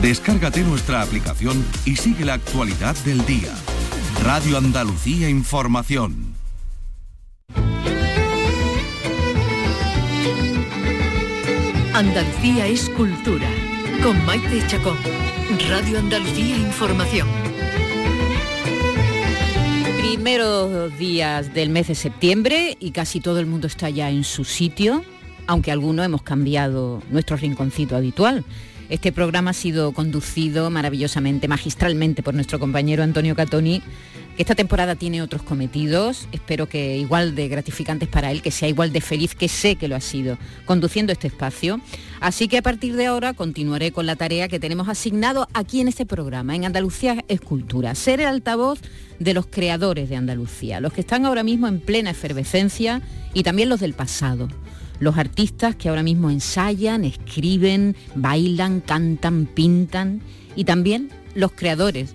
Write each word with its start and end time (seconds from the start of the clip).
Descárgate 0.00 0.60
nuestra 0.62 1.02
aplicación 1.02 1.64
y 1.84 1.96
sigue 1.96 2.24
la 2.24 2.34
actualidad 2.34 2.94
del 3.04 3.24
día. 3.26 3.52
Radio 4.22 4.58
Andalucía 4.58 5.28
Información. 5.28 6.34
Andalucía 11.94 12.66
es 12.66 12.90
cultura. 12.90 13.48
Con 14.02 14.22
Maite 14.26 14.66
Chacón. 14.66 14.98
Radio 15.68 15.98
Andalucía 15.98 16.56
Información. 16.56 17.26
Primeros 19.98 20.96
días 20.98 21.54
del 21.54 21.70
mes 21.70 21.88
de 21.88 21.94
septiembre 21.94 22.76
y 22.78 22.90
casi 22.90 23.20
todo 23.20 23.40
el 23.40 23.46
mundo 23.46 23.66
está 23.66 23.88
ya 23.88 24.10
en 24.10 24.24
su 24.24 24.44
sitio, 24.44 25.04
aunque 25.46 25.72
algunos 25.72 26.04
hemos 26.04 26.22
cambiado 26.22 27.02
nuestro 27.10 27.36
rinconcito 27.38 27.96
habitual. 27.96 28.44
Este 28.88 29.10
programa 29.10 29.50
ha 29.50 29.54
sido 29.54 29.90
conducido 29.90 30.70
maravillosamente, 30.70 31.48
magistralmente 31.48 32.22
por 32.22 32.34
nuestro 32.34 32.60
compañero 32.60 33.02
Antonio 33.02 33.34
Catoni, 33.34 33.82
que 34.36 34.42
esta 34.42 34.54
temporada 34.54 34.94
tiene 34.94 35.22
otros 35.22 35.42
cometidos, 35.42 36.28
espero 36.30 36.68
que 36.68 36.96
igual 36.96 37.34
de 37.34 37.48
gratificantes 37.48 38.08
para 38.08 38.30
él, 38.30 38.42
que 38.42 38.52
sea 38.52 38.68
igual 38.68 38.92
de 38.92 39.00
feliz 39.00 39.34
que 39.34 39.48
sé 39.48 39.74
que 39.74 39.88
lo 39.88 39.96
ha 39.96 40.00
sido 40.00 40.38
conduciendo 40.66 41.12
este 41.12 41.26
espacio. 41.26 41.80
Así 42.20 42.46
que 42.46 42.58
a 42.58 42.62
partir 42.62 42.94
de 42.94 43.06
ahora 43.06 43.34
continuaré 43.34 43.90
con 43.90 44.06
la 44.06 44.14
tarea 44.14 44.46
que 44.46 44.60
tenemos 44.60 44.88
asignado 44.88 45.48
aquí 45.52 45.80
en 45.80 45.88
este 45.88 46.06
programa, 46.06 46.54
en 46.54 46.64
Andalucía 46.64 47.24
Escultura, 47.26 47.94
ser 47.96 48.20
el 48.20 48.26
altavoz 48.26 48.80
de 49.18 49.34
los 49.34 49.46
creadores 49.46 50.08
de 50.08 50.16
Andalucía, 50.16 50.78
los 50.78 50.92
que 50.92 51.00
están 51.00 51.26
ahora 51.26 51.42
mismo 51.42 51.66
en 51.66 51.80
plena 51.80 52.10
efervescencia 52.10 53.02
y 53.34 53.42
también 53.42 53.68
los 53.68 53.80
del 53.80 53.94
pasado 53.94 54.48
los 54.98 55.18
artistas 55.18 55.76
que 55.76 55.88
ahora 55.88 56.02
mismo 56.02 56.30
ensayan, 56.30 57.04
escriben, 57.04 57.96
bailan, 58.14 58.80
cantan, 58.80 59.46
pintan 59.46 60.20
y 60.54 60.64
también 60.64 61.10
los 61.34 61.52
creadores 61.52 62.14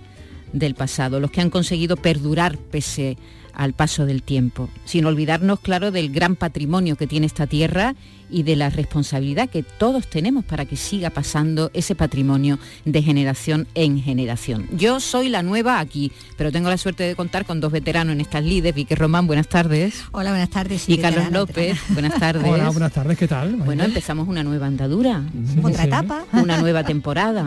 del 0.52 0.74
pasado, 0.74 1.20
los 1.20 1.30
que 1.30 1.40
han 1.40 1.50
conseguido 1.50 1.96
perdurar 1.96 2.58
pese 2.58 3.16
al 3.54 3.74
paso 3.74 4.06
del 4.06 4.22
tiempo, 4.22 4.68
sin 4.84 5.04
olvidarnos, 5.04 5.60
claro, 5.60 5.90
del 5.90 6.10
gran 6.10 6.36
patrimonio 6.36 6.96
que 6.96 7.06
tiene 7.06 7.26
esta 7.26 7.46
tierra 7.46 7.94
y 8.32 8.42
de 8.42 8.56
la 8.56 8.70
responsabilidad 8.70 9.48
que 9.48 9.62
todos 9.62 10.08
tenemos 10.08 10.44
para 10.44 10.64
que 10.64 10.76
siga 10.76 11.10
pasando 11.10 11.70
ese 11.74 11.94
patrimonio 11.94 12.58
de 12.84 13.02
generación 13.02 13.66
en 13.74 14.00
generación. 14.02 14.66
Yo 14.72 14.98
soy 15.00 15.28
la 15.28 15.42
nueva 15.42 15.78
aquí, 15.78 16.10
pero 16.36 16.50
tengo 16.50 16.70
la 16.70 16.78
suerte 16.78 17.04
de 17.04 17.14
contar 17.14 17.44
con 17.44 17.60
dos 17.60 17.70
veteranos 17.70 18.14
en 18.14 18.20
estas 18.20 18.42
lides. 18.42 18.74
Vicky 18.74 18.94
Román, 18.94 19.26
buenas 19.26 19.48
tardes. 19.48 20.02
Hola, 20.12 20.30
buenas 20.30 20.50
tardes. 20.50 20.88
y 20.88 20.98
Carlos 20.98 21.30
López, 21.30 21.78
buenas 21.90 22.18
tardes. 22.18 22.50
Hola, 22.50 22.70
buenas 22.70 22.92
tardes, 22.92 23.18
¿qué 23.18 23.28
tal? 23.28 23.56
Bueno, 23.56 23.84
empezamos 23.84 24.26
una 24.26 24.42
nueva 24.42 24.66
andadura. 24.66 25.22
Otra 25.62 25.84
etapa. 25.84 26.24
Una 26.32 26.58
nueva 26.58 26.84
temporada, 26.92 27.46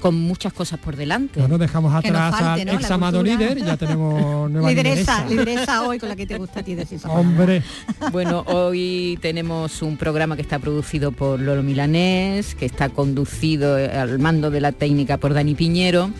con 0.00 0.14
muchas 0.14 0.52
cosas 0.52 0.80
por 0.80 0.96
delante. 0.96 1.40
No 1.40 1.48
nos 1.48 1.58
dejamos 1.58 1.94
atrás 1.94 2.34
al 2.40 2.60
ex 2.68 2.90
amado 2.90 3.22
líder, 3.22 3.58
ya 3.58 3.76
tenemos 3.76 4.50
nueva 4.50 4.70
lideresa. 4.70 5.26
Lideresa 5.26 5.82
hoy 5.86 5.98
con 5.98 6.08
la 6.08 6.16
que 6.16 6.26
te 6.26 6.38
gusta 6.38 6.60
a 6.60 6.62
ti 6.62 6.74
decir. 6.74 7.00
Hombre. 7.08 7.62
Bueno, 8.10 8.44
hoy 8.46 9.18
tenemos 9.20 9.82
un 9.82 9.96
programa 9.96 10.21
que 10.30 10.42
está 10.42 10.58
producido 10.58 11.12
por 11.12 11.40
Lolo 11.40 11.62
Milanés, 11.62 12.54
que 12.54 12.64
está 12.64 12.88
conducido 12.88 13.76
al 13.76 14.18
mando 14.18 14.50
de 14.50 14.60
la 14.60 14.72
técnica 14.72 15.18
por 15.18 15.34
Dani 15.34 15.54
Piñero. 15.54 16.10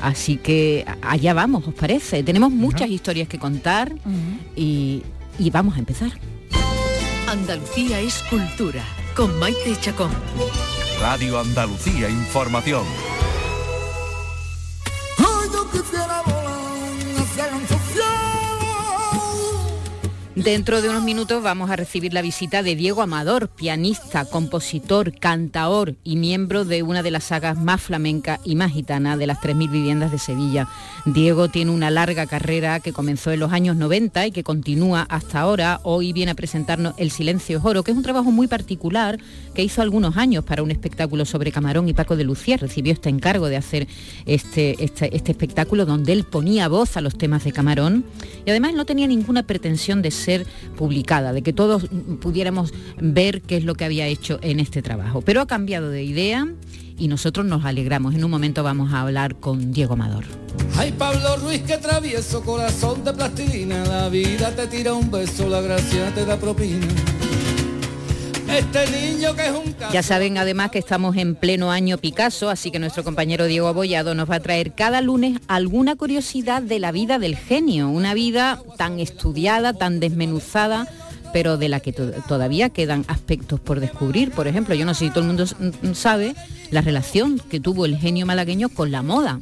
Así 0.00 0.36
que 0.36 0.84
allá 1.00 1.32
vamos, 1.32 1.66
¿os 1.66 1.74
parece? 1.74 2.22
Tenemos 2.22 2.50
muchas 2.50 2.90
historias 2.90 3.28
que 3.28 3.38
contar 3.38 3.92
y, 4.56 5.02
y 5.38 5.50
vamos 5.50 5.76
a 5.76 5.78
empezar. 5.78 6.10
Andalucía 7.28 8.00
es 8.00 8.22
cultura, 8.28 8.82
con 9.16 9.38
Maite 9.38 9.76
Chacón. 9.80 10.10
Radio 11.00 11.38
Andalucía 11.38 12.10
Información. 12.10 12.84
Dentro 20.34 20.80
de 20.80 20.88
unos 20.88 21.02
minutos 21.02 21.42
vamos 21.42 21.70
a 21.70 21.76
recibir 21.76 22.14
la 22.14 22.22
visita 22.22 22.62
de 22.62 22.74
Diego 22.74 23.02
Amador, 23.02 23.50
pianista, 23.50 24.24
compositor, 24.24 25.12
cantaor 25.18 25.94
y 26.04 26.16
miembro 26.16 26.64
de 26.64 26.82
una 26.82 27.02
de 27.02 27.10
las 27.10 27.24
sagas 27.24 27.58
más 27.58 27.82
flamenca 27.82 28.40
y 28.42 28.54
más 28.54 28.72
gitana 28.72 29.18
de 29.18 29.26
las 29.26 29.40
3.000 29.40 29.70
viviendas 29.70 30.10
de 30.10 30.18
Sevilla. 30.18 30.68
Diego 31.04 31.48
tiene 31.48 31.70
una 31.70 31.90
larga 31.90 32.26
carrera 32.26 32.80
que 32.80 32.94
comenzó 32.94 33.30
en 33.30 33.40
los 33.40 33.52
años 33.52 33.76
90 33.76 34.26
y 34.26 34.32
que 34.32 34.42
continúa 34.42 35.02
hasta 35.02 35.40
ahora. 35.40 35.80
Hoy 35.82 36.14
viene 36.14 36.32
a 36.32 36.34
presentarnos 36.34 36.94
El 36.96 37.10
Silencio 37.10 37.60
Oro, 37.62 37.84
que 37.84 37.90
es 37.90 37.96
un 37.96 38.02
trabajo 38.02 38.30
muy 38.30 38.46
particular 38.46 39.18
que 39.54 39.62
hizo 39.62 39.82
algunos 39.82 40.16
años 40.16 40.44
para 40.46 40.62
un 40.62 40.70
espectáculo 40.70 41.26
sobre 41.26 41.52
Camarón 41.52 41.90
y 41.90 41.92
Paco 41.92 42.16
de 42.16 42.24
Lucía. 42.24 42.56
Recibió 42.56 42.94
este 42.94 43.10
encargo 43.10 43.48
de 43.48 43.58
hacer 43.58 43.86
este, 44.24 44.82
este, 44.82 45.14
este 45.14 45.32
espectáculo 45.32 45.84
donde 45.84 46.14
él 46.14 46.24
ponía 46.24 46.68
voz 46.68 46.96
a 46.96 47.02
los 47.02 47.18
temas 47.18 47.44
de 47.44 47.52
Camarón 47.52 48.06
y 48.46 48.50
además 48.50 48.72
no 48.72 48.86
tenía 48.86 49.06
ninguna 49.06 49.42
pretensión 49.42 50.00
de 50.00 50.10
ser 50.10 50.21
publicada, 50.76 51.32
de 51.32 51.42
que 51.42 51.52
todos 51.52 51.86
pudiéramos 52.20 52.72
ver 53.00 53.42
qué 53.42 53.56
es 53.56 53.64
lo 53.64 53.74
que 53.74 53.84
había 53.84 54.06
hecho 54.06 54.38
en 54.42 54.60
este 54.60 54.82
trabajo. 54.82 55.20
Pero 55.22 55.40
ha 55.40 55.46
cambiado 55.46 55.90
de 55.90 56.04
idea 56.04 56.46
y 56.98 57.08
nosotros 57.08 57.46
nos 57.46 57.64
alegramos. 57.64 58.14
En 58.14 58.24
un 58.24 58.30
momento 58.30 58.62
vamos 58.62 58.92
a 58.92 59.00
hablar 59.02 59.36
con 59.36 59.72
Diego 59.72 59.94
Amador. 59.94 60.24
Ay 60.76 60.92
Pablo 60.92 61.36
Ruiz 61.36 61.62
que 61.62 61.78
travieso, 61.78 62.42
corazón 62.42 63.04
de 63.04 63.12
plastilina, 63.12 63.84
la 63.84 64.08
vida 64.08 64.54
te 64.54 64.66
tira 64.66 64.92
un 64.94 65.10
beso, 65.10 65.48
la 65.48 65.60
gracia 65.60 66.12
te 66.14 66.24
da 66.24 66.36
propina. 66.36 66.86
Este 68.52 68.82
ya 69.92 70.02
saben 70.02 70.38
además 70.38 70.70
que 70.70 70.78
estamos 70.78 71.16
en 71.16 71.34
pleno 71.34 71.70
año 71.70 71.98
Picasso, 71.98 72.50
así 72.50 72.70
que 72.70 72.78
nuestro 72.78 73.04
compañero 73.04 73.46
Diego 73.46 73.68
Abollado 73.68 74.14
nos 74.14 74.30
va 74.30 74.36
a 74.36 74.40
traer 74.40 74.74
cada 74.74 75.00
lunes 75.00 75.38
alguna 75.48 75.96
curiosidad 75.96 76.62
de 76.62 76.78
la 76.78 76.92
vida 76.92 77.18
del 77.18 77.36
genio, 77.36 77.88
una 77.88 78.14
vida 78.14 78.62
tan 78.76 79.00
estudiada, 79.00 79.72
tan 79.72 80.00
desmenuzada 80.00 80.86
pero 81.32 81.56
de 81.56 81.70
la 81.70 81.80
que 81.80 81.92
todavía 81.92 82.68
quedan 82.68 83.06
aspectos 83.08 83.58
por 83.58 83.80
descubrir. 83.80 84.32
Por 84.32 84.48
ejemplo, 84.48 84.74
yo 84.74 84.84
no 84.84 84.92
sé 84.92 85.06
si 85.06 85.10
todo 85.10 85.20
el 85.20 85.28
mundo 85.28 85.46
sabe 85.94 86.34
la 86.70 86.82
relación 86.82 87.38
que 87.38 87.58
tuvo 87.58 87.86
el 87.86 87.96
genio 87.96 88.26
malagueño 88.26 88.68
con 88.68 88.92
la 88.92 89.02
moda. 89.02 89.40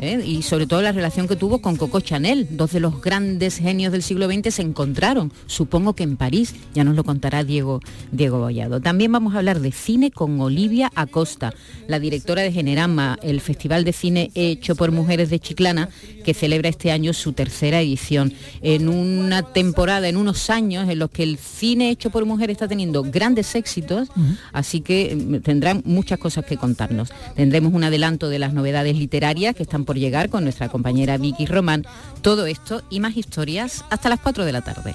¿Eh? 0.00 0.22
y 0.24 0.42
sobre 0.42 0.66
todo 0.66 0.82
la 0.82 0.92
relación 0.92 1.28
que 1.28 1.36
tuvo 1.36 1.60
con 1.60 1.76
Coco 1.76 2.00
Chanel. 2.00 2.48
Dos 2.50 2.72
de 2.72 2.80
los 2.80 3.00
grandes 3.00 3.58
genios 3.58 3.92
del 3.92 4.02
siglo 4.02 4.26
XX 4.26 4.54
se 4.54 4.62
encontraron, 4.62 5.32
supongo 5.46 5.94
que 5.94 6.02
en 6.02 6.16
París, 6.16 6.54
ya 6.74 6.84
nos 6.84 6.96
lo 6.96 7.04
contará 7.04 7.44
Diego, 7.44 7.80
Diego 8.12 8.38
Bollado. 8.38 8.80
También 8.80 9.12
vamos 9.12 9.34
a 9.34 9.38
hablar 9.38 9.60
de 9.60 9.72
cine 9.72 10.10
con 10.10 10.40
Olivia 10.40 10.90
Acosta, 10.94 11.54
la 11.88 11.98
directora 11.98 12.42
de 12.42 12.52
Generama, 12.52 13.18
el 13.22 13.40
Festival 13.40 13.84
de 13.84 13.92
Cine 13.92 14.30
hecho 14.34 14.74
por 14.76 14.92
Mujeres 14.92 15.30
de 15.30 15.38
Chiclana, 15.38 15.88
que 16.24 16.34
celebra 16.34 16.68
este 16.68 16.90
año 16.90 17.12
su 17.12 17.32
tercera 17.32 17.80
edición. 17.80 18.32
En 18.62 18.88
una 18.88 19.42
temporada, 19.42 20.08
en 20.08 20.16
unos 20.16 20.50
años 20.50 20.88
en 20.88 20.98
los 20.98 21.10
que 21.10 21.22
el 21.22 21.38
cine 21.38 21.90
hecho 21.90 22.10
por 22.10 22.24
mujeres 22.24 22.54
está 22.54 22.68
teniendo 22.68 23.02
grandes 23.02 23.54
éxitos, 23.54 24.08
así 24.52 24.80
que 24.80 25.14
mm, 25.14 25.42
tendrán 25.42 25.82
muchas 25.84 26.18
cosas 26.18 26.44
que 26.44 26.56
contarnos. 26.56 27.10
Tendremos 27.36 27.72
un 27.72 27.84
adelanto 27.84 28.28
de 28.28 28.38
las 28.38 28.52
novedades 28.52 28.96
literarias 28.96 29.54
que 29.54 29.62
están 29.62 29.83
por 29.84 29.96
llegar 29.96 30.30
con 30.30 30.44
nuestra 30.44 30.68
compañera 30.68 31.16
Vicky 31.18 31.46
Román. 31.46 31.86
Todo 32.22 32.46
esto 32.46 32.82
y 32.90 33.00
más 33.00 33.16
historias 33.16 33.84
hasta 33.90 34.08
las 34.08 34.20
4 34.20 34.44
de 34.44 34.52
la 34.52 34.62
tarde. 34.62 34.94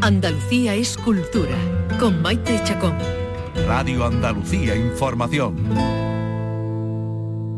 Andalucía 0.00 0.74
es 0.74 0.98
cultura 0.98 1.56
con 1.98 2.20
Maite 2.20 2.60
Chacón. 2.64 2.94
Radio 3.66 4.04
Andalucía 4.04 4.76
Información. 4.76 6.03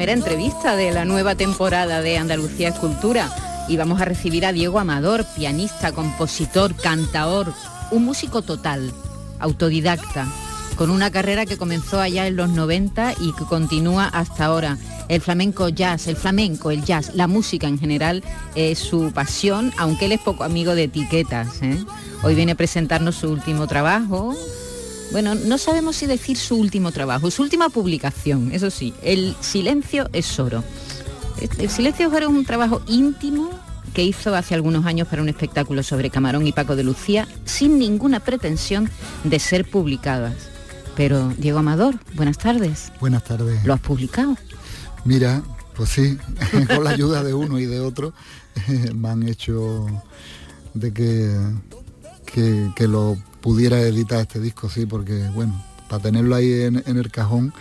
Primera 0.00 0.16
entrevista 0.16 0.76
de 0.76 0.92
la 0.92 1.04
nueva 1.04 1.34
temporada 1.34 2.00
de 2.00 2.16
Andalucía 2.16 2.70
Escultura 2.70 3.30
y 3.68 3.76
vamos 3.76 4.00
a 4.00 4.06
recibir 4.06 4.46
a 4.46 4.52
Diego 4.52 4.78
Amador, 4.78 5.26
pianista, 5.36 5.92
compositor, 5.92 6.74
cantaor, 6.74 7.52
un 7.90 8.06
músico 8.06 8.40
total, 8.40 8.94
autodidacta, 9.40 10.26
con 10.76 10.88
una 10.88 11.10
carrera 11.10 11.44
que 11.44 11.58
comenzó 11.58 12.00
allá 12.00 12.26
en 12.26 12.36
los 12.36 12.48
90 12.48 13.12
y 13.20 13.34
que 13.34 13.44
continúa 13.44 14.06
hasta 14.06 14.46
ahora. 14.46 14.78
El 15.08 15.20
flamenco 15.20 15.68
jazz, 15.68 16.06
el 16.06 16.16
flamenco, 16.16 16.70
el 16.70 16.82
jazz, 16.82 17.14
la 17.14 17.26
música 17.26 17.68
en 17.68 17.78
general 17.78 18.24
es 18.54 18.78
su 18.78 19.12
pasión, 19.12 19.70
aunque 19.76 20.06
él 20.06 20.12
es 20.12 20.20
poco 20.20 20.44
amigo 20.44 20.74
de 20.74 20.84
etiquetas. 20.84 21.60
¿eh? 21.60 21.76
Hoy 22.22 22.34
viene 22.34 22.52
a 22.52 22.56
presentarnos 22.56 23.16
su 23.16 23.28
último 23.28 23.66
trabajo, 23.66 24.34
bueno, 25.12 25.34
no 25.34 25.58
sabemos 25.58 25.96
si 25.96 26.06
decir 26.06 26.36
su 26.36 26.56
último 26.56 26.92
trabajo, 26.92 27.30
su 27.30 27.42
última 27.42 27.68
publicación, 27.68 28.52
eso 28.52 28.70
sí, 28.70 28.94
El 29.02 29.34
silencio 29.40 30.08
es 30.12 30.38
oro. 30.38 30.62
El 31.58 31.70
silencio 31.70 32.08
es 32.08 32.12
oro 32.12 32.26
es 32.26 32.32
un 32.32 32.44
trabajo 32.44 32.82
íntimo 32.86 33.50
que 33.94 34.04
hizo 34.04 34.34
hace 34.34 34.54
algunos 34.54 34.86
años 34.86 35.08
para 35.08 35.22
un 35.22 35.28
espectáculo 35.28 35.82
sobre 35.82 36.10
Camarón 36.10 36.46
y 36.46 36.52
Paco 36.52 36.76
de 36.76 36.84
Lucía, 36.84 37.26
sin 37.44 37.78
ninguna 37.78 38.20
pretensión 38.20 38.88
de 39.24 39.38
ser 39.38 39.68
publicadas. 39.68 40.34
Pero, 40.96 41.28
Diego 41.38 41.58
Amador, 41.58 41.96
buenas 42.14 42.38
tardes. 42.38 42.92
Buenas 43.00 43.24
tardes. 43.24 43.64
¿Lo 43.64 43.74
has 43.74 43.80
publicado? 43.80 44.36
Mira, 45.04 45.42
pues 45.74 45.90
sí, 45.90 46.18
con 46.68 46.84
la 46.84 46.90
ayuda 46.90 47.24
de 47.24 47.34
uno 47.34 47.58
y 47.58 47.66
de 47.66 47.80
otro, 47.80 48.12
me 48.94 49.08
han 49.08 49.26
hecho 49.26 49.86
de 50.74 50.92
que, 50.92 51.36
que, 52.30 52.70
que 52.74 52.88
lo 52.88 53.16
pudiera 53.40 53.80
editar 53.80 54.20
este 54.20 54.40
disco, 54.40 54.68
sí, 54.68 54.86
porque 54.86 55.28
bueno, 55.34 55.60
para 55.90 56.02
tenerlo 56.02 56.36
ahí 56.36 56.52
en, 56.52 56.76
el 56.86 57.10
cajón, 57.10 57.52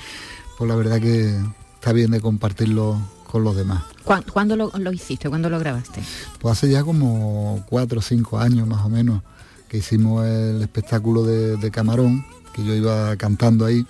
pues 0.57 0.69
la 0.69 0.75
verdad 0.75 1.01
que 1.01 1.35
está 1.75 1.93
bien 1.93 2.11
de 2.11 2.21
compartirlo 2.21 2.97
con 3.25 3.43
los 3.43 3.55
demás. 3.55 3.83
¿Cuándo, 4.03 4.55
lo, 4.55 4.91
hiciste? 4.91 5.29
¿Cuándo 5.29 5.49
lo 5.49 5.59
grabaste? 5.59 6.01
Pues 6.39 6.57
hace 6.57 6.69
ya 6.69 6.83
como 6.83 7.63
cuatro 7.67 7.99
o 7.99 8.01
cinco 8.01 8.39
años 8.39 8.67
más 8.67 8.85
o 8.85 8.89
menos 8.89 9.21
que 9.67 9.77
hicimos 9.77 10.25
el 10.25 10.61
espectáculo 10.61 11.23
de, 11.23 11.71
Camarón, 11.71 12.25
que 12.53 12.63
yo 12.63 12.73
iba 12.73 13.15
cantando 13.17 13.65
ahí. 13.65 13.85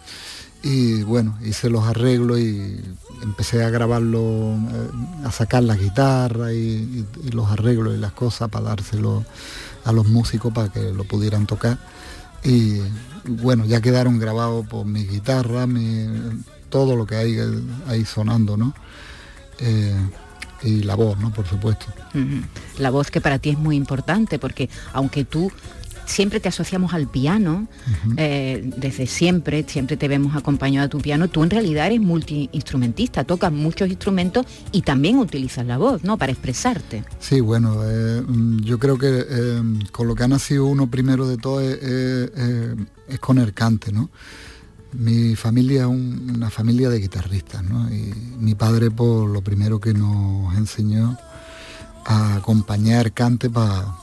Y 0.61 1.03
bueno, 1.03 1.37
hice 1.41 1.69
los 1.69 1.85
arreglos 1.85 2.39
y 2.39 2.81
empecé 3.21 3.63
a 3.63 3.69
grabarlo, 3.69 4.55
eh, 4.55 5.25
a 5.25 5.31
sacar 5.31 5.63
la 5.63 5.77
guitarra 5.77 6.51
y, 6.51 7.05
y, 7.23 7.29
los 7.31 7.49
arreglos 7.49 7.95
y 7.95 7.97
las 7.97 8.11
cosas 8.11 8.49
para 8.49 8.65
dárselo 8.65 9.23
a 9.85 9.91
los 9.91 10.07
músicos 10.07 10.53
para 10.53 10.69
que 10.69 10.91
lo 10.91 11.03
pudieran 11.03 11.45
tocar. 11.45 11.77
Y 12.43 12.79
bueno, 13.25 13.65
ya 13.65 13.81
quedaron 13.81 14.19
grabados 14.19 14.65
por 14.67 14.85
mi 14.85 15.05
guitarra, 15.05 15.67
mi, 15.67 16.07
todo 16.69 16.95
lo 16.95 17.05
que 17.05 17.15
hay 17.15 17.37
ahí 17.87 18.05
sonando, 18.05 18.57
¿no? 18.57 18.73
Eh, 19.59 19.95
y 20.63 20.83
la 20.83 20.95
voz, 20.95 21.17
¿no? 21.19 21.31
Por 21.31 21.47
supuesto. 21.47 21.85
La 22.77 22.89
voz 22.89 23.11
que 23.11 23.21
para 23.21 23.39
ti 23.39 23.49
es 23.49 23.57
muy 23.57 23.75
importante, 23.75 24.39
porque 24.39 24.69
aunque 24.93 25.23
tú 25.23 25.51
siempre 26.09 26.39
te 26.39 26.49
asociamos 26.49 26.93
al 26.93 27.07
piano, 27.07 27.67
eh, 28.17 28.71
desde 28.77 29.05
siempre, 29.05 29.63
siempre 29.67 29.95
te 29.95 30.07
vemos 30.07 30.35
acompañado 30.35 30.87
a 30.87 30.89
tu 30.89 30.99
piano, 30.99 31.27
tú 31.27 31.43
en 31.43 31.51
realidad 31.51 31.85
eres 31.85 32.01
multiinstrumentista, 32.01 33.23
tocas 33.23 33.51
muchos 33.51 33.89
instrumentos 33.89 34.45
y 34.71 34.81
también 34.81 35.19
utilizas 35.19 35.65
la 35.65 35.77
voz, 35.77 36.03
¿no? 36.03 36.17
Para 36.17 36.31
expresarte. 36.31 37.03
Sí, 37.19 37.39
bueno, 37.41 37.81
eh, 37.85 38.23
yo 38.61 38.79
creo 38.79 38.97
que 38.97 39.25
eh, 39.29 39.61
con 39.91 40.07
lo 40.07 40.15
que 40.15 40.23
ha 40.23 40.27
nacido 40.27 40.65
uno 40.65 40.89
primero 40.89 41.27
de 41.27 41.37
todo 41.37 41.61
es, 41.61 42.29
con 43.19 43.37
el 43.37 43.53
cante, 43.53 43.91
¿no? 43.91 44.09
Mi 44.93 45.35
familia 45.35 45.81
es 45.81 45.87
una 45.87 46.49
familia 46.49 46.89
de 46.89 46.99
guitarristas, 46.99 47.63
¿no? 47.63 47.87
Y 47.93 48.11
mi 48.39 48.55
padre, 48.55 48.89
por 48.89 49.29
lo 49.29 49.43
primero 49.43 49.79
que 49.79 49.93
nos 49.93 50.55
enseñó 50.57 51.15
a 52.05 52.37
acompañar 52.37 53.11
cante 53.11 53.49
para 53.51 53.93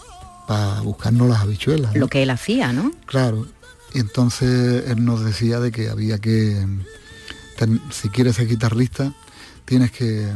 para 0.46 0.80
buscarnos 0.80 1.28
las 1.28 1.40
habichuelas. 1.40 1.94
Lo 1.94 2.08
que 2.08 2.22
él 2.22 2.30
hacía, 2.30 2.72
¿no? 2.72 2.92
Claro. 3.06 3.46
Y 3.92 4.00
entonces 4.00 4.84
él 4.88 5.04
nos 5.04 5.24
decía 5.24 5.60
de 5.60 5.72
que 5.72 5.88
había 5.88 6.18
que, 6.18 6.66
si 7.90 8.08
quieres 8.08 8.36
ser 8.36 8.46
guitarrista, 8.46 9.14
tienes 9.64 9.90
que, 9.90 10.28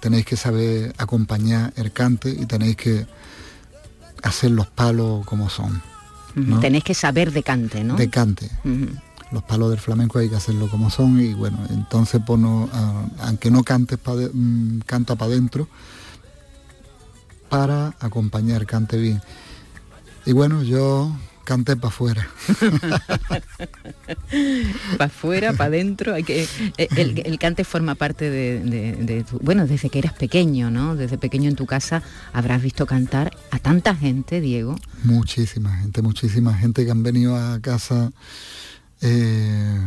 tenéis 0.00 0.26
que 0.26 0.36
saber 0.36 0.94
acompañar 0.98 1.72
el 1.76 1.92
cante 1.92 2.30
y 2.30 2.46
tenéis 2.46 2.76
que 2.76 3.06
hacer 4.22 4.50
los 4.50 4.66
palos 4.66 5.24
como 5.26 5.48
son. 5.48 5.82
Tenéis 6.60 6.84
que 6.84 6.94
saber 6.94 7.32
de 7.32 7.42
cante, 7.42 7.82
¿no? 7.82 7.96
De 7.96 8.08
cante. 8.08 8.50
Los 9.32 9.42
palos 9.44 9.70
del 9.70 9.78
flamenco 9.78 10.18
hay 10.18 10.28
que 10.28 10.36
hacerlo 10.36 10.68
como 10.68 10.90
son 10.90 11.20
y 11.20 11.34
bueno, 11.34 11.58
entonces 11.70 12.20
pues 12.26 12.40
aunque 13.20 13.50
no 13.50 13.62
cantes 13.62 13.98
mm, 14.04 14.80
canta 14.80 15.14
para 15.14 15.30
adentro, 15.30 15.68
para 17.50 17.94
acompañar, 18.00 18.64
cante 18.64 18.96
bien. 18.96 19.20
Y 20.24 20.32
bueno, 20.32 20.62
yo 20.62 21.14
canté 21.44 21.76
para 21.76 21.88
afuera. 21.88 22.28
para 24.96 25.06
afuera, 25.06 25.52
para 25.52 25.64
adentro, 25.66 26.14
hay 26.14 26.22
que 26.22 26.46
eh, 26.78 26.88
el, 26.96 27.38
cante 27.38 27.64
forma 27.64 27.96
parte 27.96 28.30
de, 28.30 29.24
tu, 29.28 29.38
bueno, 29.40 29.66
desde 29.66 29.90
que 29.90 29.98
eras 29.98 30.12
pequeño, 30.12 30.70
¿no? 30.70 30.94
Desde 30.94 31.18
pequeño 31.18 31.50
en 31.50 31.56
tu 31.56 31.66
casa 31.66 32.02
habrás 32.32 32.62
visto 32.62 32.86
cantar 32.86 33.36
a 33.50 33.58
tanta 33.58 33.96
gente, 33.96 34.40
Diego. 34.40 34.76
Muchísima 35.02 35.76
gente, 35.76 36.02
muchísima 36.02 36.54
gente 36.54 36.84
que 36.84 36.90
han 36.90 37.02
venido 37.02 37.36
a 37.36 37.58
casa. 37.60 38.12
Eh, 39.02 39.80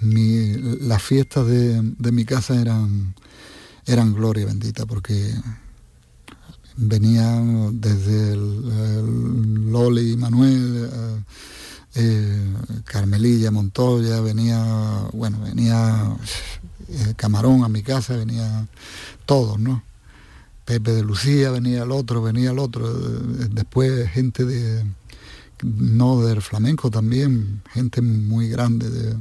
las 0.00 1.02
fiestas 1.02 1.46
de, 1.46 1.80
de 1.82 2.12
mi 2.12 2.26
casa 2.26 2.60
eran 2.60 3.14
eran 3.86 4.12
gloria 4.12 4.46
bendita 4.46 4.84
porque 4.84 5.32
venían 6.76 7.80
desde 7.80 8.36
Loli 8.36 10.16
Manuel, 10.16 10.90
eh, 10.92 11.22
eh, 11.94 12.54
Carmelilla, 12.84 13.50
Montoya, 13.50 14.20
venía, 14.20 15.08
bueno, 15.12 15.40
venía 15.40 16.16
eh, 16.88 17.14
Camarón 17.16 17.64
a 17.64 17.68
mi 17.68 17.82
casa, 17.82 18.16
venía 18.16 18.66
todos, 19.24 19.58
¿no? 19.58 19.82
Pepe 20.64 20.92
de 20.92 21.02
Lucía, 21.02 21.50
venía 21.50 21.84
el 21.84 21.92
otro, 21.92 22.22
venía 22.22 22.50
el 22.50 22.58
otro, 22.58 22.92
después 22.92 24.10
gente 24.10 24.44
de, 24.44 24.84
no 25.62 26.20
del 26.22 26.42
flamenco 26.42 26.90
también, 26.90 27.62
gente 27.72 28.02
muy 28.02 28.48
grande 28.48 28.90
de, 28.90 29.16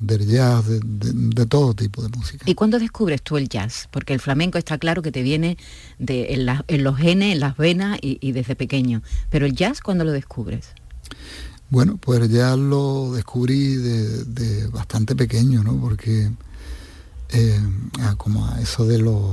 del 0.00 0.26
jazz, 0.26 0.64
de, 0.66 1.46
todo 1.46 1.74
tipo 1.74 2.02
de 2.02 2.08
música. 2.08 2.44
¿Y 2.48 2.54
cuándo 2.54 2.78
descubres 2.78 3.22
tú 3.22 3.36
el 3.36 3.48
jazz? 3.48 3.88
Porque 3.90 4.14
el 4.14 4.20
flamenco 4.20 4.58
está 4.58 4.78
claro 4.78 5.02
que 5.02 5.12
te 5.12 5.22
viene 5.22 5.58
de, 5.98 6.32
en, 6.32 6.84
los 6.84 6.96
genes, 6.96 7.34
en 7.34 7.40
las 7.40 7.56
venas 7.56 7.98
y, 8.00 8.32
desde 8.32 8.56
pequeño. 8.56 9.02
Pero 9.28 9.46
el 9.46 9.54
jazz, 9.54 9.80
¿cuándo 9.80 10.04
lo 10.04 10.12
descubres? 10.12 10.70
Bueno, 11.68 11.98
pues 11.98 12.28
ya 12.30 12.56
lo 12.56 13.12
descubrí 13.12 13.76
de, 13.76 14.66
bastante 14.68 15.14
pequeño, 15.14 15.62
¿no? 15.62 15.78
Porque 15.78 16.30
eh, 17.28 17.60
como 18.16 18.46
a 18.46 18.60
eso 18.60 18.86
de 18.86 18.98
los 18.98 19.32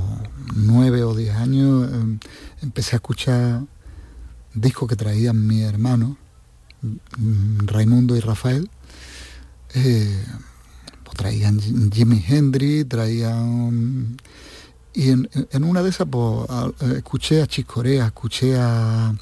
nueve 0.54 1.02
o 1.02 1.14
diez 1.14 1.34
años 1.34 1.90
eh, 1.90 2.18
empecé 2.62 2.94
a 2.94 2.98
escuchar 2.98 3.62
discos 4.54 4.88
que 4.88 4.96
traían 4.96 5.46
mi 5.46 5.62
hermano, 5.62 6.16
mm, 6.82 7.66
Raimundo 7.66 8.16
y 8.16 8.20
Rafael. 8.20 8.70
Eh, 9.74 10.24
traían 11.14 11.60
Jimi 11.90 12.24
Hendrix, 12.26 12.88
traían... 12.88 14.16
Y 14.94 15.10
en, 15.10 15.28
una 15.62 15.82
de 15.82 15.90
esas 15.90 16.08
pues, 16.10 16.48
escuché 16.96 17.40
a 17.40 17.46
Chicorea, 17.46 18.06
escuché 18.06 18.56
a, 18.58 19.14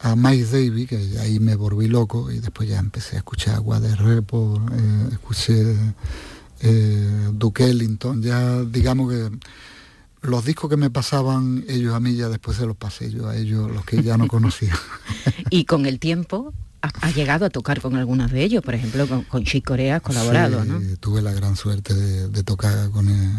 a 0.00 0.16
Mike 0.16 0.44
Davis, 0.44 0.88
que 0.88 1.18
ahí 1.18 1.40
me 1.40 1.54
volví 1.54 1.88
loco, 1.88 2.30
y 2.30 2.40
después 2.40 2.68
ya 2.68 2.78
empecé 2.78 3.16
a 3.16 3.18
escuchar 3.20 3.62
a 3.66 3.80
de 3.80 3.88
eh, 3.92 5.08
escuché 5.12 5.76
eh, 6.60 7.30
Duke 7.32 7.64
Ellington, 7.64 8.22
ya 8.22 8.62
digamos 8.64 9.12
que 9.12 9.30
los 10.22 10.44
discos 10.44 10.70
que 10.70 10.76
me 10.76 10.90
pasaban 10.90 11.64
ellos 11.68 11.94
a 11.94 12.00
mí 12.00 12.14
ya 12.14 12.28
después 12.28 12.56
se 12.56 12.66
los 12.66 12.76
pasé 12.76 13.10
yo 13.10 13.28
a 13.28 13.36
ellos, 13.36 13.70
los 13.70 13.84
que 13.84 14.02
ya 14.02 14.16
no 14.16 14.28
conocía. 14.28 14.74
y 15.50 15.64
con 15.64 15.86
el 15.86 15.98
tiempo 15.98 16.52
has 16.82 17.14
llegado 17.14 17.46
a 17.46 17.50
tocar 17.50 17.80
con 17.80 17.94
algunos 17.96 18.30
de 18.32 18.42
ellos, 18.42 18.62
por 18.62 18.74
ejemplo, 18.74 19.06
con, 19.06 19.22
con 19.22 19.44
Chic 19.44 19.64
Corea 19.64 19.96
has 19.96 20.02
colaborado, 20.02 20.64
¿no? 20.64 20.80
Tuve 20.98 21.22
la 21.22 21.32
gran 21.32 21.56
suerte 21.56 21.94
de, 21.94 22.42
tocar 22.42 22.90
con 22.90 23.08
el, 23.08 23.30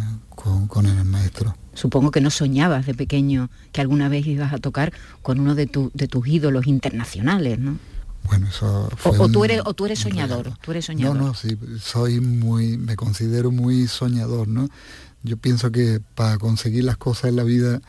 con, 0.67 0.85
el 0.85 1.03
maestro. 1.05 1.55
Supongo 1.73 2.11
que 2.11 2.21
no 2.21 2.29
soñabas 2.29 2.85
de 2.85 2.93
pequeño 2.93 3.49
que 3.71 3.81
alguna 3.81 4.07
vez 4.07 4.25
ibas 4.25 4.53
a 4.53 4.59
tocar 4.59 4.93
con 5.21 5.39
uno 5.39 5.55
de, 5.55 5.69
de 5.93 6.07
tus 6.07 6.27
ídolos 6.27 6.67
internacionales, 6.67 7.59
¿no? 7.59 7.77
Bueno, 8.25 8.47
eso 8.47 8.89
fue 8.95 9.19
o, 9.19 9.27
tú 9.27 9.43
eres 9.43 9.61
o 9.65 9.73
tú 9.73 9.85
eres 9.85 9.99
soñador, 9.99 10.57
tú 10.61 10.71
eres 10.71 10.85
soñador. 10.85 11.17
No, 11.17 11.27
no, 11.27 11.33
sí, 11.33 11.57
soy 11.81 12.21
muy, 12.21 12.77
me 12.77 12.95
considero 12.95 13.51
muy 13.51 13.87
soñador, 13.87 14.47
¿no? 14.47 14.69
Yo 15.23 15.35
pienso 15.35 15.71
que 15.71 15.99
para 16.15 16.37
conseguir 16.37 16.85
las 16.85 16.95
cosas 16.95 17.25
en 17.25 17.35
la 17.35 17.43
vida 17.43 17.81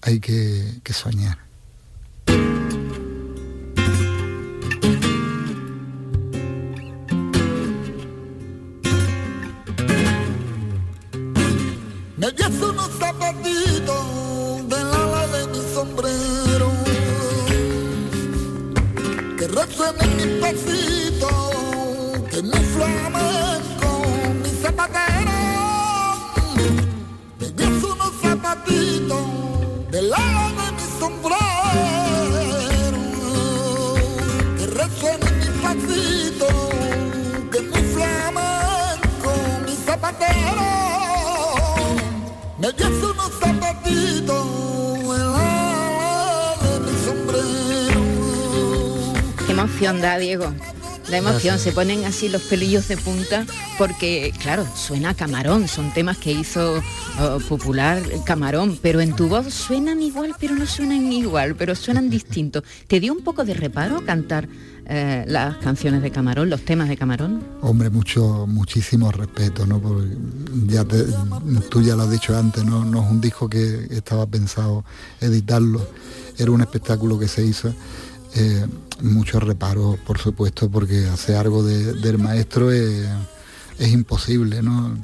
hay 0.00 0.20
que, 0.20 0.80
que 0.84 0.92
soñar. 0.92 1.49
Zapatito 12.98 13.94
del 14.68 14.86
ala 14.92 15.26
de 15.26 15.46
mi 15.48 15.74
sombrero. 15.74 16.70
Que 19.38 19.46
resuene 19.48 20.06
mi 20.16 20.40
pasito, 20.40 21.28
que 22.30 22.42
mi 22.42 22.60
flamenco, 22.74 24.02
mi 24.42 24.50
zapatero. 24.62 25.38
Me 27.38 27.46
dio 27.48 27.68
unos 27.68 28.12
zapatitos 28.22 29.26
del 29.90 30.12
ala 30.12 30.52
de 30.58 30.72
mi 30.72 30.86
sombrero. 30.98 31.40
Que 34.58 34.66
resuene 34.66 35.30
mi 35.40 35.48
pasito, 35.62 36.48
que 37.50 37.60
mi 37.62 37.82
flamenco, 37.94 39.32
mi 39.66 39.74
zapatero. 39.84 40.39
Emoción 49.60 50.00
da, 50.00 50.18
Diego. 50.18 50.52
La 51.08 51.16
emoción, 51.18 51.58
se 51.58 51.72
ponen 51.72 52.04
así 52.04 52.28
los 52.28 52.42
pelillos 52.42 52.86
de 52.86 52.96
punta 52.96 53.44
porque, 53.78 54.32
claro, 54.40 54.64
suena 54.76 55.14
camarón, 55.14 55.66
son 55.66 55.92
temas 55.92 56.18
que 56.18 56.30
hizo 56.30 56.80
oh, 57.18 57.38
popular 57.48 58.00
camarón, 58.24 58.78
pero 58.80 59.00
en 59.00 59.16
tu 59.16 59.26
voz 59.28 59.52
suenan 59.52 60.02
igual, 60.02 60.34
pero 60.38 60.54
no 60.54 60.66
suenan 60.66 61.12
igual, 61.12 61.56
pero 61.56 61.74
suenan 61.74 62.10
distintos. 62.18 62.62
¿Te 62.86 63.00
dio 63.00 63.12
un 63.12 63.24
poco 63.24 63.44
de 63.44 63.54
reparo 63.54 64.04
cantar 64.04 64.48
eh, 64.86 65.24
las 65.26 65.56
canciones 65.56 66.02
de 66.02 66.10
camarón, 66.12 66.48
los 66.48 66.60
temas 66.64 66.88
de 66.88 66.96
camarón? 66.96 67.42
Hombre, 67.60 67.90
mucho, 67.90 68.46
muchísimo 68.46 69.10
respeto, 69.10 69.66
¿no? 69.66 69.80
Porque 69.80 70.10
ya 70.66 70.84
te- 70.84 71.06
tú 71.70 71.82
ya 71.82 71.96
lo 71.96 72.04
has 72.04 72.10
dicho 72.10 72.36
antes, 72.38 72.64
¿no? 72.64 72.84
No 72.84 73.02
es 73.02 73.10
un 73.10 73.20
disco 73.20 73.48
que 73.48 73.88
estaba 73.90 74.26
pensado 74.26 74.84
editarlo, 75.20 75.84
era 76.38 76.52
un 76.52 76.60
espectáculo 76.60 77.18
que 77.18 77.26
se 77.26 77.44
hizo. 77.44 77.74
Eh, 78.34 78.66
muchos 79.02 79.42
reparos, 79.42 79.98
por 80.00 80.18
supuesto, 80.18 80.70
porque 80.70 81.06
hacer 81.06 81.36
algo 81.36 81.62
de- 81.62 81.94
del 81.94 82.18
maestro 82.18 82.70
es, 82.72 83.08
imposible, 83.78 84.62
¿no? 84.62 84.94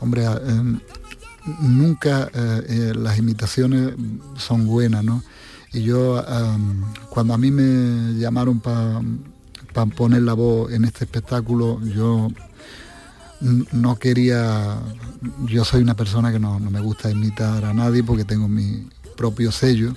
Hombre, 0.00 0.24
eh, 0.24 0.78
nunca 1.60 2.30
eh, 2.34 2.92
las 2.96 3.18
imitaciones 3.18 3.94
son 4.36 4.66
buenas, 4.66 5.04
¿no? 5.04 5.22
Y 5.74 5.82
yo, 5.82 6.22
cuando 7.10 7.32
a 7.34 7.38
mí 7.38 7.50
me 7.50 8.18
llamaron 8.18 8.60
para 8.60 9.00
poner 9.96 10.22
la 10.22 10.34
voz 10.34 10.70
en 10.72 10.84
este 10.84 11.04
espectáculo, 11.04 11.80
yo 11.82 12.28
no 13.72 13.96
quería, 13.96 14.78
yo 15.46 15.64
soy 15.64 15.82
una 15.82 15.94
persona 15.94 16.30
que 16.30 16.38
no 16.38 16.60
me 16.60 16.80
gusta 16.80 17.10
imitar 17.10 17.64
a 17.64 17.74
nadie 17.74 18.04
porque 18.04 18.24
tengo 18.24 18.48
mi 18.48 18.86
propio 19.16 19.50
sello. 19.50 19.94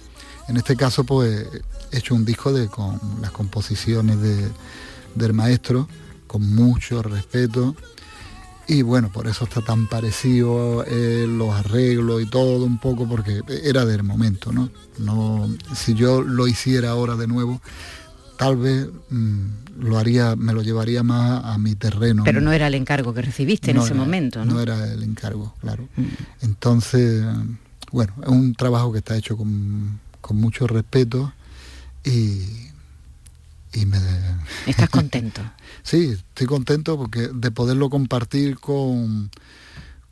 En 0.47 0.57
este 0.57 0.75
caso, 0.75 1.03
pues 1.03 1.47
he 1.91 1.97
hecho 1.97 2.13
un 2.15 2.25
disco 2.25 2.53
de, 2.53 2.67
con 2.67 2.99
las 3.21 3.31
composiciones 3.31 4.19
de- 4.21 4.49
del 5.15 5.33
maestro, 5.33 5.87
con 6.27 6.53
mucho 6.53 7.01
respeto. 7.01 7.75
Y 8.67 8.81
bueno, 8.81 9.11
por 9.11 9.27
eso 9.27 9.43
está 9.45 9.61
tan 9.61 9.87
parecido 9.87 10.83
eh, 10.87 11.25
los 11.29 11.53
arreglos 11.53 12.21
y 12.23 12.25
todo 12.25 12.65
un 12.65 12.79
poco, 12.79 13.07
porque 13.07 13.41
era 13.63 13.85
del 13.85 14.01
momento, 14.03 14.51
¿no? 14.51 14.69
no 14.97 15.47
si 15.75 15.93
yo 15.93 16.21
lo 16.21 16.47
hiciera 16.47 16.89
ahora 16.89 17.15
de 17.15 17.27
nuevo, 17.27 17.61
tal 18.39 18.57
vez 18.57 18.87
mm, 19.11 19.45
lo 19.81 19.99
haría, 19.99 20.35
me 20.35 20.51
lo 20.51 20.63
llevaría 20.63 21.03
más 21.03 21.45
a 21.45 21.57
mi 21.59 21.75
terreno. 21.75 22.23
Pero 22.23 22.41
no 22.41 22.51
era 22.51 22.65
el 22.67 22.73
encargo 22.73 23.13
que 23.13 23.21
recibiste 23.21 23.69
en 23.71 23.77
ese 23.77 23.87
era- 23.89 23.95
momento, 23.97 24.43
¿no? 24.43 24.51
Mm. 24.51 24.55
No 24.55 24.61
era 24.61 24.91
el 24.93 25.03
encargo, 25.03 25.53
claro. 25.61 25.87
Entonces, 26.41 27.23
bueno, 27.91 28.13
es 28.23 28.27
un 28.29 28.55
trabajo 28.55 28.91
que 28.91 28.97
está 28.97 29.15
hecho 29.15 29.37
con, 29.37 29.99
con 30.25 30.37
mucho 30.37 30.65
respeto 30.65 31.31
y, 32.03 32.41
y 33.73 33.85
me... 33.85 33.99
Estás 34.65 34.89
contento. 34.99 35.39
Sí, 35.83 36.15
estoy 36.17 36.47
contento 36.47 36.97
porque 36.97 37.29
de 37.31 37.51
poderlo 37.51 37.91
compartir 37.91 38.57
con, 38.57 39.29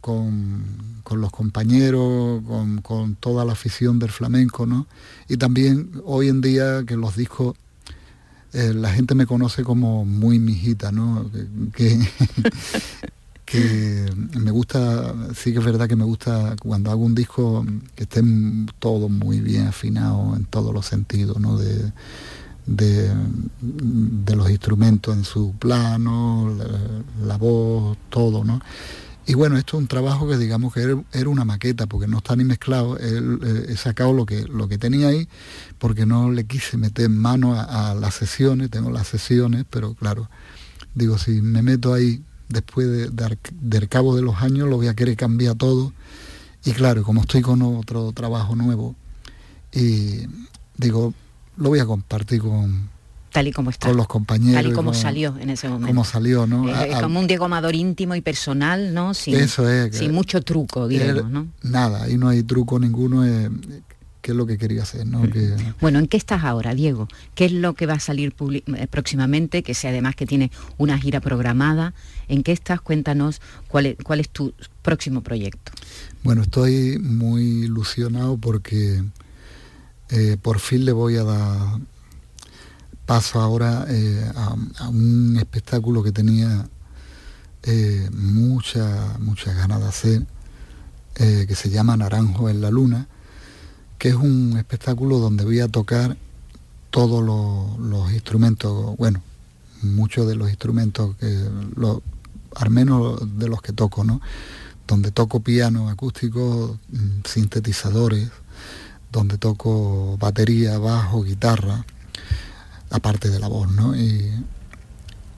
con, 0.01 1.01
con 1.01 1.19
los 1.19 1.31
compañeros, 1.31 2.43
con, 2.45 2.81
con 2.83 3.15
toda 3.15 3.43
la 3.43 3.53
afición 3.53 3.97
del 3.97 4.11
flamenco, 4.11 4.67
¿no? 4.67 4.85
Y 5.27 5.37
también 5.37 5.89
hoy 6.05 6.27
en 6.27 6.41
día 6.41 6.83
que 6.85 6.95
los 6.95 7.15
discos, 7.15 7.55
eh, 8.53 8.71
la 8.75 8.93
gente 8.93 9.15
me 9.15 9.25
conoce 9.25 9.63
como 9.63 10.05
muy 10.05 10.37
mijita, 10.37 10.91
¿no? 10.91 11.27
Que, 11.31 11.47
que, 11.75 12.07
que 13.45 14.05
me 14.39 14.51
gusta, 14.51 15.13
sí 15.35 15.51
que 15.51 15.59
es 15.59 15.65
verdad 15.65 15.87
que 15.87 15.95
me 15.95 16.05
gusta 16.05 16.55
cuando 16.61 16.91
hago 16.91 17.03
un 17.03 17.15
disco 17.15 17.65
que 17.95 18.03
esté 18.03 18.21
todo 18.79 19.09
muy 19.09 19.39
bien 19.39 19.67
afinado 19.67 20.35
en 20.35 20.45
todos 20.45 20.73
los 20.73 20.85
sentidos, 20.85 21.39
¿no? 21.39 21.57
De, 21.57 21.91
de, 22.65 24.35
los 24.35 24.49
instrumentos 24.49 25.15
en 25.15 25.25
su 25.25 25.53
plano, 25.53 26.55
la, 27.23 27.37
voz, 27.37 27.97
todo, 28.09 28.43
¿no? 28.43 28.59
Y 29.25 29.35
bueno, 29.35 29.57
esto 29.57 29.77
es 29.77 29.81
un 29.81 29.87
trabajo 29.87 30.27
que 30.27 30.37
digamos 30.37 30.73
que 30.73 30.97
era, 31.13 31.29
una 31.29 31.45
maqueta, 31.45 31.87
porque 31.87 32.07
no 32.07 32.17
está 32.17 32.35
ni 32.35 32.43
mezclado. 32.43 32.97
Eh, 32.99 33.65
he 33.69 33.77
sacado 33.77 34.11
lo 34.11 34.25
que, 34.25 34.43
lo 34.43 34.67
que 34.67 34.77
tenía 34.77 35.09
ahí, 35.09 35.29
porque 35.77 36.05
no 36.05 36.31
le 36.31 36.45
quise 36.45 36.77
meter 36.77 37.09
mano 37.09 37.55
a 37.57 37.95
las 37.95 38.15
sesiones, 38.15 38.69
tengo 38.69 38.89
las 38.91 39.07
sesiones, 39.07 39.65
pero 39.69 39.93
claro, 39.93 40.29
digo, 40.93 41.17
si 41.17 41.41
me 41.41 41.61
meto 41.61 41.93
ahí 41.93 42.21
después 42.49 42.87
de, 42.87 43.09
de, 43.09 43.37
del 43.61 43.87
cabo 43.89 44.15
de 44.15 44.21
los 44.21 44.41
años, 44.41 44.67
lo 44.69 44.77
voy 44.77 44.87
a 44.87 44.93
querer 44.95 45.15
cambiar 45.17 45.55
todo. 45.55 45.93
Y 46.65 46.71
claro, 46.71 47.03
como 47.03 47.21
estoy 47.21 47.41
con 47.41 47.61
otro 47.61 48.11
trabajo 48.13 48.55
nuevo, 48.55 48.95
y 49.71 50.27
digo, 50.77 51.13
lo 51.57 51.69
voy 51.69 51.79
a 51.79 51.85
compartir 51.85 52.41
con, 52.41 52.89
tal 53.31 53.47
y 53.47 53.51
como 53.51 53.69
está. 53.69 53.87
con 53.87 53.97
los 53.97 54.07
compañeros. 54.07 54.61
Tal 54.61 54.71
y 54.71 54.73
como 54.75 54.93
salió 54.93 55.35
en 55.39 55.49
ese 55.49 55.67
momento. 55.67 55.87
Como 55.87 56.05
salió, 56.05 56.45
¿no? 56.47 56.69
Eh, 56.69 56.93
A- 56.95 57.01
como 57.01 57.19
un 57.19 57.27
Diego 57.27 57.45
Amador 57.45 57.75
íntimo 57.75 58.15
y 58.15 58.21
personal, 58.21 58.93
¿no? 58.93 59.13
Sin, 59.13 59.35
Eso 59.35 59.67
es, 59.69 59.97
sin 59.97 60.13
mucho 60.13 60.41
truco, 60.41 60.87
digamos, 60.87 61.29
¿no? 61.29 61.47
Nada, 61.63 62.03
ahí 62.03 62.17
no 62.17 62.29
hay 62.29 62.43
truco 62.43 62.79
ninguno, 62.79 63.25
eh, 63.25 63.49
que 64.23 64.31
es 64.31 64.37
lo 64.37 64.47
que 64.47 64.57
quería 64.57 64.81
hacer, 64.81 65.05
¿no? 65.05 65.29
Que, 65.29 65.53
Bueno, 65.79 65.99
¿en 65.99 66.07
qué 66.07 66.17
estás 66.17 66.43
ahora, 66.43 66.73
Diego? 66.73 67.07
¿Qué 67.35 67.45
es 67.45 67.51
lo 67.51 67.73
que 67.73 67.85
va 67.85 67.93
a 67.95 67.99
salir 67.99 68.33
eh, 68.39 68.87
próximamente? 68.89 69.61
Que 69.61 69.75
sea 69.75 69.91
además 69.91 70.15
que 70.15 70.25
tiene 70.25 70.49
una 70.77 70.97
gira 70.97 71.19
programada. 71.19 71.93
¿En 72.27 72.41
qué 72.41 72.53
estás? 72.53 72.81
Cuéntanos 72.81 73.41
cuál 73.67 73.85
es, 73.85 73.97
cuál 74.01 74.21
es 74.21 74.29
tu 74.29 74.53
próximo 74.81 75.21
proyecto. 75.21 75.73
bueno, 76.23 76.41
estoy 76.41 76.97
muy 76.99 77.65
ilusionado 77.65 78.37
porque 78.37 79.03
eh, 80.09 80.37
por 80.41 80.59
fin 80.59 80.85
le 80.85 80.93
voy 80.93 81.17
a 81.17 81.23
dar 81.23 81.79
paso 83.05 83.41
ahora 83.41 83.85
eh, 83.89 84.31
a, 84.35 84.55
a 84.79 84.89
un 84.89 85.35
espectáculo 85.37 86.01
que 86.01 86.13
tenía 86.13 86.65
eh, 87.63 88.09
mucha, 88.13 89.17
muchas 89.19 89.55
ganas 89.55 89.81
de 89.81 89.87
hacer, 89.87 90.25
eh, 91.15 91.45
que 91.47 91.55
se 91.55 91.69
llama 91.69 91.95
Naranjo 91.95 92.49
en 92.49 92.61
la 92.61 92.69
Luna, 92.71 93.07
que 94.03 94.09
es 94.09 94.15
un 94.15 94.57
espectáculo 94.57 95.17
donde 95.19 95.45
voy 95.45 95.61
a 95.61 95.69
tocar 95.69 96.17
todos 96.89 97.23
los, 97.23 97.79
los 97.79 98.11
instrumentos, 98.11 98.97
bueno, 98.97 99.21
muchos 99.81 100.27
de 100.27 100.35
los 100.35 100.49
instrumentos 100.49 101.15
que 101.21 101.41
lo- 101.77 102.01
al 102.53 102.69
menos 102.69 103.21
de 103.39 103.47
los 103.47 103.61
que 103.61 103.71
toco, 103.71 104.03
¿no? 104.03 104.19
Donde 104.85 105.11
toco 105.11 105.39
piano 105.39 105.87
acústico, 105.87 106.77
mm, 106.91 107.21
sintetizadores, 107.23 108.27
donde 109.09 109.37
toco 109.37 110.17
batería, 110.17 110.77
bajo, 110.79 111.23
guitarra, 111.23 111.85
aparte 112.89 113.29
de 113.29 113.39
la 113.39 113.47
voz, 113.47 113.71
¿no? 113.71 113.95
Y, 113.95 114.29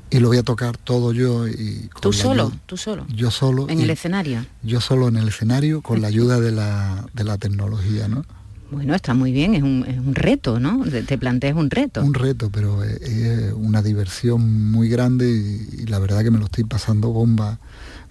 y 0.10 0.20
lo 0.22 0.30
voy 0.30 0.38
a 0.40 0.44
tocar 0.44 0.76
todo 0.78 1.14
yo 1.14 1.48
y 1.48 1.88
con 1.94 2.02
¿Tú 2.02 2.14
solo? 2.14 2.48
ayuda- 2.48 2.60
¿Tú 2.66 2.78
solo? 2.78 3.06
Yo 3.14 3.30
solo. 3.30 3.70
¿En 3.70 3.80
el 3.82 3.92
escenario? 3.92 4.44
Yo 4.64 4.82
solo 4.82 5.08
en 5.08 5.18
el 5.18 5.28
escenario 5.28 5.84
con 5.84 6.02
la 6.02 6.08
ayuda 6.08 6.40
de 6.40 6.52
la, 6.52 7.06
de 7.14 7.24
la 7.24 7.38
tecnología, 7.38 8.08
¿no? 8.08 8.26
Bueno, 8.72 8.96
está 8.96 9.14
muy 9.14 9.32
bien, 9.32 9.54
es 9.56 9.64
un, 9.64 9.86
es 9.88 9.98
un 10.00 10.16
reto, 10.16 10.60
¿no? 10.60 10.84
Te, 10.86 11.04
te 11.04 11.18
planteas 11.18 11.56
un 11.56 11.70
reto. 11.70 12.02
Un 12.04 12.14
reto, 12.14 12.50
pero 12.52 12.84
es, 12.84 13.00
es 13.02 13.54
una 13.54 13.82
diversión 13.82 14.72
muy 14.72 14.90
grande 14.90 15.30
y, 15.30 15.84
y 15.84 15.86
la 15.86 16.00
verdad 16.00 16.24
que 16.24 16.32
me 16.32 16.40
lo 16.40 16.46
estoy 16.46 16.64
pasando 16.64 17.10
bomba 17.10 17.60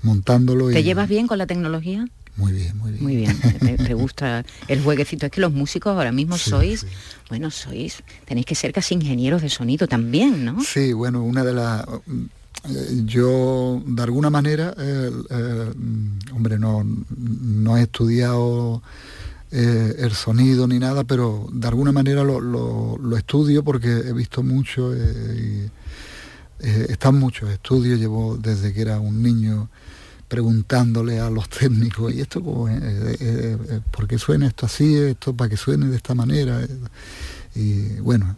montándolo. 0.03 0.71
¿Te 0.71 0.81
y- 0.81 0.85
llevas 0.85 1.09
bien 1.09 1.27
con 1.27 1.39
la 1.39 1.47
tecnología? 1.47 2.07
Muy 2.37 2.53
bien, 2.53 2.77
muy 2.79 2.91
bien. 2.93 3.03
Muy 3.05 3.15
bien, 3.17 3.39
te, 3.61 3.79
te 3.79 3.95
gusta 3.95 4.45
el 4.67 4.83
jueguecito. 4.83 5.27
Es 5.27 5.33
que 5.33 5.41
los 5.41 5.53
músicos 5.53 5.97
ahora 5.97 6.11
mismo 6.11 6.37
Sí, 6.37 6.51
sois, 6.51 6.81
sí. 6.81 6.87
bueno, 7.29 7.51
sois, 7.51 8.03
tenéis 8.25 8.47
que 8.47 8.55
ser 8.57 8.73
casi 8.73 8.95
ingenieros 8.95 9.43
de 9.43 9.49
sonido 9.51 9.87
también, 9.87 10.45
¿no? 10.45 10.61
Sí, 10.61 10.93
bueno, 10.93 11.23
una 11.23 11.45
de 11.45 11.53
las... 11.53 11.85
eh, 11.85 13.03
Yo, 13.05 13.81
de 13.87 14.03
alguna 14.03 14.31
manera, 14.31 14.75
eh, 14.77 15.11
eh, 15.31 15.73
mm, 15.77 16.35
hombre, 16.35 16.59
no, 16.59 16.83
no 17.17 17.77
he 17.77 17.83
estudiado 17.83 18.83
eh, 19.57 19.95
el 20.01 20.13
sonido 20.13 20.67
ni 20.67 20.79
nada, 20.81 21.05
pero 21.05 21.47
de 21.53 21.69
alguna 21.69 21.93
manera 21.93 22.25
lo, 22.25 22.41
lo- 22.41 22.99
lo 22.99 23.17
estudio 23.17 23.63
porque 23.63 23.89
he 23.89 24.13
visto 24.13 24.43
mucho, 24.43 24.93
eh, 24.95 25.71
y, 26.61 26.67
eh, 26.67 26.87
están 26.89 27.19
muchos 27.19 27.51
estudios, 27.51 27.99
llevo 28.01 28.37
desde 28.37 28.73
que 28.73 28.81
era 28.83 28.99
un 28.99 29.23
niño 29.23 29.69
preguntándole 30.29 31.21
a 31.21 31.31
los 31.31 31.49
técnicos, 31.61 32.13
¿y 32.13 32.21
esto 32.21 32.43
cómo 32.43 32.69
es? 32.69 32.83
Eh, 32.83 33.17
eh, 33.21 33.81
¿Por 33.91 34.09
qué 34.09 34.19
suena 34.19 34.47
esto 34.49 34.67
así? 34.67 34.97
¿Esto 34.97 35.33
para 35.35 35.49
que 35.51 35.57
suene 35.57 35.87
de 35.87 35.97
esta 35.97 36.15
manera? 36.15 36.61
Y 37.55 37.97
bueno. 38.01 38.37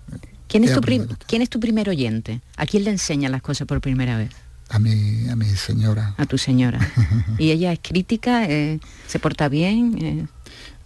¿Quién 0.49 0.65
es, 0.65 0.75
tu 0.75 0.81
¿Quién 1.27 1.43
es 1.43 1.49
tu 1.51 1.59
primer 1.59 1.89
oyente? 1.89 2.41
¿A 2.57 2.67
quién 2.67 2.85
le 2.85 2.91
enseña 2.91 3.29
las 3.29 3.43
cosas 3.43 3.67
por 3.67 3.81
primera 3.81 4.17
vez? 4.17 4.31
A 4.69 4.79
mi, 4.79 5.29
a 5.29 5.35
mi 5.37 5.47
señora. 5.47 6.15
A 6.19 6.27
tu 6.27 6.39
señora. 6.39 6.79
¿Y 7.39 7.51
ella 7.51 7.73
es 7.73 7.81
crítica? 7.83 8.47
¿Se 8.47 9.19
porta 9.21 9.49
bien? 9.49 10.29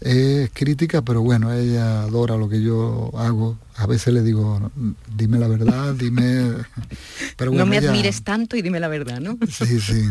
Es 0.01 0.51
crítica, 0.55 1.03
pero 1.03 1.21
bueno, 1.21 1.53
ella 1.53 2.03
adora 2.03 2.37
lo 2.37 2.49
que 2.49 2.63
yo 2.63 3.11
hago. 3.17 3.59
A 3.77 3.87
veces 3.87 4.15
le 4.15 4.23
digo, 4.23 4.71
dime 5.15 5.39
la 5.39 5.47
verdad, 5.47 5.95
dime... 5.95 6.55
Pero 7.37 7.53
no 7.53 7.67
me 7.67 7.79
admires 7.79 8.23
tanto 8.23 8.57
y 8.57 8.63
dime 8.63 8.81
la 8.81 8.89
verdad, 8.89 9.21
¿no? 9.21 9.39
Sí, 9.49 9.81
sí. 9.81 10.11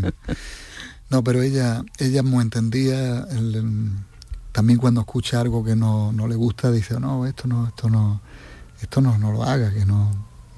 No, 1.10 1.24
pero 1.24 1.41
ella, 1.41 1.84
ella 1.98 2.24
muy 2.24 2.43
entendía. 2.43 3.27
también 4.51 4.79
cuando 4.79 5.01
escucha 5.01 5.41
algo 5.41 5.63
que 5.63 5.75
no, 5.75 6.13
le 6.27 6.36
gusta, 6.36 6.72
dice, 6.72 7.00
no, 7.00 7.25
esto 7.25 7.48
no, 7.48 7.67
esto 7.67 7.89
no, 7.89 8.22
esto 8.81 9.01
no, 9.01 9.17
no 9.17 9.31
lo 9.31 9.43
haga, 9.43 9.74
que 9.74 9.86
no, 9.86 10.12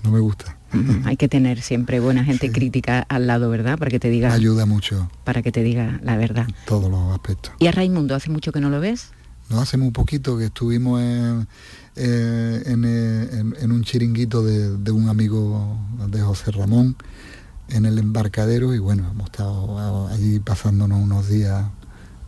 no 0.03 0.11
me 0.11 0.19
gusta. 0.19 0.57
Hay 1.05 1.17
que 1.17 1.27
tener 1.27 1.61
siempre 1.61 1.99
buena 1.99 2.23
gente 2.23 2.51
crítica 2.51 3.05
al 3.09 3.27
lado, 3.27 3.49
¿verdad? 3.49 3.77
Para 3.77 3.91
que 3.91 3.99
te 3.99 4.09
diga... 4.09 4.33
Ayuda 4.33 4.65
mucho. 4.65 5.09
Para 5.23 5.41
que 5.41 5.51
te 5.51 5.63
diga 5.63 5.99
la 6.03 6.17
verdad. 6.17 6.47
Todos 6.65 6.89
los 6.89 7.13
aspectos. 7.13 7.53
¿Y 7.59 7.67
a 7.67 7.71
Raimundo 7.71 8.15
hace 8.15 8.29
mucho 8.29 8.51
que 8.51 8.59
no 8.59 8.69
lo 8.69 8.79
ves? 8.79 9.11
No, 9.51 9.59
hace 9.59 9.75
muy 9.75 9.91
poquito 9.91 10.37
que 10.37 10.45
estuvimos 10.45 11.01
en, 11.01 11.45
eh, 11.97 12.63
en, 12.65 13.71
un 13.71 13.83
chiringuito 13.83 14.43
de, 14.43 14.91
un 14.91 15.09
amigo 15.09 15.77
de 16.07 16.21
José 16.21 16.51
Ramón 16.51 16.95
en 17.67 17.85
el 17.85 17.99
embarcadero 17.99 18.73
y 18.73 18.79
bueno, 18.79 19.09
hemos 19.11 19.25
estado 19.25 20.07
allí 20.07 20.39
pasándonos 20.39 21.01
unos 21.01 21.27
días 21.27 21.65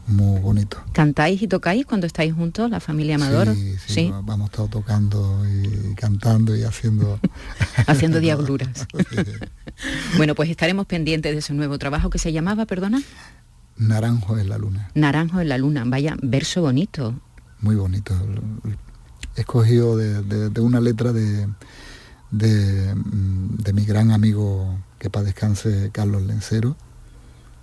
muy 0.07 0.41
bonitos. 0.41 0.81
¿Cantáis 0.91 1.41
y 1.41 1.47
tocáis 1.47 1.85
cuando 1.85 2.07
estáis 2.07 2.33
juntos, 2.33 2.69
la 2.69 2.81
familia 2.81 3.15
Amador? 3.15 3.55
Sí, 3.55 3.75
sí, 3.87 4.13
vamos 4.23 4.49
estado 4.49 4.67
tocando 4.67 5.45
y 5.47 5.95
cantando 5.95 6.57
y 6.57 6.63
haciendo... 6.63 7.21
haciendo 7.87 8.19
diabluras. 8.19 8.85
bueno, 10.17 10.35
pues 10.35 10.49
estaremos 10.49 10.87
pendientes 10.87 11.31
de 11.31 11.39
ese 11.39 11.53
nuevo 11.53 11.79
trabajo 11.79 12.09
que 12.09 12.19
se 12.19 12.33
llamaba, 12.33 12.65
perdona. 12.65 13.01
Naranjo 13.77 14.37
en 14.37 14.49
la 14.49 14.57
luna. 14.57 14.89
Naranjo 14.93 15.41
en 15.41 15.49
la 15.49 15.57
luna, 15.57 15.83
vaya, 15.85 16.15
verso 16.21 16.61
bonito. 16.61 17.15
Muy 17.59 17.75
bonito. 17.75 18.13
Escogido 19.35 19.97
de, 19.97 20.49
de, 20.49 20.61
una 20.61 20.79
letra 20.79 21.11
de, 21.11 21.47
de, 22.29 23.73
mi 23.73 23.85
gran 23.85 24.11
amigo, 24.11 24.77
que 24.99 25.09
para 25.09 25.25
descanse, 25.25 25.89
Carlos 25.91 26.21
Lencero, 26.23 26.75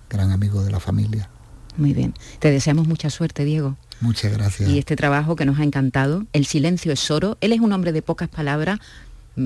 gran 0.09 0.33
amigo 0.33 0.63
de 0.63 0.71
la 0.71 0.81
familia. 0.81 1.29
Muy 1.77 1.95
bien. 1.95 2.15
Te 2.41 2.51
deseamos 2.51 2.89
mucha 2.89 3.11
suerte, 3.11 3.45
Diego. 3.45 3.77
Muchas 4.01 4.33
gracias. 4.33 4.69
Y 4.69 4.79
este 4.79 4.97
trabajo 4.97 5.37
que 5.37 5.45
nos 5.45 5.59
ha 5.59 5.65
encantado, 5.65 6.25
El 6.33 6.47
silencio 6.47 6.93
es 6.93 7.11
oro. 7.11 7.37
Él 7.41 7.53
es 7.53 7.61
un 7.61 7.73
hombre 7.73 7.93
de 7.93 8.03
pocas 8.03 8.29
palabras, 8.29 8.81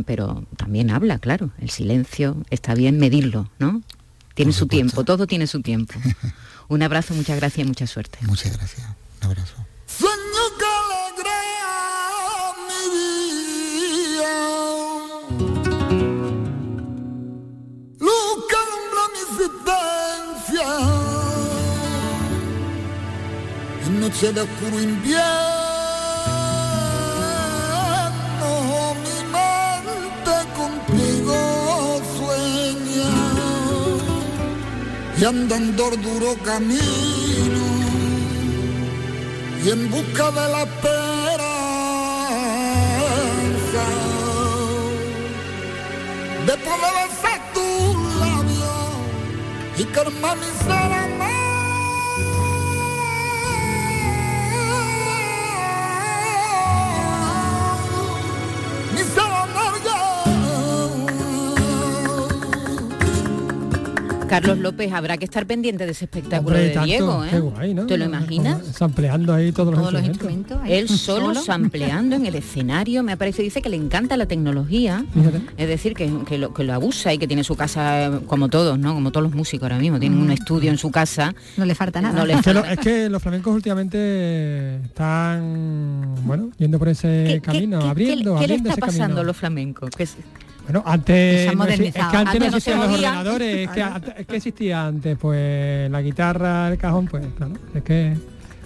pero 0.06 0.44
también 0.56 0.90
habla, 0.90 1.18
claro. 1.18 1.50
El 1.58 1.70
silencio 1.70 2.36
está 2.50 2.74
bien 2.74 2.98
medirlo, 2.98 3.50
¿no? 3.58 3.82
Tiene 4.34 4.52
su 4.52 4.66
tiempo, 4.66 5.04
todo 5.04 5.26
tiene 5.26 5.46
su 5.46 5.62
tiempo. 5.62 5.94
Un 6.68 6.82
abrazo, 6.82 7.14
muchas 7.14 7.36
gracias 7.36 7.64
y 7.64 7.68
mucha 7.68 7.86
suerte. 7.86 8.18
Muchas 8.22 8.56
gracias. 8.56 8.86
Un 9.20 9.26
abrazo. 9.26 9.54
noche 24.04 24.32
de 24.32 24.40
oscuro 24.42 24.80
invierno, 24.80 25.63
y 35.24 35.26
andando 35.26 35.88
duro 35.90 36.36
camino 36.44 37.64
y 39.64 39.70
en 39.70 39.90
busca 39.90 40.30
de 40.30 40.48
la 40.52 40.62
esperanza 40.64 41.46
de 46.46 46.54
poder 46.66 46.94
besar 47.08 47.40
tu 47.54 47.66
labio 48.20 48.76
y 49.78 49.84
calmar 49.94 50.36
mi 50.36 50.50
Carlos 64.40 64.58
López, 64.58 64.92
habrá 64.92 65.16
que 65.16 65.24
estar 65.24 65.46
pendiente 65.46 65.86
de 65.86 65.92
ese 65.92 66.06
espectáculo 66.06 66.56
de 66.56 66.76
Diego, 66.84 67.24
¿eh? 67.24 67.74
¿Te 67.86 67.96
lo 67.96 68.04
imaginas? 68.04 68.66
Sampleando 68.76 69.32
ahí 69.32 69.52
todos, 69.52 69.92
los 69.92 70.04
instrumentos. 70.04 70.58
Él 70.66 70.88
solo, 70.88 71.34
sampleando 71.34 72.16
en 72.16 72.26
el 72.26 72.34
escenario, 72.34 73.02
me 73.02 73.16
parece, 73.16 73.42
dice 73.42 73.62
que 73.62 73.68
le 73.68 73.76
encanta 73.76 74.16
la 74.16 74.26
tecnología, 74.26 75.04
es 75.56 75.68
decir, 75.68 75.94
que, 75.94 76.38
lo, 76.38 76.52
que 76.52 76.64
lo 76.64 76.74
abusa 76.74 77.12
y 77.12 77.18
que 77.18 77.26
tiene 77.26 77.44
su 77.44 77.56
casa 77.56 78.20
como 78.26 78.48
todos, 78.48 78.78
¿no? 78.78 78.94
Como 78.94 79.12
todos 79.12 79.24
los 79.24 79.34
músicos 79.34 79.64
ahora 79.64 79.78
mismo, 79.78 80.00
tienen 80.00 80.18
un 80.18 80.28
mm. 80.28 80.32
estudio 80.32 80.70
en 80.70 80.78
su 80.78 80.90
casa. 80.90 81.34
No 81.56 81.64
le 81.64 81.74
falta 81.74 82.00
nada. 82.00 82.24
es, 82.24 82.78
que 82.78 83.08
los 83.08 83.22
flamencos 83.22 83.54
últimamente 83.54 84.76
están, 84.84 86.14
bueno, 86.24 86.50
yendo 86.58 86.78
por 86.78 86.88
ese 86.88 87.40
camino, 87.42 87.80
abriendo, 87.80 88.36
¿qué, 88.38 88.48
le 88.48 88.54
está 88.56 88.76
pasando 88.76 89.20
a 89.20 89.24
los 89.24 89.36
flamencos? 89.36 89.90
Bueno, 90.64 90.82
antes, 90.86 91.54
no, 91.54 91.64
es, 91.66 91.78
que 91.78 92.00
antes, 92.00 92.40
no 92.40 92.46
existían 92.46 92.80
los 92.80 92.88
ordenadores, 92.88 93.68
es 93.68 94.26
que, 94.26 94.36
existía 94.36 94.86
antes, 94.86 95.16
pues 95.18 95.90
la 95.90 96.00
guitarra, 96.00 96.68
el 96.68 96.78
cajón, 96.78 97.06
pues 97.06 97.26
claro, 97.36 97.52
es 97.74 97.82
que 97.82 98.16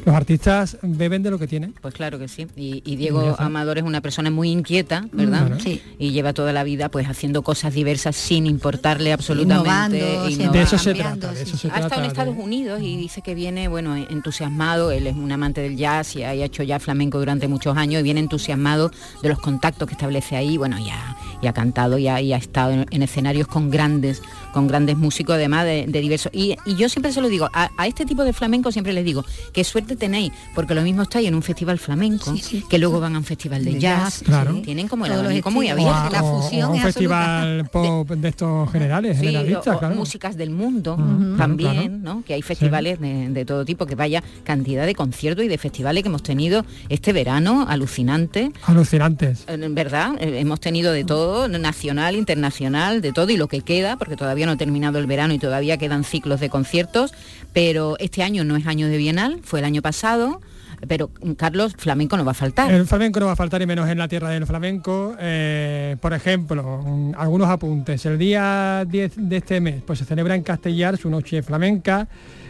los 0.08 0.16
artistas 0.16 0.78
beben 0.80 1.22
de 1.22 1.30
lo 1.30 1.38
que 1.38 1.46
tienen. 1.46 1.74
Pues 1.82 1.92
claro 1.92 2.18
que 2.18 2.28
sí. 2.28 2.46
Y, 2.56 2.96
Diego 2.96 3.36
Amador 3.38 3.76
es 3.76 3.84
una 3.84 4.00
persona 4.00 4.30
muy 4.30 4.50
inquieta, 4.50 5.06
¿verdad? 5.12 5.58
Sí. 5.62 5.82
Y 5.98 6.12
lleva 6.12 6.32
toda 6.32 6.54
la 6.54 6.64
vida 6.64 6.88
pues 6.88 7.06
haciendo 7.06 7.42
cosas 7.42 7.74
diversas 7.74 8.16
sin 8.16 8.46
importarle 8.46 9.12
absolutamente. 9.12 9.98
de 9.98 10.62
eso 10.62 10.78
se 10.78 10.94
trata. 10.94 11.32
De 11.32 11.42
eso 11.42 11.58
se 11.58 11.70
ha 11.70 11.80
estado 11.80 12.02
en 12.02 12.06
Estados 12.06 12.36
Unidos 12.38 12.80
y 12.80 12.96
dice 12.96 13.20
que 13.20 13.34
viene, 13.34 13.68
bueno, 13.68 13.96
entusiasmado. 13.96 14.92
Él 14.92 15.06
es 15.06 15.14
un 15.14 15.30
amante 15.30 15.60
del 15.60 15.76
jazz 15.76 16.16
y 16.16 16.22
ha 16.22 16.32
hecho 16.32 16.62
ya 16.62 16.78
flamenco 16.78 17.18
durante 17.18 17.46
muchos 17.46 17.76
años 17.76 18.00
y 18.00 18.02
viene 18.02 18.20
entusiasmado 18.20 18.90
de 19.22 19.28
los 19.28 19.38
contactos 19.38 19.86
que 19.86 19.92
establece 19.92 20.36
ahí. 20.36 20.56
Bueno, 20.56 20.78
ya 20.78 21.17
y 21.40 21.46
ha 21.46 21.52
cantado 21.52 21.98
y 21.98 22.08
ha, 22.08 22.18
estado 22.18 22.72
en, 22.90 23.02
escenarios 23.02 23.46
con 23.46 23.70
grandes 23.70 24.22
con 24.58 24.66
grandes 24.66 24.96
músicos 24.96 25.36
además 25.36 25.64
de, 25.64 25.86
diversos. 25.86 26.32
Y, 26.34 26.56
yo 26.76 26.88
siempre 26.88 27.12
se 27.12 27.20
lo 27.20 27.28
digo 27.28 27.48
a, 27.52 27.70
este 27.86 28.04
tipo 28.04 28.24
de 28.24 28.32
flamenco 28.32 28.72
siempre 28.72 28.92
les 28.92 29.04
digo 29.04 29.24
qué 29.52 29.62
suerte 29.62 29.94
tenéis 29.94 30.32
porque 30.52 30.74
lo 30.74 30.82
mismo 30.82 31.02
estáis 31.02 31.28
en 31.28 31.34
un 31.36 31.42
festival 31.42 31.78
flamenco 31.78 32.34
que 32.68 32.78
luego 32.78 32.98
van 32.98 33.14
a 33.14 33.18
un 33.18 33.24
festival 33.24 33.64
de, 33.64 33.78
jazz, 33.78 34.22
claro. 34.24 34.60
tienen 34.62 34.88
como 34.88 35.06
el 35.06 35.12
abanico 35.12 35.52
muy 35.52 35.68
abierto. 35.68 36.10
La 36.10 36.22
fusión 36.22 36.72
un 36.72 36.80
festival 36.80 37.68
pop 37.70 38.10
de, 38.10 38.28
estos 38.28 38.70
generales 38.72 39.18
generalistas 39.18 39.94
músicas 39.94 40.36
del 40.36 40.50
mundo 40.50 40.96
también 41.36 42.02
¿no? 42.02 42.24
que 42.26 42.34
hay 42.34 42.42
festivales 42.42 42.98
de, 43.00 43.44
todo 43.44 43.64
tipo 43.64 43.86
que 43.86 43.94
vaya 43.94 44.24
cantidad 44.42 44.86
de 44.86 44.94
conciertos 44.96 45.44
y 45.44 45.48
de 45.48 45.56
festivales 45.56 46.02
que 46.02 46.08
hemos 46.08 46.24
tenido 46.24 46.64
este 46.88 47.12
verano 47.12 47.64
alucinante. 47.68 48.50
Alucinantes. 48.64 49.46
Verdad 49.70 50.14
eh, 50.18 50.40
hemos 50.40 50.58
tenido 50.58 50.92
de 50.92 51.04
todo 51.04 51.46
nacional, 51.46 52.16
internacional, 52.16 53.00
de 53.00 53.12
todo 53.12 53.30
y 53.30 53.36
lo 53.36 53.46
que 53.46 53.60
queda, 53.60 53.96
porque 53.96 54.16
todavía 54.16 54.47
no 54.48 54.56
terminado 54.56 54.98
el 54.98 55.06
verano 55.06 55.34
y 55.34 55.38
todavía 55.38 55.76
quedan 55.76 56.04
ciclos 56.04 56.40
de 56.40 56.50
conciertos, 56.50 57.14
pero 57.52 57.96
este 57.98 58.22
año 58.22 58.44
no 58.44 58.56
es 58.56 58.66
año 58.66 58.88
de 58.88 58.96
Bienal, 58.96 59.40
fue 59.44 59.60
el 59.60 59.64
año 59.64 59.82
pasado. 59.82 60.40
Pero 60.86 61.10
Carlos, 61.36 61.74
flamenco 61.76 62.16
no 62.16 62.24
va 62.24 62.30
a 62.30 62.34
faltar. 62.34 62.70
El 62.70 62.86
flamenco 62.86 63.18
no 63.18 63.26
va 63.26 63.32
a 63.32 63.36
faltar 63.36 63.60
y 63.60 63.66
menos 63.66 63.88
en 63.88 63.98
la 63.98 64.06
tierra 64.06 64.30
del 64.30 64.46
flamenco. 64.46 65.16
Eh, 65.18 65.96
por 66.00 66.12
ejemplo, 66.14 66.84
algunos 67.16 67.48
apuntes. 67.48 68.06
El 68.06 68.16
día 68.16 68.84
10 68.88 69.14
de 69.16 69.36
este 69.38 69.60
mes 69.60 69.82
pues 69.84 69.98
se 69.98 70.04
celebra 70.04 70.36
en 70.36 70.42
Castellar 70.42 70.96
su 70.96 71.10
noche 71.10 71.42
flamenca. 71.42 72.06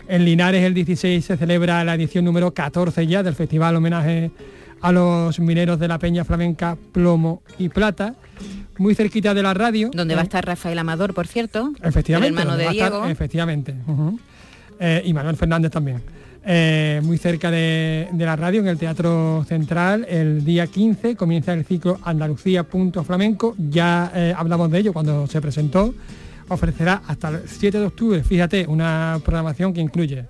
En 0.09 0.27
Linares 0.27 0.63
el 0.63 0.75
16 0.75 1.25
se 1.25 1.37
celebra 1.39 1.83
la 1.85 1.95
edición 1.95 2.25
número 2.25 2.53
14 2.53 3.07
ya 3.07 3.23
del 3.23 3.35
festival 3.35 3.77
homenaje 3.77 4.31
a 4.81 4.93
los 4.93 5.38
mineros 5.41 5.79
de 5.79 5.88
la 5.88 5.99
Peña 5.99 6.25
Flamenca 6.25 6.77
Plomo 6.93 7.43
y 7.59 7.69
Plata 7.69 8.14
muy 8.79 8.95
cerquita 8.95 9.35
de 9.35 9.43
la 9.43 9.55
radio. 9.55 9.91
Donde 9.93 10.14
va 10.14 10.23
a 10.23 10.25
estar 10.25 10.45
Rafael 10.45 10.79
Amador, 10.79 11.14
por 11.14 11.27
cierto. 11.27 11.73
Efectivamente. 11.83 12.41
El 12.41 12.49
hermano 12.49 12.57
de 12.57 12.71
Diego. 12.71 13.05
efectivamente. 13.07 13.75
Eh, 14.81 15.03
y 15.05 15.12
Manuel 15.12 15.37
Fernández 15.37 15.71
también. 15.73 16.03
Eh, 16.45 17.01
muy 17.03 17.19
cerca 17.19 17.51
de, 17.51 18.09
la 18.17 18.37
radio, 18.37 18.61
en 18.61 18.69
el 18.69 18.79
Teatro 18.79 19.45
Central, 19.47 20.07
el 20.09 20.45
día 20.45 20.67
15 20.67 21.14
comienza 21.14 21.53
el 21.53 21.64
ciclo 21.64 21.99
Andalucía 22.05 22.62
Punto 22.62 23.05
Flamenco. 23.05 23.55
Ya 23.59 24.11
eh, 24.14 24.33
hablamos 24.35 24.71
de 24.71 24.79
ello 24.79 24.93
cuando 24.93 25.27
se 25.27 25.41
presentó. 25.41 25.95
ofrecerá 26.49 27.03
hasta 27.07 27.29
el 27.29 27.43
7 27.47 27.81
de 27.81 27.87
octubre, 27.87 28.25
fíjate, 28.25 28.67
una 28.67 29.21
programación 29.23 29.75
que 29.75 29.83
incluye, 29.83 30.25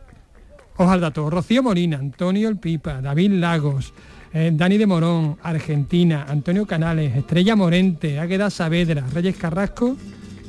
dato, 0.77 1.31
Rocío 1.31 1.63
Molina, 1.63 1.99
Antonio 1.99 2.49
El 2.49 2.57
Pipa, 2.57 3.01
David 3.01 3.33
Lagos, 3.35 3.93
eh, 4.33 4.51
Dani 4.53 4.79
de 4.79 4.87
Morón, 4.87 5.37
Argentina, 5.43 6.27
Antonio 6.29 6.67
Canales, 6.67 7.17
Estrella 7.17 7.57
Morente, 7.57 8.19
Águeda 8.19 8.51
Saavedra, 8.51 9.05
Reyes 9.13 9.37
Carrasco, 9.37 9.97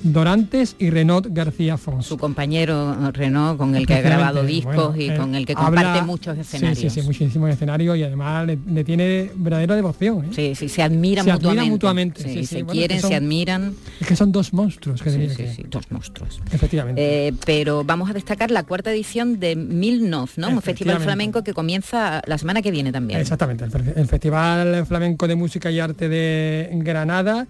Dorantes 0.04 0.76
y 0.80 0.90
Renaud 0.90 1.28
García 1.30 1.78
Fons. 1.78 2.06
Su 2.06 2.18
compañero 2.18 3.12
Renaud, 3.12 3.58
con 3.58 3.76
el 3.76 3.86
que 3.86 3.96
ha 3.96 4.02
grabado 4.02 4.44
discos 4.44 4.96
y 4.98 5.10
eh, 5.10 5.16
con 5.18 5.36
el 5.36 5.46
que 5.46 5.56
comparte 5.56 5.86
habla- 5.90 6.04
muchos 6.04 6.38
escenarios. 6.38 6.78
Sí, 6.80 6.90
sí, 6.90 7.02
sí, 7.02 7.06
muchísimos 7.06 7.50
escenarios 7.50 7.98
y 7.98 8.04
además 8.04 8.48
le, 8.48 8.58
le 8.72 8.84
tiene 8.84 9.32
verdadera 9.36 9.76
devoción. 9.76 10.26
¿eh? 10.26 10.30
Sí, 10.32 10.56
sí, 10.56 10.70
se 10.70 10.82
admiran 10.82 11.26
Se 11.26 11.34
mutuamente. 11.34 11.70
mutuamente, 11.72 12.24
Sí, 12.24 12.46
se 12.46 12.64
bueno, 12.64 12.72
quieren, 12.72 13.00
son- 13.02 13.10
se 13.10 13.16
admiran. 13.16 13.74
Es 14.00 14.08
que 14.08 14.16
son 14.16 14.32
dos 14.32 14.54
monstruos 14.54 15.02
que 15.02 15.10
Sí, 15.12 15.36
que- 15.36 15.54
sí, 15.54 15.66
dos 15.70 15.92
monstruos. 15.92 16.42
Efectivamente. 16.52 17.28
Eh, 17.28 17.34
pero 17.46 17.84
vamos 17.84 18.10
a 18.10 18.14
destacar 18.14 18.52
la 18.52 18.64
cuarta 18.64 18.92
edición 18.92 19.40
de 19.40 19.56
Milnov, 19.56 20.30
¿no? 20.38 20.50
Un 20.50 20.62
festival 20.62 21.00
flamenco 21.00 21.44
que 21.44 21.54
comienza 21.54 22.22
la 22.26 22.38
semana 22.38 22.62
que 22.62 22.72
viene 22.72 22.92
también. 22.92 23.20
Exactamente, 23.20 23.66
el 23.96 24.08
Festival 24.08 24.86
Flamenco 24.86 25.28
de 25.28 25.36
Música 25.36 25.70
y 25.72 25.80
Arte 25.80 26.10
de 26.10 26.70
Granada, 26.74 27.48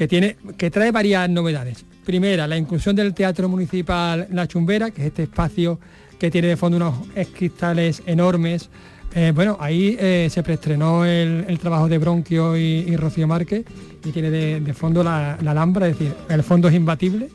que, 0.00 0.08
tiene, 0.08 0.36
que 0.56 0.70
trae 0.70 0.90
varias 0.92 1.28
novedades. 1.28 1.84
Primera, 2.06 2.46
la 2.48 2.56
inclusión 2.56 2.96
del 2.96 3.12
Teatro 3.12 3.50
Municipal 3.50 4.26
La 4.32 4.48
Chumbera, 4.48 4.90
que 4.90 5.02
es 5.02 5.08
este 5.08 5.24
espacio 5.24 5.78
que 6.18 6.30
tiene 6.30 6.48
de 6.48 6.56
fondo 6.56 6.78
unos 6.78 6.94
cristales 7.34 8.02
enormes. 8.06 8.70
Eh, 9.14 9.32
bueno, 9.34 9.58
ahí 9.60 9.98
eh, 10.00 10.28
se 10.30 10.42
preestrenó 10.42 11.04
el, 11.04 11.44
el 11.46 11.58
trabajo 11.58 11.86
de 11.86 11.98
Bronquio 11.98 12.56
y, 12.56 12.60
y 12.88 12.96
Rocío 12.96 13.26
Márquez 13.28 13.66
y 14.02 14.10
tiene 14.10 14.30
de, 14.30 14.60
de 14.60 14.72
fondo 14.72 15.04
la, 15.04 15.36
la 15.42 15.50
Alhambra, 15.50 15.86
es 15.86 15.98
decir, 15.98 16.14
el 16.30 16.42
fondo 16.42 16.68
es 16.68 16.74
imbatible. 16.74 17.28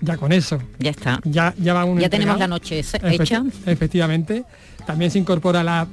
Ya 0.00 0.16
con 0.16 0.30
eso, 0.30 0.60
Ya 0.78 0.90
está. 0.90 1.20
ya, 1.24 1.54
ya 1.58 1.74
va 1.74 1.84
uno 1.84 2.00
Ya 2.00 2.08
tenemos 2.08 2.38
la 2.38 2.46
noche 2.46 2.78
Efecti- 2.84 3.20
hecha. 3.20 3.42
Efectivamente. 3.66 4.44
También 4.86 5.10
se 5.10 5.18
incorpora 5.18 5.64
la, 5.64 5.88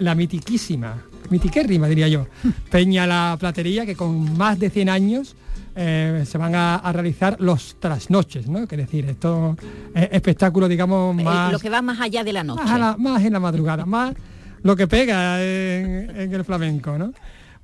la 0.00 0.14
mitiquísima, 0.14 1.02
mitiquérrima 1.30 1.86
diría 1.88 2.08
yo, 2.08 2.26
Peña 2.70 3.06
La 3.06 3.36
Platería, 3.38 3.84
que 3.86 3.94
con 3.96 4.36
más 4.36 4.58
de 4.58 4.70
100 4.70 4.88
años 4.88 5.36
eh, 5.76 6.24
se 6.26 6.38
van 6.38 6.54
a, 6.54 6.76
a 6.76 6.92
realizar 6.92 7.36
los 7.40 7.76
trasnoches, 7.80 8.46
¿no? 8.48 8.66
Que 8.68 8.76
decir, 8.76 9.06
estos 9.06 9.56
eh, 9.94 10.08
espectáculos, 10.12 10.68
digamos, 10.68 11.14
más, 11.16 11.50
lo 11.52 11.58
que 11.58 11.68
va 11.70 11.82
más 11.82 12.00
allá 12.00 12.22
de 12.22 12.32
la 12.32 12.44
noche. 12.44 12.62
más, 12.62 12.70
a 12.70 12.78
la- 12.78 12.96
más 12.96 13.24
en 13.24 13.32
la 13.32 13.40
madrugada, 13.40 13.84
más 13.84 14.14
lo 14.62 14.76
que 14.76 14.86
pega 14.86 15.42
en, 15.42 16.10
en 16.16 16.32
el 16.34 16.44
flamenco, 16.44 16.96
¿no? 16.96 17.12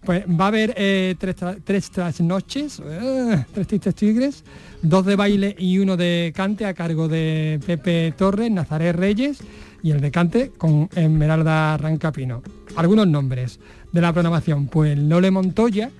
Pues 0.05 0.25
va 0.25 0.47
a 0.47 0.49
haber 0.49 0.73
eh, 0.79 1.15
tres, 1.19 1.37
tra- 1.37 1.59
tres 1.63 1.91
trasnoches, 1.91 2.81
eh, 2.85 3.45
tres 3.53 3.67
tristes 3.67 3.95
tigres, 3.95 4.45
dos 4.83 5.05
de 5.05 5.15
baile 5.15 5.55
y 5.59 5.79
uno 5.79 5.97
de 5.97 6.33
cante 6.35 6.65
a 6.65 6.73
cargo 6.75 7.07
de 7.07 7.61
Pepe 7.67 8.13
Torres, 8.17 8.51
Nazaret 8.51 8.97
Reyes 8.97 9.39
y 9.83 9.91
el 9.91 10.01
de 10.01 10.11
cante 10.11 10.51
con 10.57 10.89
Esmeralda 10.95 11.77
Rancapino. 11.77 12.43
Algunos 12.77 13.07
nombres 13.07 13.61
de 13.93 14.01
la 14.01 14.13
programación, 14.13 14.67
pues 14.67 14.99
Lole 14.99 15.31
Montoya, 15.31 15.91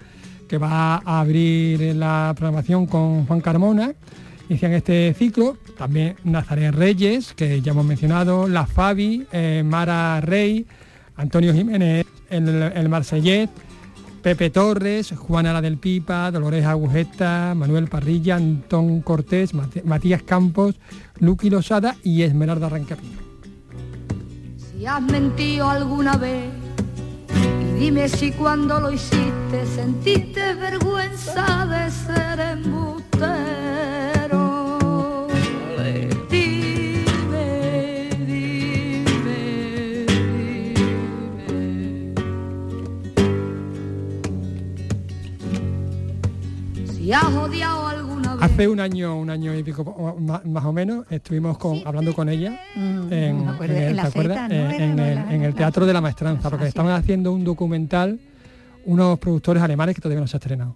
que 0.49 0.59
va 0.59 0.97
a 0.97 1.21
abrir 1.21 1.95
la 1.97 2.33
programación 2.37 2.87
con 2.87 3.27
Juan 3.27 3.41
Carmona, 3.41 3.93
inician 4.49 4.73
este 4.73 5.15
ciclo, 5.15 5.57
también 5.79 6.17
Nazaret 6.25 6.75
Reyes, 6.75 7.33
que 7.35 7.61
ya 7.63 7.73
hemos 7.73 7.87
mencionado, 7.87 8.49
La 8.49 8.67
Fabi, 8.67 9.27
eh, 9.33 9.63
Mara 9.65 10.21
Rey, 10.21 10.67
Antonio 11.17 11.55
Jiménez, 11.55 12.05
el, 12.31 12.49
el 12.49 12.89
Marsellés, 12.89 13.49
Pepe 14.23 14.51
Torres, 14.51 15.15
Juana 15.17 15.53
la 15.53 15.63
del 15.63 15.79
Pipa, 15.79 16.31
Dolores 16.31 16.67
Agujeta, 16.67 17.55
Manuel 17.57 17.89
Parrilla, 17.89 18.37
Antón 18.37 19.01
Cortés, 19.01 19.53
Matías 19.85 20.23
Campos, 20.23 20.79
Luqui 21.21 21.49
Losada 21.49 21.97
y 22.05 22.23
Esmeralda 22.23 22.69
Rancapino. 22.69 23.30
Si 24.81 24.87
has 24.87 25.03
mentido 25.03 25.69
alguna 25.69 26.17
vez 26.17 26.49
y 27.37 27.73
dime 27.79 28.09
si 28.09 28.33
cuando 28.33 28.81
lo 28.81 28.91
hiciste 28.91 29.67
sentiste 29.75 30.55
vergüenza 30.55 31.67
de 31.67 31.91
ser 31.91 32.41
embustero. 32.41 33.19
Dime, 35.77 36.09
dime, 36.31 38.09
dime. 38.27 40.07
Si 46.95 47.13
has 47.13 47.25
odiado. 47.27 47.90
Hace 48.41 48.69
un 48.69 48.81
año, 48.81 49.19
un 49.19 49.31
año 49.31 49.55
y 49.57 49.63
pico 49.63 50.17
más, 50.45 50.65
o 50.65 50.73
menos, 50.73 51.05
estuvimos 51.11 51.59
con, 51.59 51.83
hablando 51.85 52.15
con 52.15 52.29
ella 52.29 52.59
Mm, 52.75 53.13
en, 53.13 55.43
el, 55.45 55.55
Teatro 55.55 55.85
de 55.87 55.93
la 55.93 56.01
Maestranza, 56.01 56.49
porque 56.49 56.65
Ah, 56.65 56.67
sí. 56.67 56.69
estaban 56.69 56.93
haciendo 56.93 57.33
un 57.33 57.45
documental 57.45 58.19
unos 58.87 59.19
productores 59.19 59.63
alemanes 59.63 59.95
que 59.95 60.01
todavía 60.01 60.21
no 60.21 60.27
se 60.27 60.37
ha 60.37 60.39
estrenado. 60.39 60.75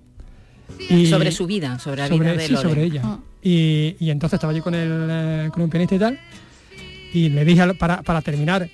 Y- 0.90 1.06
sobre 1.06 1.32
su 1.32 1.46
vida, 1.46 1.78
sobre 1.78 2.02
la 2.02 2.08
sobre, 2.08 2.30
vida 2.32 2.40
de 2.40 2.46
sí, 2.46 2.52
Lore. 2.52 2.68
sobre 2.68 2.82
ella. 2.84 3.00
Ah. 3.04 3.18
Y, 3.42 3.96
y 3.98 4.10
entonces 4.10 4.36
estaba 4.38 4.52
yo 4.52 4.62
con, 4.62 4.74
el, 4.74 4.90
eh, 5.10 5.48
con 5.52 5.62
un 5.62 5.70
pianista 5.70 5.94
y 5.94 5.98
tal, 5.98 6.18
y 7.14 7.28
le 7.30 7.44
dije 7.44 7.62
al- 7.62 7.76
para, 7.76 8.02
para 8.02 8.20
terminar, 8.22 8.68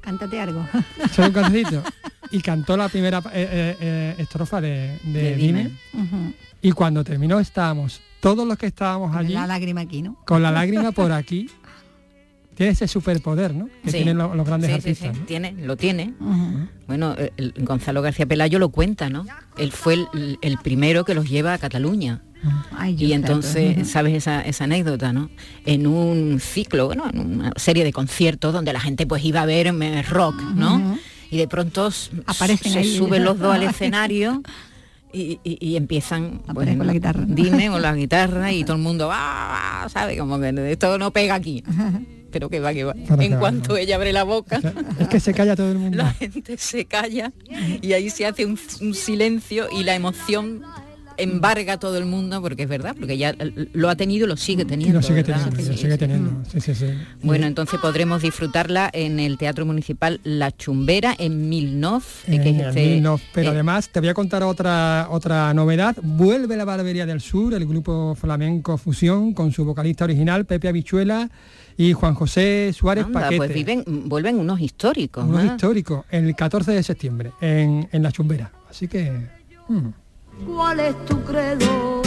Cántate 0.00 0.38
algo. 0.40 0.66
solo 1.12 1.28
un 1.28 1.34
cantecito, 1.34 1.82
y 2.30 2.40
cantó 2.40 2.76
la 2.76 2.88
primera 2.88 3.18
eh, 3.32 3.76
eh, 3.80 4.14
estrofa 4.18 4.60
de, 4.60 4.98
de 5.04 5.12
De 5.22 5.36
Dime. 5.36 5.70
Dime. 5.92 6.04
Ujú. 6.04 6.32
Y 6.64 6.72
cuando 6.72 7.04
terminó 7.04 7.38
estábamos, 7.38 8.00
todos 8.20 8.46
los 8.48 8.56
que 8.58 8.66
estábamos 8.66 9.14
allí, 9.14 9.34
La 9.34 9.46
lágrima 9.46 9.82
aquí, 9.82 10.02
¿no? 10.02 10.16
con 10.26 10.42
la 10.42 10.50
lágrima 10.50 10.92
por 10.92 11.12
aquí, 11.12 11.48
tiene 12.56 12.72
ese 12.72 12.88
superpoder, 12.88 13.54
¿no? 13.54 13.66
Que 13.84 13.90
Sí. 13.90 13.96
tienen 13.98 14.16
lo- 14.16 14.34
los 14.34 14.46
grandes 14.46 14.70
Sí, 14.70 14.74
artistas. 14.74 15.12
sí, 15.14 15.20
¿no? 15.20 15.26
tiene, 15.26 15.52
lo 15.52 15.76
tiene. 15.76 16.14
Bueno, 16.86 17.14
el- 17.18 17.32
el 17.56 17.64
Gonzalo 17.64 18.00
García 18.00 18.24
Pelayo 18.26 18.58
lo 18.58 18.70
cuenta, 18.70 19.10
¿no? 19.10 19.26
Él 19.58 19.72
fue 19.72 19.94
el, 19.94 20.38
el 20.40 20.58
primero 20.58 21.04
que 21.04 21.14
los 21.14 21.28
lleva 21.28 21.52
a 21.52 21.58
Cataluña. 21.58 22.22
Ay, 22.76 22.94
Y 22.98 23.12
entonces. 23.14 23.88
¿sabes 23.90 24.14
esa, 24.14 24.40
esa 24.42 24.64
anécdota, 24.64 25.12
no? 25.12 25.30
En 25.66 25.86
un 25.86 26.40
ciclo, 26.40 26.86
bueno, 26.86 27.04
en 27.12 27.18
una 27.20 27.52
serie 27.56 27.84
de 27.84 27.92
conciertos 27.92 28.52
donde 28.52 28.72
la 28.72 28.80
gente 28.80 29.06
pues 29.06 29.24
iba 29.24 29.40
a 29.42 29.46
ver 29.46 29.66
eh, 29.66 30.02
rock, 30.02 30.40
¿no? 30.54 30.98
Y 31.30 31.36
de 31.38 31.48
pronto 31.48 31.90
Aparecen 32.26 32.72
se 32.72 32.78
ahí. 32.80 32.96
suben 32.96 33.24
los 33.24 33.38
dos 33.38 33.54
al 33.54 33.62
escenario 33.64 34.42
y, 35.14 35.40
y- 35.44 35.58
y 35.70 35.76
empiezan 35.76 36.42
Aparecen 36.46 36.78
con 36.78 36.86
la 36.86 36.92
guitarra. 36.92 37.24
Dime 37.26 37.68
con 37.70 37.80
la 37.80 37.94
guitarra 38.02 38.52
y 38.52 38.64
todo 38.64 38.76
el 38.76 38.82
mundo 38.82 39.08
va, 39.08 39.86
¿sabe? 39.90 40.16
Como 40.18 40.38
que 40.40 40.52
esto 40.72 40.98
no 40.98 41.10
pega 41.12 41.34
aquí. 41.36 41.62
Pero 42.30 42.50
que 42.50 42.58
va, 42.58 42.74
que 42.74 42.82
va. 42.82 42.94
Para 43.06 43.20
que 43.20 43.26
En 43.26 43.34
va, 43.34 43.38
cuanto 43.38 43.68
¿no? 43.74 43.76
ella 43.76 43.94
abre 43.94 44.12
la 44.12 44.24
boca, 44.24 44.58
O 44.58 44.60
sea, 44.60 44.74
es 44.98 45.06
que 45.08 45.20
se 45.20 45.32
calla 45.32 45.54
todo 45.54 45.70
el 45.70 45.78
mundo. 45.78 45.98
la 45.98 46.12
gente 46.12 46.56
se 46.58 46.84
calla 46.84 47.32
y 47.80 47.92
ahí 47.92 48.10
se 48.10 48.26
hace 48.26 48.44
un, 48.44 48.58
un 48.80 48.92
silencio 48.94 49.68
y 49.70 49.84
la 49.84 49.94
emoción 49.94 50.62
embarga 51.16 51.74
a 51.74 51.78
todo 51.78 51.96
el 51.98 52.04
mundo 52.04 52.40
porque 52.42 52.64
es 52.64 52.68
verdad, 52.68 52.94
porque 52.98 53.16
ya 53.18 53.34
lo 53.72 53.88
ha 53.88 53.96
tenido 53.96 54.26
y 54.26 54.28
lo 54.28 54.36
sigue 54.36 54.64
teniendo. 54.64 54.98
lo 54.98 55.02
sigue 55.02 55.22
¿verdad? 55.22 55.50
teniendo, 55.50 55.56
lo 55.56 55.72
Sí, 55.72 55.78
sigue 55.78 55.92
sí. 55.92 55.98
teniendo. 55.98 56.30
Sí, 56.50 56.60
sí, 56.60 56.74
sí. 56.74 56.86
Bueno, 57.22 57.46
entonces 57.46 57.78
podremos 57.80 58.22
disfrutarla 58.22 58.90
en 58.92 59.20
el 59.20 59.38
Teatro 59.38 59.64
Municipal 59.66 60.20
La 60.24 60.50
Chumbera, 60.56 61.14
en 61.18 61.48
Milnov, 61.48 62.02
eh, 62.26 62.40
que 62.40 62.50
es 62.50 62.58
este, 62.60 62.86
Milnov. 62.86 63.20
pero 63.32 63.48
eh, 63.48 63.52
además 63.52 63.88
te 63.88 64.00
voy 64.00 64.08
a 64.08 64.14
contar 64.14 64.42
otra 64.42 65.08
otra 65.10 65.52
novedad. 65.54 65.96
Vuelve 66.02 66.56
la 66.56 66.64
Barbería 66.64 67.06
del 67.06 67.20
Sur, 67.20 67.54
el 67.54 67.66
grupo 67.66 68.14
flamenco 68.14 68.76
Fusión, 68.78 69.32
con 69.34 69.52
su 69.52 69.64
vocalista 69.64 70.04
original, 70.04 70.44
Pepe 70.46 70.68
Habichuela 70.68 71.30
y 71.76 71.92
Juan 71.92 72.14
José 72.14 72.72
Suárez 72.72 73.04
anda, 73.06 73.20
Paquete. 73.22 73.36
pues 73.36 73.52
viven, 73.52 73.82
vuelven 73.86 74.38
unos 74.38 74.60
históricos. 74.60 75.24
Unos 75.24 75.42
¿eh? 75.42 75.46
históricos, 75.46 76.04
el 76.10 76.34
14 76.36 76.72
de 76.72 76.82
septiembre, 76.82 77.32
en, 77.40 77.88
en 77.90 78.02
La 78.02 78.12
Chumbera. 78.12 78.52
Así 78.70 78.86
que... 78.88 79.10
mm. 79.68 79.88
¿Cuál 80.46 80.80
es 80.80 81.04
tu 81.06 81.22
credo? 81.22 82.02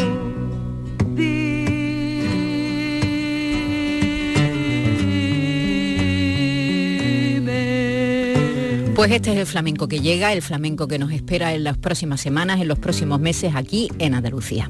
Pues 8.95 9.11
este 9.11 9.31
es 9.31 9.37
el 9.37 9.45
flamenco 9.45 9.87
que 9.87 9.99
llega, 9.99 10.33
el 10.33 10.41
flamenco 10.41 10.87
que 10.87 10.97
nos 10.97 11.11
espera 11.11 11.53
en 11.53 11.63
las 11.63 11.77
próximas 11.77 12.19
semanas, 12.19 12.59
en 12.59 12.67
los 12.67 12.79
próximos 12.79 13.19
meses 13.19 13.53
aquí 13.55 13.89
en 13.99 14.15
Andalucía. 14.15 14.69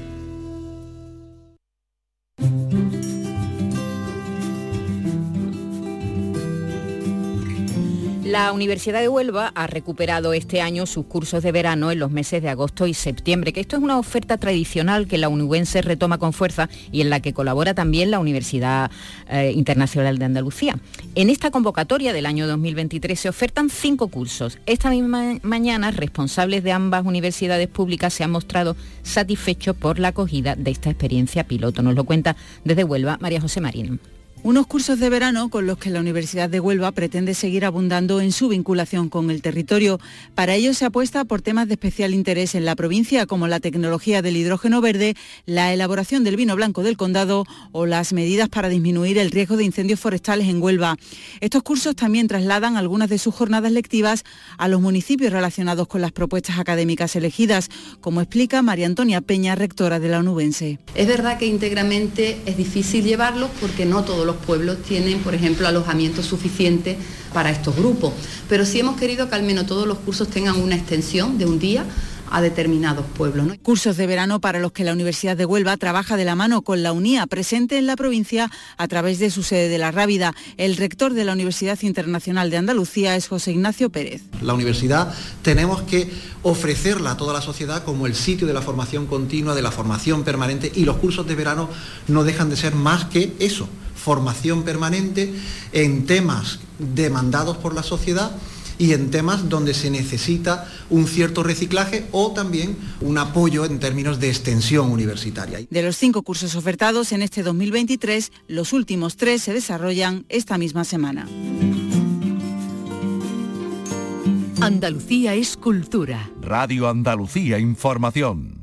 La 8.31 8.53
Universidad 8.53 9.01
de 9.01 9.09
Huelva 9.09 9.51
ha 9.55 9.67
recuperado 9.67 10.31
este 10.31 10.61
año 10.61 10.85
sus 10.85 11.05
cursos 11.05 11.43
de 11.43 11.51
verano 11.51 11.91
en 11.91 11.99
los 11.99 12.11
meses 12.11 12.41
de 12.41 12.47
agosto 12.47 12.87
y 12.87 12.93
septiembre, 12.93 13.51
que 13.51 13.59
esto 13.59 13.75
es 13.75 13.83
una 13.83 13.99
oferta 13.99 14.37
tradicional 14.37 15.05
que 15.05 15.17
la 15.17 15.27
UNUbense 15.27 15.81
retoma 15.81 16.17
con 16.17 16.31
fuerza 16.31 16.69
y 16.93 17.01
en 17.01 17.09
la 17.09 17.19
que 17.19 17.33
colabora 17.33 17.73
también 17.73 18.09
la 18.09 18.19
Universidad 18.19 18.89
eh, 19.29 19.51
Internacional 19.53 20.17
de 20.17 20.23
Andalucía. 20.23 20.79
En 21.13 21.29
esta 21.29 21.51
convocatoria 21.51 22.13
del 22.13 22.25
año 22.25 22.47
2023 22.47 23.19
se 23.19 23.27
ofertan 23.27 23.69
cinco 23.69 24.07
cursos. 24.07 24.59
Esta 24.65 24.91
misma 24.91 25.37
mañana, 25.41 25.91
responsables 25.91 26.63
de 26.63 26.71
ambas 26.71 27.05
universidades 27.05 27.67
públicas 27.67 28.13
se 28.13 28.23
han 28.23 28.31
mostrado 28.31 28.77
satisfechos 29.03 29.75
por 29.75 29.99
la 29.99 30.07
acogida 30.07 30.55
de 30.55 30.71
esta 30.71 30.89
experiencia 30.89 31.43
piloto. 31.43 31.81
Nos 31.81 31.95
lo 31.95 32.05
cuenta 32.05 32.37
desde 32.63 32.85
Huelva 32.85 33.17
María 33.19 33.41
José 33.41 33.59
Marín. 33.59 33.99
Unos 34.43 34.65
cursos 34.65 34.99
de 34.99 35.11
verano 35.11 35.49
con 35.49 35.67
los 35.67 35.77
que 35.77 35.91
la 35.91 35.99
Universidad 35.99 36.49
de 36.49 36.59
Huelva 36.59 36.91
pretende 36.91 37.35
seguir 37.35 37.63
abundando 37.63 38.21
en 38.21 38.31
su 38.31 38.47
vinculación 38.47 39.07
con 39.07 39.29
el 39.29 39.43
territorio. 39.43 39.99
Para 40.33 40.55
ello 40.55 40.73
se 40.73 40.85
apuesta 40.85 41.25
por 41.25 41.43
temas 41.43 41.67
de 41.67 41.75
especial 41.75 42.15
interés 42.15 42.55
en 42.55 42.65
la 42.65 42.75
provincia 42.75 43.27
como 43.27 43.47
la 43.47 43.59
tecnología 43.59 44.23
del 44.23 44.37
hidrógeno 44.37 44.81
verde, 44.81 45.15
la 45.45 45.71
elaboración 45.71 46.23
del 46.23 46.37
vino 46.37 46.55
blanco 46.55 46.81
del 46.81 46.97
condado 46.97 47.45
o 47.71 47.85
las 47.85 48.13
medidas 48.13 48.49
para 48.49 48.67
disminuir 48.67 49.19
el 49.19 49.29
riesgo 49.29 49.57
de 49.57 49.63
incendios 49.63 49.99
forestales 49.99 50.47
en 50.47 50.59
Huelva. 50.59 50.97
Estos 51.39 51.61
cursos 51.61 51.95
también 51.95 52.27
trasladan 52.27 52.77
algunas 52.77 53.09
de 53.09 53.19
sus 53.19 53.35
jornadas 53.35 53.71
lectivas 53.71 54.23
a 54.57 54.67
los 54.67 54.81
municipios 54.81 55.31
relacionados 55.31 55.87
con 55.87 56.01
las 56.01 56.13
propuestas 56.13 56.57
académicas 56.57 57.15
elegidas, 57.15 57.69
como 57.99 58.21
explica 58.21 58.63
María 58.63 58.87
Antonia 58.87 59.21
Peña, 59.21 59.53
rectora 59.53 59.99
de 59.99 60.09
la 60.09 60.17
Onubense. 60.17 60.79
Es 60.95 61.07
verdad 61.07 61.37
que 61.37 61.45
íntegramente 61.45 62.41
es 62.47 62.57
difícil 62.57 63.03
llevarlo 63.05 63.47
porque 63.59 63.85
no 63.85 64.03
todos 64.03 64.25
los 64.25 64.30
pueblos 64.37 64.81
tienen, 64.83 65.19
por 65.19 65.33
ejemplo, 65.33 65.67
alojamiento 65.67 66.23
suficiente 66.23 66.97
para 67.33 67.49
estos 67.49 67.75
grupos. 67.75 68.13
Pero 68.49 68.65
sí 68.65 68.79
hemos 68.79 68.97
querido 68.97 69.29
que 69.29 69.35
al 69.35 69.43
menos 69.43 69.65
todos 69.65 69.87
los 69.87 69.99
cursos 69.99 70.27
tengan 70.29 70.59
una 70.61 70.75
extensión 70.75 71.37
de 71.37 71.45
un 71.45 71.59
día 71.59 71.85
a 72.31 72.41
determinados 72.41 73.05
pueblos. 73.17 73.45
Cursos 73.61 73.97
de 73.97 74.07
verano 74.07 74.39
para 74.39 74.59
los 74.59 74.71
que 74.71 74.83
la 74.83 74.93
Universidad 74.93 75.37
de 75.37 75.45
Huelva 75.45 75.77
trabaja 75.77 76.17
de 76.17 76.25
la 76.25 76.35
mano 76.35 76.61
con 76.61 76.81
la 76.81 76.93
UNIA, 76.93 77.27
presente 77.27 77.77
en 77.77 77.85
la 77.85 77.95
provincia 77.95 78.49
a 78.77 78.87
través 78.87 79.19
de 79.19 79.29
su 79.29 79.43
sede 79.43 79.67
de 79.67 79.77
La 79.77 79.91
Rábida. 79.91 80.33
El 80.57 80.77
rector 80.77 81.13
de 81.13 81.25
la 81.25 81.33
Universidad 81.33 81.77
Internacional 81.81 82.49
de 82.49 82.57
Andalucía 82.57 83.15
es 83.15 83.27
José 83.27 83.51
Ignacio 83.51 83.89
Pérez. 83.89 84.23
La 84.41 84.53
universidad 84.53 85.13
tenemos 85.41 85.81
que 85.81 86.09
ofrecerla 86.41 87.11
a 87.11 87.17
toda 87.17 87.33
la 87.33 87.41
sociedad 87.41 87.83
como 87.83 88.07
el 88.07 88.15
sitio 88.15 88.47
de 88.47 88.53
la 88.53 88.61
formación 88.61 89.07
continua, 89.07 89.53
de 89.53 89.61
la 89.61 89.71
formación 89.71 90.23
permanente 90.23 90.71
y 90.73 90.85
los 90.85 90.97
cursos 90.97 91.27
de 91.27 91.35
verano 91.35 91.69
no 92.07 92.23
dejan 92.23 92.49
de 92.49 92.55
ser 92.55 92.73
más 92.75 93.05
que 93.05 93.33
eso, 93.39 93.67
formación 94.03 94.63
permanente 94.63 95.33
en 95.71 96.05
temas 96.05 96.59
demandados 96.79 97.57
por 97.57 97.75
la 97.75 97.83
sociedad 97.83 98.31
y 98.77 98.93
en 98.93 99.11
temas 99.11 99.47
donde 99.47 99.75
se 99.75 99.91
necesita 99.91 100.67
un 100.89 101.05
cierto 101.05 101.43
reciclaje 101.43 102.07
o 102.11 102.31
también 102.31 102.75
un 102.99 103.19
apoyo 103.19 103.63
en 103.63 103.79
términos 103.79 104.19
de 104.19 104.29
extensión 104.29 104.89
universitaria. 104.91 105.59
De 105.69 105.81
los 105.83 105.97
cinco 105.97 106.23
cursos 106.23 106.55
ofertados 106.55 107.11
en 107.11 107.21
este 107.21 107.43
2023, 107.43 108.31
los 108.47 108.73
últimos 108.73 109.17
tres 109.17 109.43
se 109.43 109.53
desarrollan 109.53 110.25
esta 110.29 110.57
misma 110.57 110.83
semana. 110.83 111.27
Andalucía 114.61 115.35
es 115.35 115.57
cultura. 115.57 116.31
Radio 116.41 116.89
Andalucía 116.89 117.59
Información. 117.59 118.60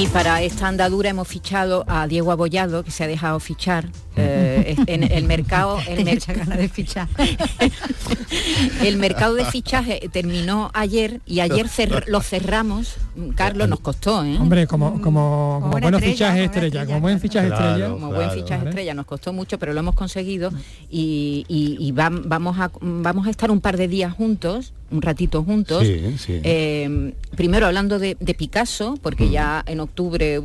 Y 0.00 0.06
para 0.06 0.40
esta 0.40 0.66
andadura 0.66 1.10
hemos 1.10 1.28
fichado 1.28 1.84
a 1.86 2.06
Diego 2.06 2.32
Abollado, 2.32 2.82
que 2.82 2.90
se 2.90 3.04
ha 3.04 3.06
dejado 3.06 3.38
fichar 3.38 3.90
eh, 4.20 4.76
en 4.86 5.02
el 5.02 5.24
mercado. 5.24 5.78
El, 5.88 6.04
de 6.04 6.68
fichar. 6.68 7.08
el 8.84 8.96
mercado 8.96 9.34
de 9.34 9.44
fichaje 9.44 10.08
terminó 10.12 10.70
ayer 10.74 11.20
y 11.26 11.40
ayer 11.40 11.66
lo 12.06 12.20
cerramos. 12.20 12.96
Carlos 13.34 13.68
nos 13.68 13.80
costó, 13.80 14.24
¿eh? 14.24 14.36
Hombre, 14.38 14.66
como, 14.66 15.00
como, 15.00 15.58
como, 15.62 15.80
buenos 15.80 16.02
fichajes 16.02 16.44
estrella, 16.44 16.86
como 16.86 17.00
buen 17.00 17.20
fichaje 17.20 17.48
estrella. 17.48 17.90
Como 17.90 18.12
buen 18.12 18.30
fichaje 18.30 18.68
estrella, 18.68 18.94
nos 18.94 19.06
costó 19.06 19.32
mucho, 19.32 19.58
pero 19.58 19.72
lo 19.72 19.80
hemos 19.80 19.94
conseguido 19.94 20.50
y, 20.90 21.92
vamos, 21.94 22.58
a, 22.58 22.70
vamos 22.80 23.26
a 23.26 23.30
estar 23.30 23.50
un 23.50 23.60
par 23.60 23.76
de 23.76 23.88
días 23.88 24.12
juntos 24.12 24.72
un 24.90 25.02
ratito 25.02 25.42
juntos. 25.44 25.84
Eh, 25.86 27.14
primero 27.36 27.66
hablando 27.66 27.98
de, 27.98 28.16
Picasso, 28.36 28.98
porque 29.02 29.30
ya 29.30 29.62
en 29.66 29.80
octubre, 29.80 30.40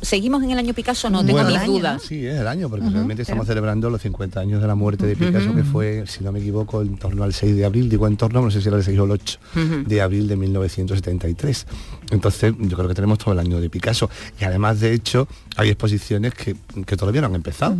¿seguimos 0.00 0.42
en 0.42 0.50
el 0.50 0.58
año 0.58 0.74
Picasso? 0.74 1.10
No, 1.10 1.24
tengo 1.24 1.42
mis 1.44 1.64
dudas. 1.64 2.02
Sí, 2.02 2.26
es 2.26 2.40
el 2.40 2.46
año, 2.46 2.68
porque 2.68 2.81
realmente 2.90 3.22
estamos 3.22 3.46
celebrando 3.46 3.90
los 3.90 4.02
50 4.02 4.40
años 4.40 4.60
de 4.60 4.66
la 4.66 4.74
muerte 4.74 5.06
de 5.06 5.16
Picasso, 5.16 5.54
que 5.54 5.64
fue, 5.64 6.04
si 6.06 6.24
no 6.24 6.32
me 6.32 6.40
equivoco, 6.40 6.82
en 6.82 6.96
torno 6.96 7.24
al 7.24 7.32
6 7.32 7.56
de 7.56 7.64
abril, 7.64 7.88
digo 7.88 8.06
en 8.06 8.16
torno, 8.16 8.42
no 8.42 8.50
sé 8.50 8.60
si 8.60 8.68
era 8.68 8.76
el 8.76 8.84
6 8.84 8.98
o 8.98 9.04
el 9.04 9.10
8 9.10 9.38
de 9.86 10.00
abril 10.00 10.28
de 10.28 10.36
1973. 10.36 11.66
Entonces, 12.10 12.54
yo 12.58 12.76
creo 12.76 12.88
que 12.88 12.94
tenemos 12.94 13.18
todo 13.18 13.32
el 13.32 13.38
año 13.38 13.60
de 13.60 13.70
Picasso. 13.70 14.10
Y 14.40 14.44
además, 14.44 14.80
de 14.80 14.92
hecho, 14.92 15.28
hay 15.56 15.70
exposiciones 15.70 16.34
que, 16.34 16.54
todavía 16.96 17.20
no 17.20 17.28
han 17.28 17.34
empezado. 17.34 17.76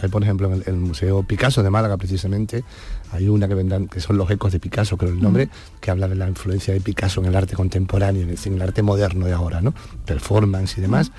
Hay, 0.00 0.08
por 0.08 0.22
ejemplo, 0.22 0.52
en 0.52 0.62
el, 0.66 0.76
Museo 0.76 1.22
Picasso 1.22 1.62
de 1.62 1.70
Málaga, 1.70 1.96
precisamente, 1.96 2.64
hay 3.12 3.28
una 3.28 3.48
que 3.48 3.54
vendrán, 3.54 3.88
que 3.88 4.00
son 4.00 4.16
los 4.16 4.30
ecos 4.30 4.52
de 4.52 4.60
Picasso, 4.60 4.96
creo 4.96 5.12
el 5.12 5.20
nombre, 5.20 5.48
que 5.80 5.90
habla 5.90 6.08
de 6.08 6.14
la 6.14 6.28
influencia 6.28 6.74
de 6.74 6.80
Picasso 6.80 7.20
en 7.20 7.26
el 7.26 7.36
arte 7.36 7.54
contemporáneo, 7.54 8.22
en 8.22 8.30
el, 8.30 8.38
en 8.42 8.54
el 8.54 8.62
arte 8.62 8.82
moderno 8.82 9.26
de 9.26 9.32
ahora, 9.32 9.60
¿no? 9.60 9.74
Performance 10.04 10.78
y 10.78 10.80
demás 10.80 11.12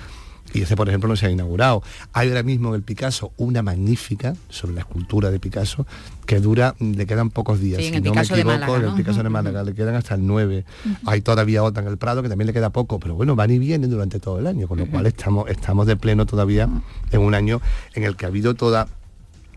y 0.53 0.62
ese 0.62 0.75
por 0.75 0.88
ejemplo 0.88 1.07
no 1.07 1.15
se 1.15 1.27
ha 1.27 1.29
inaugurado. 1.29 1.83
Hay 2.13 2.29
ahora 2.29 2.43
mismo 2.43 2.69
en 2.69 2.75
el 2.75 2.83
Picasso 2.83 3.31
una 3.38 3.62
magnífica 3.62 4.35
sobre 4.49 4.73
la 4.73 4.81
escultura 4.81 5.31
de 5.31 5.39
Picasso 5.39 5.85
que 6.25 6.39
dura, 6.39 6.75
le 6.79 7.05
quedan 7.05 7.29
pocos 7.31 7.59
días. 7.59 7.81
si 7.83 7.91
no 8.01 8.13
me 8.13 8.21
equivoco, 8.21 8.75
en 8.75 8.85
el 8.85 8.93
Picasso 8.93 9.23
de 9.23 9.29
Málaga 9.29 9.63
le 9.63 9.73
quedan 9.73 9.95
hasta 9.95 10.15
el 10.15 10.25
9. 10.25 10.65
Hay 11.05 11.21
todavía 11.21 11.63
otra 11.63 11.81
en 11.81 11.89
el 11.89 11.97
Prado 11.97 12.21
que 12.21 12.29
también 12.29 12.47
le 12.47 12.53
queda 12.53 12.69
poco, 12.69 12.99
pero 12.99 13.15
bueno, 13.15 13.35
van 13.35 13.49
y 13.51 13.59
vienen 13.59 13.89
durante 13.89 14.19
todo 14.19 14.39
el 14.39 14.47
año, 14.47 14.67
con 14.67 14.77
lo 14.77 14.88
cual 14.88 15.05
estamos, 15.07 15.49
estamos 15.49 15.88
de 15.88 15.95
pleno 15.95 16.25
todavía 16.25 16.69
en 17.12 17.21
un 17.21 17.33
año 17.33 17.62
en 17.95 18.03
el 18.03 18.15
que 18.15 18.25
ha 18.25 18.27
habido 18.27 18.53
toda 18.53 18.88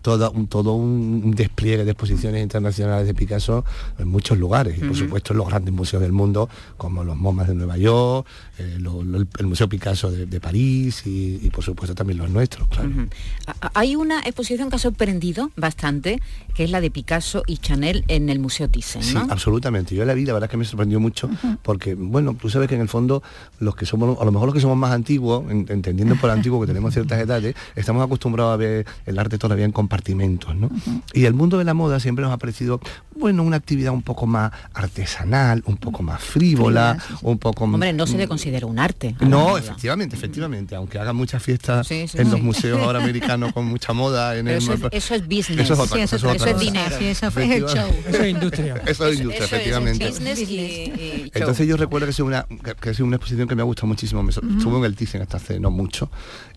todo 0.02 0.30
un, 0.32 0.46
todo 0.48 0.74
un 0.74 1.30
despliegue 1.32 1.84
de 1.84 1.92
exposiciones 1.92 2.42
internacionales 2.42 3.06
de 3.06 3.14
Picasso 3.14 3.64
en 3.98 4.08
muchos 4.08 4.38
lugares, 4.38 4.76
y 4.76 4.80
por 4.80 4.96
supuesto 4.96 5.32
en 5.32 5.38
los 5.38 5.48
grandes 5.48 5.72
museos 5.72 6.02
del 6.02 6.12
mundo, 6.12 6.48
como 6.76 7.04
los 7.04 7.16
MoMAs 7.16 7.48
de 7.48 7.54
Nueva 7.54 7.78
York, 7.78 8.26
eh, 8.58 8.78
el 9.38 9.46
Museo 9.46 9.68
Picasso 9.68 10.10
de, 10.10 10.40
París 10.40 11.02
y, 11.06 11.48
por 11.50 11.62
supuesto 11.64 11.94
también 11.94 12.18
los 12.18 12.30
nuestros. 12.30 12.68
Hay 13.74 13.96
una 13.96 14.20
exposición 14.20 14.70
que 14.70 14.76
ha 14.76 14.78
sorprendido 14.78 15.50
bastante, 15.56 16.20
que 16.54 16.64
es 16.64 16.70
la 16.70 16.80
de 16.80 16.90
Picasso 16.90 17.42
y 17.46 17.58
Chanel 17.58 18.04
en 18.08 18.28
el 18.28 18.38
Museo 18.38 18.68
Thyssen. 18.68 19.02
Sí, 19.02 19.16
absolutamente. 19.16 19.94
Yo 19.94 20.04
la 20.04 20.14
vi, 20.14 20.26
la 20.26 20.32
verdad 20.32 20.48
es 20.48 20.50
que 20.50 20.56
me 20.56 20.64
sorprendió 20.64 21.00
mucho, 21.00 21.30
porque, 21.62 21.94
bueno, 21.94 22.36
tú 22.38 22.50
sabes 22.50 22.68
que 22.68 22.74
en 22.74 22.80
el 22.80 22.88
fondo 22.88 23.22
los 23.60 23.76
que 23.76 23.86
somos, 23.86 24.18
a 24.20 24.24
lo 24.24 24.32
mejor 24.32 24.46
los 24.48 24.54
que 24.54 24.60
somos 24.60 24.76
más 24.76 24.92
antiguos, 24.92 25.44
entendiendo 25.50 26.16
por 26.16 26.30
antiguo 26.30 26.60
que 26.60 26.66
tenemos 26.66 26.92
ciertas 26.92 27.20
edades, 27.20 27.54
estamos 27.76 28.04
acostumbrados 28.04 28.54
a 28.54 28.56
ver 28.56 28.86
el 29.06 29.18
arte 29.18 29.38
todavía 29.38 29.64
en 29.64 29.72
compartimentos, 29.92 30.56
¿no? 30.56 30.70
Y 31.12 31.26
el 31.26 31.34
mundo 31.34 31.58
de 31.58 31.64
la 31.64 31.74
moda 31.74 32.00
siempre 32.00 32.24
nos 32.24 32.32
ha 32.32 32.38
parecido, 32.38 32.80
bueno, 33.14 33.42
una 33.42 33.56
actividad 33.56 33.92
un 33.92 34.00
poco 34.00 34.26
más 34.26 34.50
artesanal, 34.72 35.62
un 35.66 35.76
poco 35.76 36.02
más 36.02 36.22
frívola, 36.22 36.96
un 37.20 37.36
poco... 37.36 37.64
Hombre, 37.64 37.92
no 37.92 38.06
se 38.06 38.16
le 38.16 38.26
considera 38.26 38.66
un 38.66 38.78
arte. 38.78 39.14
No, 39.20 39.58
efectivamente, 39.58 40.16
efectivamente, 40.16 40.74
aunque 40.74 40.98
haga 40.98 41.12
muchas 41.12 41.42
fiestas 41.42 41.90
en 41.90 42.30
los 42.30 42.40
museos 42.40 42.80
ahora 42.80 43.00
americanos 43.02 43.52
con 43.52 43.66
mucha 43.66 43.92
moda. 43.92 44.34
En 44.36 44.48
eso, 44.48 44.72
es, 44.72 44.80
eso, 44.92 45.14
es, 45.14 45.22
business. 45.26 45.60
Eso 45.60 45.74
es, 45.74 45.80
otra, 45.80 46.02
eso, 46.02 46.16
eso, 46.16 46.46
es 46.46 46.58
dinero. 46.58 46.96
eso 46.96 47.26
es 47.26 47.36
el 47.36 47.66
show. 47.66 47.90
Eso 48.08 48.22
es 48.22 48.30
industria. 48.30 48.82
Eso 48.86 49.06
es 49.08 49.20
industria, 49.20 49.44
efectivamente. 49.44 51.30
Entonces 51.34 51.68
yo 51.68 51.76
recuerdo 51.76 52.06
que 52.06 52.12
es 52.12 52.20
una, 52.20 52.46
que 52.80 52.90
es 52.90 53.00
una 53.00 53.16
exposición 53.16 53.46
que 53.46 53.54
me 53.54 53.62
ha 53.62 53.64
gustado 53.66 53.88
muchísimo. 53.88 54.22
Me, 54.22 54.30
Estuve 54.30 54.78
en 54.78 54.84
el 54.84 54.96
Thyssen 54.96 55.20
hasta 55.20 55.36
hace 55.36 55.60
no 55.60 55.70
mucho 55.70 56.10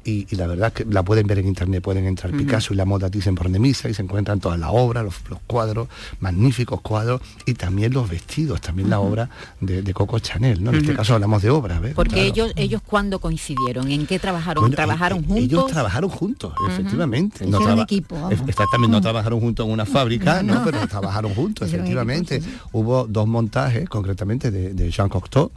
y, 0.06 0.36
la 0.36 0.46
verdad 0.46 0.72
que 0.72 0.86
la 0.86 1.04
pueden 1.04 1.26
ver 1.26 1.40
en 1.40 1.48
internet, 1.48 1.82
pueden 1.82 2.06
entrar 2.06 2.32
Picasso 2.32 2.74
y 2.74 2.78
la 2.78 2.86
moda 2.86 3.10
Thyssen 3.10 3.34
por 3.36 3.50
Nemisa 3.50 3.90
y 3.90 3.94
se 3.94 4.04
encuentran 4.04 4.40
todas 4.40 4.60
las 4.60 4.70
obras, 4.72 5.04
los, 5.04 5.16
cuadros, 5.48 5.88
magníficos 6.20 6.82
cuadros 6.82 7.22
y 7.46 7.56
también 7.56 7.92
los 7.92 8.10
vestidos, 8.10 8.62
también 8.62 8.90
la 8.90 9.00
obra 9.00 9.30
de, 9.60 9.94
Coco 9.94 10.20
Chanel, 10.20 10.64
¿no? 10.64 10.72
En 10.72 10.78
este 10.78 10.94
caso 10.94 11.16
hablamos 11.16 11.42
de 11.42 11.50
obras, 11.50 11.82
¿ves? 11.82 11.96
Porque 11.96 12.26
ellos, 12.26 12.52
ellos 12.56 12.82
cuándo 12.86 13.20
coincidieron, 13.20 13.90
¿en 13.90 14.06
qué 14.06 14.20
trabajaron? 14.20 14.70
¿Trabajaron 14.72 15.24
juntos? 15.24 15.38
Ellos 15.44 15.68
trabajaron 15.68 16.10
juntos, 16.10 16.54
efectivamente. 16.70 17.48
No 17.48 17.82
equipo, 17.82 18.30
exactamente, 18.48 18.92
no 18.92 19.02
trabajaron 19.02 19.40
juntos 19.40 19.66
en 19.66 19.72
una 19.72 19.86
fábrica, 19.86 20.44
no, 20.44 20.64
pero 20.64 20.88
trabajaron 20.88 21.34
juntos, 21.34 21.68
efectivamente. 21.74 22.42
Hubo 22.72 23.08
dos 23.08 23.28
montajes, 23.28 23.90
concretamente, 23.90 24.52
de, 24.52 24.92
Jean 24.92 25.10
Cocteau, 25.10 25.52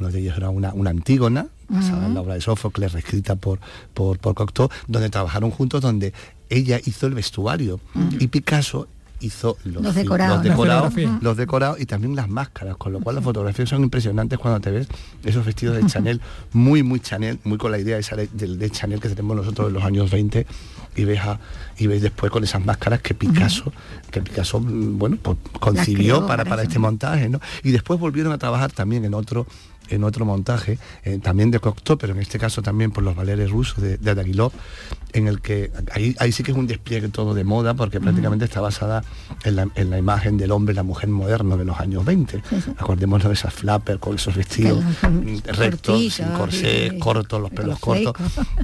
uno 0.00 0.10
de 0.10 0.18
ellos 0.20 0.36
era 0.36 0.50
una, 0.50 0.72
una 0.74 0.90
Antígona, 0.90 1.46
basada 1.68 2.06
en 2.06 2.14
la 2.14 2.20
obra 2.22 2.34
de 2.34 2.40
Sófocles, 2.40 2.92
reescrita 2.92 3.36
por, 3.36 3.60
por, 3.94 4.18
por 4.18 4.34
Cocteau, 4.34 4.68
donde 4.88 5.08
trabajaron 5.10 5.50
juntos, 5.50 5.80
donde 5.82 6.12
ella 6.48 6.80
hizo 6.84 7.06
el 7.06 7.14
vestuario. 7.14 7.78
Y 8.18 8.26
Picasso 8.28 8.88
hizo 9.22 9.58
los, 9.64 9.82
Los 9.82 9.94
decorados. 9.94 10.36
los 10.38 10.44
decorados, 10.44 10.94
los 11.20 11.36
decorados 11.36 11.78
y 11.80 11.84
también 11.84 12.16
las 12.16 12.28
máscaras, 12.30 12.76
con 12.78 12.90
lo 12.92 13.00
cual 13.00 13.16
las 13.16 13.24
fotografías 13.24 13.68
son 13.68 13.82
impresionantes 13.82 14.38
cuando 14.38 14.60
te 14.60 14.70
ves 14.70 14.88
esos 15.22 15.44
vestidos 15.44 15.76
de 15.76 15.84
Chanel, 15.86 16.22
muy, 16.54 16.82
muy 16.82 17.00
Chanel, 17.00 17.38
muy 17.44 17.58
con 17.58 17.70
la 17.70 17.78
idea 17.78 17.98
esa 17.98 18.16
de, 18.16 18.28
de- 18.32 18.56
de 18.56 18.70
Chanel 18.70 18.98
que 18.98 19.10
tenemos 19.10 19.36
nosotros 19.36 19.68
en 19.68 19.74
los 19.74 19.84
años 19.84 20.10
20 20.10 20.46
y 20.96 21.04
ves, 21.04 21.20
a- 21.20 21.38
y 21.78 21.86
ves 21.86 22.00
después 22.00 22.32
con 22.32 22.42
esas 22.44 22.64
máscaras 22.64 23.02
que 23.02 23.12
Picasso, 23.12 23.70
que 24.10 24.22
Picasso, 24.22 24.58
mm, 24.58 24.98
bueno, 24.98 25.18
pues 25.20 25.36
concibió 25.60 26.20
para, 26.26 26.38
para 26.44 26.50
para 26.50 26.62
este 26.62 26.78
montaje, 26.78 27.28
¿no? 27.28 27.40
Y 27.62 27.72
después 27.72 28.00
volvieron 28.00 28.32
a 28.32 28.38
trabajar 28.38 28.72
también 28.72 29.04
en 29.04 29.12
otro 29.12 29.46
en 29.90 30.04
otro 30.04 30.24
montaje, 30.24 30.78
eh, 31.04 31.18
también 31.22 31.50
de 31.50 31.58
Cocteau, 31.58 31.98
pero 31.98 32.12
en 32.14 32.20
este 32.20 32.38
caso 32.38 32.62
también 32.62 32.90
por 32.90 33.02
los 33.04 33.14
valeres 33.14 33.50
rusos 33.50 33.82
de, 33.82 33.98
de 33.98 34.10
en 35.12 35.26
el 35.26 35.40
que 35.40 35.70
ahí, 35.92 36.14
ahí 36.18 36.30
sí 36.32 36.42
que 36.42 36.52
es 36.52 36.56
un 36.56 36.66
despliegue 36.66 37.08
todo 37.08 37.34
de 37.34 37.42
moda, 37.44 37.74
porque 37.74 38.00
prácticamente 38.00 38.44
está 38.44 38.60
basada 38.60 39.02
en 39.44 39.56
la, 39.56 39.68
en 39.74 39.90
la 39.90 39.98
imagen 39.98 40.36
del 40.36 40.52
hombre 40.52 40.74
la 40.74 40.82
mujer 40.84 41.08
moderno 41.08 41.56
de 41.56 41.64
los 41.64 41.78
años 41.80 42.04
20. 42.04 42.42
Acordémonos 42.78 43.26
de 43.26 43.34
esas 43.34 43.52
flapper 43.52 43.98
con 43.98 44.14
esos 44.14 44.36
vestidos 44.36 44.84
rectos, 45.46 46.12
sin 46.14 46.26
corsé, 46.28 46.92
y- 46.94 46.98
cortos, 46.98 47.40
los 47.40 47.50
pelos 47.50 47.66
los 47.70 47.80
cortos, 47.80 48.14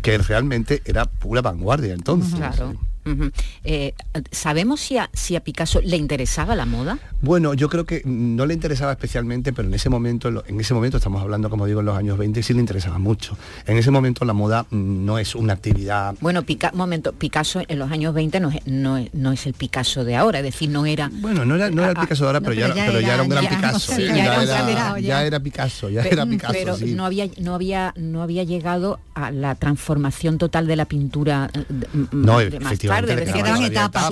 que 0.03 0.19
realmente 0.19 0.83
era 0.85 1.05
pura 1.07 1.43
vanguardia 1.43 1.95
entonces. 1.95 2.35
Claro. 2.35 2.75
Ujú. 3.07 3.31
Eh, 3.65 3.95
¿Sabemos 4.33 4.81
si 4.81 4.99
a, 4.99 5.09
si 5.13 5.37
a 5.37 5.41
Picasso 5.41 5.81
le 5.83 5.97
interesaba 5.97 6.55
la 6.55 6.67
moda? 6.67 6.99
Bueno, 7.23 7.55
yo 7.55 7.69
creo 7.69 7.85
que 7.85 8.03
no 8.05 8.47
le 8.47 8.55
interesaba 8.55 8.93
especialmente, 8.93 9.53
pero 9.53 9.69
en 9.69 9.75
ese 9.75 9.89
momento, 9.89 10.29
en 10.47 10.61
ese 10.61 10.75
momento 10.75 10.97
estamos 10.97 11.23
hablando, 11.23 11.49
como 11.49 11.67
digo, 11.67 11.81
en 11.81 11.87
los 11.87 11.97
años 11.97 12.19
20, 12.19 12.43
sí 12.43 12.53
le 12.53 12.61
interesaba 12.61 12.99
mucho. 12.99 13.37
En 13.67 13.77
ese 13.79 13.91
momento 13.91 14.25
la 14.25 14.33
moda 14.33 14.67
mm, 14.71 15.05
no 15.05 15.19
es 15.19 15.35
una 15.35 15.53
actividad 15.55 16.15
Bueno, 16.21 16.43
Pica- 16.43 16.73
momento, 16.75 17.13
Picasso 17.13 17.63
en 17.67 17.79
los 17.79 17.91
años 17.91 18.13
20 18.15 18.41
no 18.41 18.51
es, 18.51 18.67
no, 18.67 18.97
es, 18.97 19.15
no 19.15 19.33
es 19.33 19.47
el 19.47 19.55
Picasso 19.55 20.05
de 20.05 20.17
ahora, 20.17 20.39
es 20.41 20.45
decir, 20.45 20.69
no 20.71 20.85
era... 20.87 21.11
Bueno, 21.13 21.45
no 21.45 21.55
era, 21.55 21.71
no 21.71 21.83
era 21.83 21.93
el 21.93 21.97
Ah, 21.97 22.01
Picasso 22.03 22.25
de 22.25 22.29
ahora, 22.29 22.41
no, 22.41 22.45
pero, 22.47 22.57
ya, 22.61 22.67
pero 22.67 22.77
ya 22.77 22.87
pero 22.87 23.01
ya 23.01 23.07
era- 23.07 23.15
era 23.15 23.23
un 23.23 23.29
gran 23.29 23.45
ya- 23.45 23.51
Picasso. 23.51 23.93
sí, 23.95 24.03
ya, 24.07 24.43
era 24.43 24.71
era, 24.71 25.01
ya 25.01 25.25
era 25.25 25.41
Picasso, 25.41 25.89
ya 25.89 26.03
Pe- 26.03 26.13
era 26.13 26.27
Picasso, 26.27 26.53
pero 26.53 26.77
sí. 26.77 26.95
no 26.95 27.05
había 27.07 27.29
no 27.39 27.55
había 27.55 27.93
no 27.97 28.23
había 28.23 28.43
llegado 28.45 28.99
a 29.15 29.31
la 29.31 29.55
transformación 29.55 30.39
total 30.39 30.67
de 30.67 30.77
la 30.77 30.85
pintura 30.87 31.51
eh, 31.55 31.65
de- 31.69 31.87
m- 31.95 32.09
No, 32.13 32.39
de 32.39 32.47
efectivamente, 32.49 32.96
tarde, 33.01 33.17
le 33.17 33.25
quedaban 33.33 33.45
todavía 33.45 33.67
etapas, 33.69 34.03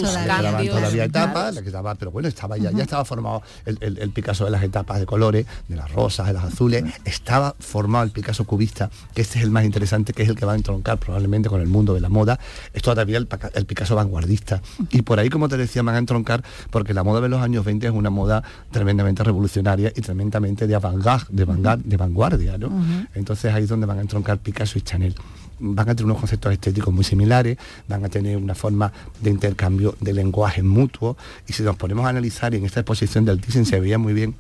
todavía 0.81 1.09
claro. 1.09 1.27
etapas, 1.31 1.63
quedaba- 1.63 1.95
pero 1.97 2.11
bueno, 2.11 2.29
estaba 2.29 2.57
ya, 2.59 2.71
ya 2.71 2.83
estaba 2.85 3.05
formado 3.05 3.43
el, 3.67 3.79
el- 3.81 3.99
el 3.99 4.11
Picasso 4.11 4.45
de 4.45 4.51
las 4.51 4.63
etapas 4.63 5.01
de 5.01 5.07
colores, 5.07 5.47
de 5.69 5.77
las 5.77 5.91
rosas, 5.93 6.27
de 6.27 6.33
las 6.35 6.45
azules, 6.45 6.85
estaba 7.05 7.55
formado 7.59 8.05
el 8.05 8.11
Picasso 8.11 8.45
cubista, 8.45 8.91
que 9.15 9.23
este 9.23 9.39
es 9.39 9.45
el 9.45 9.51
más 9.51 9.65
interesante, 9.65 10.13
que 10.13 10.23
es 10.23 10.29
el 10.29 10.37
que 10.37 10.47
va 10.47 10.53
a 10.53 10.57
entroncar 10.57 10.99
probablemente 10.99 11.49
con 11.49 11.61
el 11.61 11.67
mundo 11.69 11.95
de 11.95 12.01
la 12.01 12.09
moda, 12.09 12.39
es 12.73 12.83
todavía 12.83 13.19
el, 13.19 13.27
Picasso 13.67 13.95
vanguardista. 13.97 14.61
Y 14.91 15.03
por 15.03 15.19
ahí, 15.19 15.29
como 15.31 15.49
te 15.49 15.57
decía, 15.57 15.83
van 15.83 15.95
a 15.95 15.99
entroncar, 15.99 16.43
porque 16.71 16.95
la 16.95 17.03
moda 17.03 17.21
de 17.21 17.29
los 17.29 17.41
años 17.43 17.65
20 17.65 17.87
es 17.87 17.93
una 17.93 18.11
moda 18.11 18.43
tremendamente 18.71 19.23
revolucionaria 19.25 19.93
y 19.95 20.01
tremendamente 20.01 20.67
de 20.67 20.75
avant-garde, 20.75 21.27
de, 21.31 21.47
vanguard- 21.47 21.83
de 21.83 21.97
vanguardia, 21.97 22.59
¿no? 22.59 22.71
Entonces 23.15 23.53
ahí 23.53 23.65
es 23.65 23.69
donde 23.69 23.87
van 23.87 23.99
a 23.99 24.03
entroncar 24.03 24.39
Picasso 24.39 24.79
y 24.79 24.83
Chanel. 24.83 25.15
Van 25.61 25.89
a 25.89 25.95
tener 25.95 26.07
unos 26.07 26.19
conceptos 26.19 26.53
estéticos 26.53 26.93
muy 26.93 27.05
similares, 27.05 27.59
van 27.89 28.05
a 28.05 28.09
tener 28.09 28.37
una 28.37 28.55
forma 28.55 28.93
de 29.21 29.31
intercambio 29.31 29.95
de 30.01 30.13
lenguaje 30.13 30.63
mutuo 30.63 31.17
y 31.49 31.53
si 31.53 31.63
nos 31.63 31.77
ponemos 31.77 32.05
a 32.07 32.09
analizar 32.09 32.55
y 32.55 32.59
en 32.59 32.65
esta 32.65 32.81
exposición 32.81 33.25
del 33.25 33.41
Thyssen 33.41 33.65
se 33.67 33.79
veía 33.81 33.99
muy 33.99 34.13
bien 34.13 34.35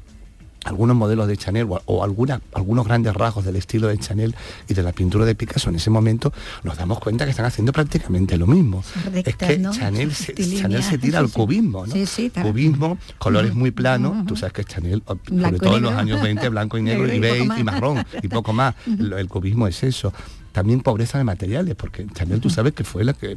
algunos 0.64 0.96
modelos 0.96 1.28
de 1.28 1.36
Chanel 1.36 1.66
o, 1.68 1.82
o 1.84 2.02
alguna- 2.02 2.40
algunos 2.54 2.86
grandes 2.86 3.12
rasgos 3.12 3.44
del 3.44 3.56
estilo 3.56 3.88
de 3.88 3.98
Chanel 3.98 4.34
y 4.66 4.72
de 4.72 4.82
la 4.82 4.92
pintura 4.92 5.26
de 5.26 5.34
Picasso 5.34 5.68
en 5.68 5.76
ese 5.76 5.90
momento, 5.90 6.32
nos 6.62 6.78
damos 6.78 7.00
cuenta 7.00 7.26
que 7.26 7.32
están 7.32 7.44
haciendo 7.44 7.70
prácticamente 7.70 8.38
lo 8.38 8.46
mismo. 8.46 8.82
es 9.12 9.36
que 9.36 9.58
¿no? 9.58 9.72
Chanel, 9.74 10.14
se, 10.14 10.28
Rectilíneas, 10.28 10.62
Chanel 10.62 10.82
se 10.82 10.96
tira 10.96 11.18
al 11.18 11.30
cubismo, 11.30 11.86
¿no? 11.86 11.92
Sí, 11.92 12.06
sí. 12.06 12.30
Cubismo, 12.30 12.96
colores 13.18 13.54
muy 13.54 13.72
planos, 13.72 14.24
tú 14.26 14.36
sabes 14.36 14.54
que 14.54 14.64
Chanel, 14.64 15.02
o- 15.04 15.18
sobre 15.28 15.58
todo 15.58 15.76
en 15.76 15.82
los 15.82 15.92
años 15.92 16.22
20, 16.22 16.48
blanco 16.48 16.78
y 16.78 16.82
negro, 16.88 17.12
y 17.12 17.16
y 17.16 17.20
beige 17.20 17.60
y 17.60 17.62
marrón, 17.64 18.02
y 18.22 18.28
poco 18.28 18.54
más. 18.54 18.74
El 18.86 19.28
cubismo 19.28 19.66
es 19.68 19.82
eso. 19.82 20.14
También 20.54 20.80
pobreza 20.82 21.18
de 21.18 21.24
materiales, 21.24 21.74
porque 21.74 22.06
Chanel 22.14 22.40
tú 22.40 22.48
sabes 22.48 22.74
que 22.74 22.84
fue 22.84 23.02
la 23.02 23.12
que 23.12 23.36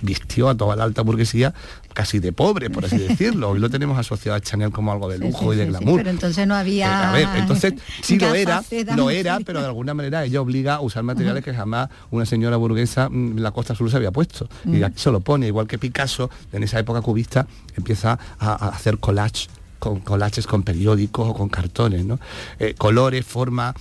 vistió 0.00 0.48
a 0.48 0.56
toda 0.56 0.74
la 0.74 0.84
alta 0.84 1.02
burguesía 1.02 1.52
casi 1.92 2.18
de 2.18 2.32
pobre, 2.32 2.70
por 2.70 2.86
así 2.86 2.96
decirlo. 3.08 3.50
Hoy 3.50 3.58
lo 3.58 3.68
tenemos 3.68 3.98
asociado 3.98 4.36
a 4.36 4.40
Chanel 4.40 4.70
como 4.70 4.90
algo 4.90 5.06
de 5.10 5.18
lujo 5.18 5.50
sí, 5.52 5.54
y 5.54 5.56
de 5.58 5.64
sí, 5.64 5.68
glamour. 5.70 5.98
pero 5.98 6.08
entonces 6.10 6.46
no 6.46 6.54
había... 6.54 6.88
Eh, 6.88 7.04
a 7.04 7.12
ver, 7.12 7.28
entonces 7.36 7.74
sí 8.02 8.18
lo 8.18 8.34
era, 8.34 8.62
lo 8.96 9.10
era, 9.10 9.38
pero 9.44 9.60
de 9.60 9.66
alguna 9.66 9.92
manera 9.92 10.24
ella 10.24 10.40
obliga 10.40 10.76
a 10.76 10.80
usar 10.80 11.02
materiales 11.02 11.44
que 11.44 11.52
jamás 11.52 11.90
una 12.10 12.24
señora 12.24 12.56
burguesa 12.56 13.10
mm, 13.10 13.36
en 13.36 13.42
la 13.42 13.50
Costa 13.50 13.74
Azul 13.74 13.90
se 13.90 13.98
había 13.98 14.10
puesto. 14.10 14.48
Y 14.64 14.68
Mm. 14.78 14.84
aquí 14.84 14.98
se 14.98 15.10
lo 15.10 15.20
pone, 15.20 15.46
igual 15.48 15.66
que 15.66 15.76
Picasso, 15.76 16.30
en 16.52 16.62
esa 16.62 16.78
época 16.78 17.02
cubista, 17.02 17.46
empieza 17.76 18.18
a, 18.38 18.52
a 18.64 18.68
hacer 18.70 18.96
collage 18.98 19.48
con 19.78 20.00
collages 20.00 20.46
con 20.46 20.62
periódicos 20.62 21.28
o 21.28 21.34
con 21.34 21.50
cartones, 21.50 22.02
¿no? 22.06 22.18
Eh, 22.58 22.74
colores, 22.78 23.26
forma, 23.26 23.74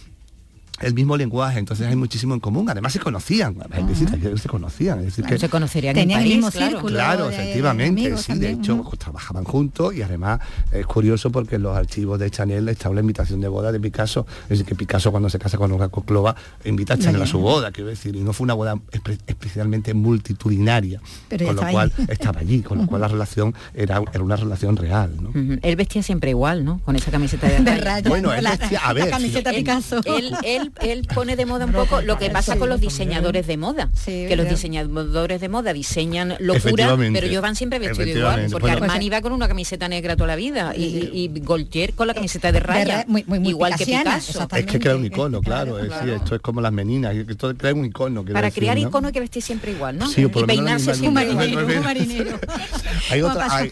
el 0.81 0.93
mismo 0.93 1.15
lenguaje, 1.17 1.57
entonces 1.59 1.87
hay 1.87 1.95
muchísimo 1.95 2.33
en 2.33 2.39
común. 2.39 2.69
Además 2.69 2.91
se 2.93 2.99
conocían, 2.99 3.55
es 3.77 3.87
decir, 3.87 4.09
se 4.37 4.49
conocían, 4.49 4.99
es 4.99 5.05
decir, 5.05 5.23
Claro, 5.23 5.35
que 5.35 5.39
se 5.39 5.49
conocerían 5.49 5.95
Tenían 5.95 6.19
en 6.21 6.25
el 6.27 6.33
mismo 6.33 6.51
claro. 6.51 6.71
círculo. 6.71 6.93
Claro, 6.95 7.25
de- 7.29 7.29
de 7.37 7.43
efectivamente, 7.43 8.01
amigos 8.01 8.21
sí, 8.21 8.33
de 8.33 8.51
hecho 8.51 8.75
ujú. 8.75 8.97
trabajaban 8.97 9.43
juntos 9.45 9.95
y 9.95 10.01
además 10.01 10.39
es 10.71 10.85
curioso 10.85 11.31
porque 11.31 11.55
en 11.55 11.63
los 11.63 11.75
archivos 11.77 12.19
de 12.19 12.29
Chanel 12.29 12.67
estaba 12.69 12.93
la 12.95 13.01
invitación 13.01 13.39
de 13.41 13.47
boda 13.47 13.71
de 13.71 13.79
Picasso, 13.79 14.25
es 14.43 14.49
decir, 14.49 14.65
que 14.65 14.75
Picasso 14.75 15.11
cuando 15.11 15.29
se 15.29 15.39
casa 15.39 15.57
con 15.57 15.71
Olga 15.71 15.89
Koklova 15.89 16.35
invita 16.65 16.95
a 16.95 16.97
Chanel 16.97 17.21
a 17.21 17.27
su 17.27 17.39
boda, 17.39 17.71
quiero 17.71 17.89
decir, 17.89 18.15
y 18.15 18.21
no 18.21 18.33
fue 18.33 18.43
una 18.45 18.53
boda 18.53 18.75
espe- 18.91 19.17
especialmente 19.27 19.93
multitudinaria, 19.93 21.01
Pero 21.29 21.47
con 21.47 21.55
lo 21.55 21.67
cual 21.69 21.93
estaba 22.07 22.39
allí, 22.41 22.61
con 22.61 22.79
lo 22.79 22.87
cual 22.87 23.01
la 23.01 23.07
relación 23.07 23.53
era, 23.73 24.01
era 24.13 24.23
una 24.23 24.35
relación 24.35 24.75
real. 24.75 25.11
Él 25.61 25.75
vestía 25.75 26.03
siempre 26.03 26.31
igual, 26.31 26.65
¿no? 26.65 26.79
Con 26.79 26.95
esa 26.95 27.11
camiseta 27.11 27.47
de, 27.47 27.59
De 27.63 27.77
rayas. 27.77 28.09
Bueno, 28.09 28.29
¿no? 28.29 28.33
él 28.35 28.43
la, 28.43 28.55
decía- 28.57 28.79
a 28.83 28.87
la 28.87 28.93
ver, 28.93 29.09
camiseta 29.09 29.49
Él- 29.51 29.55
Picasso. 29.57 30.01
Él, 30.05 30.25
él, 30.25 30.35
él 30.43 30.64
pone 30.71 31.35
de 31.35 31.45
moda 31.45 31.65
un 31.65 31.71
poco 31.73 32.01
lo 32.01 32.17
que 32.17 32.29
pasa 32.29 32.57
con 32.57 32.69
los 32.69 32.79
diseñadores 32.81 33.47
de 33.47 33.57
moda. 33.57 33.89
Sí, 33.93 34.25
que 34.27 34.35
los 34.35 34.47
diseñadores 34.49 35.41
de 35.41 35.49
moda 35.49 35.73
diseñan 35.73 36.35
locura, 36.39 36.95
pero 37.13 37.27
ellos 37.27 37.41
van 37.41 37.55
siempre 37.55 37.79
vestidos 37.79 38.07
igual. 38.07 38.47
Porque 38.51 38.67
Bueno, 38.71 38.83
Armani 38.85 39.09
va 39.09 39.21
con 39.21 39.31
una 39.33 39.47
camiseta 39.47 39.87
negra 39.87 40.15
toda 40.15 40.27
la 40.27 40.35
vida 40.35 40.73
y, 40.75 40.83
y, 40.83 41.09
y 41.35 41.39
Gaultier 41.39 41.93
con 41.93 42.07
la 42.07 42.13
camiseta 42.13 42.51
de 42.51 42.59
raya. 42.59 42.97
ra- 42.99 43.05
muy- 43.07 43.23
muy- 43.27 43.39
muy 43.39 43.49
igual 43.49 43.75
que 43.75 43.85
Picasso. 43.85 44.47
Es 44.55 44.65
que 44.65 44.79
crea 44.79 44.95
un 44.95 45.05
icono, 45.05 45.41
Claro, 45.41 45.71
claro, 45.73 45.79
es 45.79 45.87
claro. 45.87 46.05
decir, 46.05 46.21
esto 46.21 46.35
es 46.35 46.41
como 46.41 46.61
las 46.61 46.71
meninas, 46.73 47.15
esto 47.15 47.55
crea 47.55 47.73
un 47.73 47.85
icono. 47.85 48.23
Para 48.25 48.41
decir, 48.47 48.61
crear 48.63 48.77
¿no? 48.79 48.87
icono 48.87 49.07
hay 49.07 49.13
que 49.13 49.19
vestir 49.19 49.41
siempre 49.43 49.71
igual, 49.71 49.97
¿no? 49.97 50.07
Sí, 50.09 50.21
y 50.23 50.27
peinarse 50.27 50.91
un 51.07 51.13
marinero. 51.13 52.39
Hay 53.11 53.21
otra- 53.21 53.47
hay- 53.57 53.71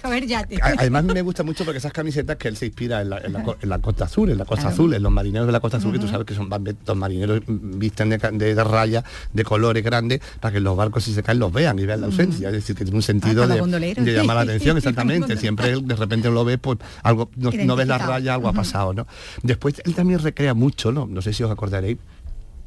Además 0.78 1.04
me 1.06 1.22
gusta 1.22 1.44
mucho 1.44 1.64
porque 1.66 1.78
esas 1.80 1.92
camisetas 1.94 2.38
que 2.38 2.48
él 2.48 2.58
se 2.58 2.68
inspira 2.68 3.02
en 3.02 3.10
la, 3.10 3.18
en 3.20 3.34
la 3.34 3.44
co- 3.44 3.58
en 3.62 3.70
la 3.70 3.80
Costa 3.80 4.06
Azul, 4.06 4.30
en 4.30 4.38
la 4.38 4.46
Costa 4.46 4.68
Azul, 4.68 4.94
en 4.94 5.02
los 5.02 5.12
marineros 5.12 5.48
de 5.48 5.52
la 5.54 5.60
Costa 5.60 5.78
Azul, 5.78 5.92
que 5.94 6.00
tú 6.00 6.08
sabes 6.08 6.26
que 6.26 6.36
son 6.36 6.50
van- 6.50 6.64
los 6.86 6.98
marineros 6.98 7.42
mm, 7.46 7.80
visten 7.80 8.10
de, 8.10 8.18
de, 8.18 8.56
de 8.56 8.64
raya, 8.64 9.04
de 9.32 9.44
colores 9.44 9.84
grandes, 9.84 10.22
para 10.40 10.54
que 10.54 10.60
los 10.60 10.76
barcos 10.76 11.04
si 11.04 11.14
se 11.14 11.24
caen 11.24 11.40
los 11.40 11.52
vean 11.52 11.78
y 11.80 11.86
vean 11.86 12.02
la 12.02 12.08
ausencia. 12.08 12.50
Es 12.50 12.54
decir, 12.54 12.76
que 12.76 12.84
tiene 12.84 12.98
un 12.98 13.04
sentido 13.04 13.48
Para 13.48 13.56
los 13.56 13.72
de, 13.72 13.94
de 13.96 14.14
llamar 14.14 14.36
la 14.38 14.42
atención, 14.54 14.78
exactamente. 14.78 15.38
Siempre 15.38 15.80
de 15.80 15.96
repente 15.96 16.30
lo 16.30 16.46
ves, 16.46 16.60
pues 16.62 16.80
algo, 17.04 17.30
no, 17.36 17.52
no 17.52 17.76
ves 17.76 17.88
la 17.88 17.98
raya, 17.98 18.34
algo 18.34 18.48
ha 18.48 18.54
pasado, 18.54 18.94
¿no? 18.94 19.08
Después 19.42 19.82
él 19.86 19.94
también 19.96 20.20
recrea 20.20 20.54
mucho, 20.54 20.92
¿no? 20.92 21.08
No 21.08 21.22
sé 21.22 21.34
si 21.34 21.44
os 21.44 21.52
acordaréis, 21.52 21.98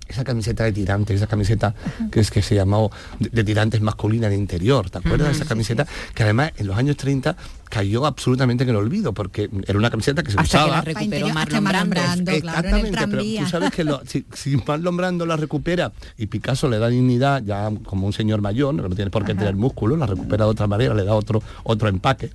esa 0.08 0.24
camiseta 0.24 0.64
de 0.64 0.72
tirantes, 0.72 1.16
esa 1.16 1.26
camiseta 1.26 1.74
que 2.10 2.20
es 2.20 2.30
que 2.30 2.42
se 2.42 2.54
llamó 2.54 2.90
de, 3.18 3.28
de 3.30 3.44
tirantes 3.44 3.80
masculina 3.80 4.28
de 4.28 4.36
interior, 4.36 4.88
¿te 4.90 4.98
acuerdas 4.98 5.28
de 5.28 5.34
esa 5.34 5.44
camiseta? 5.44 5.86
Que 6.14 6.22
además 6.22 6.52
en 6.56 6.66
los 6.66 6.76
años 6.76 6.96
30 6.96 7.36
cayó 7.68 8.06
absolutamente 8.06 8.62
en 8.64 8.70
el 8.70 8.76
olvido, 8.76 9.12
porque 9.12 9.50
era 9.66 9.78
una 9.78 9.90
camiseta 9.90 10.22
que 10.22 10.30
se 10.30 10.38
Hasta 10.38 10.58
que 10.58 10.64
usaba. 10.64 10.76
la 10.76 10.80
recuperó 10.82 11.28
Marlon 11.30 11.64
Marlon 11.64 11.90
Brando. 11.90 12.24
Brando. 12.24 12.40
claro, 12.40 12.68
en 12.68 12.74
el 12.74 12.86
Exactamente, 12.86 13.32
pero 13.34 13.44
tú 13.44 13.50
sabes 13.50 13.70
que 13.72 13.84
lo- 13.84 14.02
si, 14.06 14.24
si 14.32 14.56
Marlon 14.56 14.96
Brando 14.96 15.26
la 15.26 15.36
recupera 15.36 15.92
y 16.16 16.26
Picasso 16.28 16.68
le 16.68 16.78
da 16.78 16.88
dignidad 16.88 17.42
ya 17.44 17.70
como 17.84 18.06
un 18.06 18.12
señor 18.12 18.40
mayor, 18.40 18.72
¿no? 18.74 18.82
que 18.84 18.88
no 18.88 18.94
tiene 18.94 19.10
por 19.10 19.24
qué 19.24 19.34
tener 19.34 19.56
músculo, 19.56 19.96
la 19.96 20.06
recupera 20.06 20.44
de 20.44 20.50
otra 20.50 20.66
manera, 20.68 20.94
le 20.94 21.04
da 21.04 21.14
otro, 21.14 21.42
otro 21.64 21.88
empaque. 21.88 22.30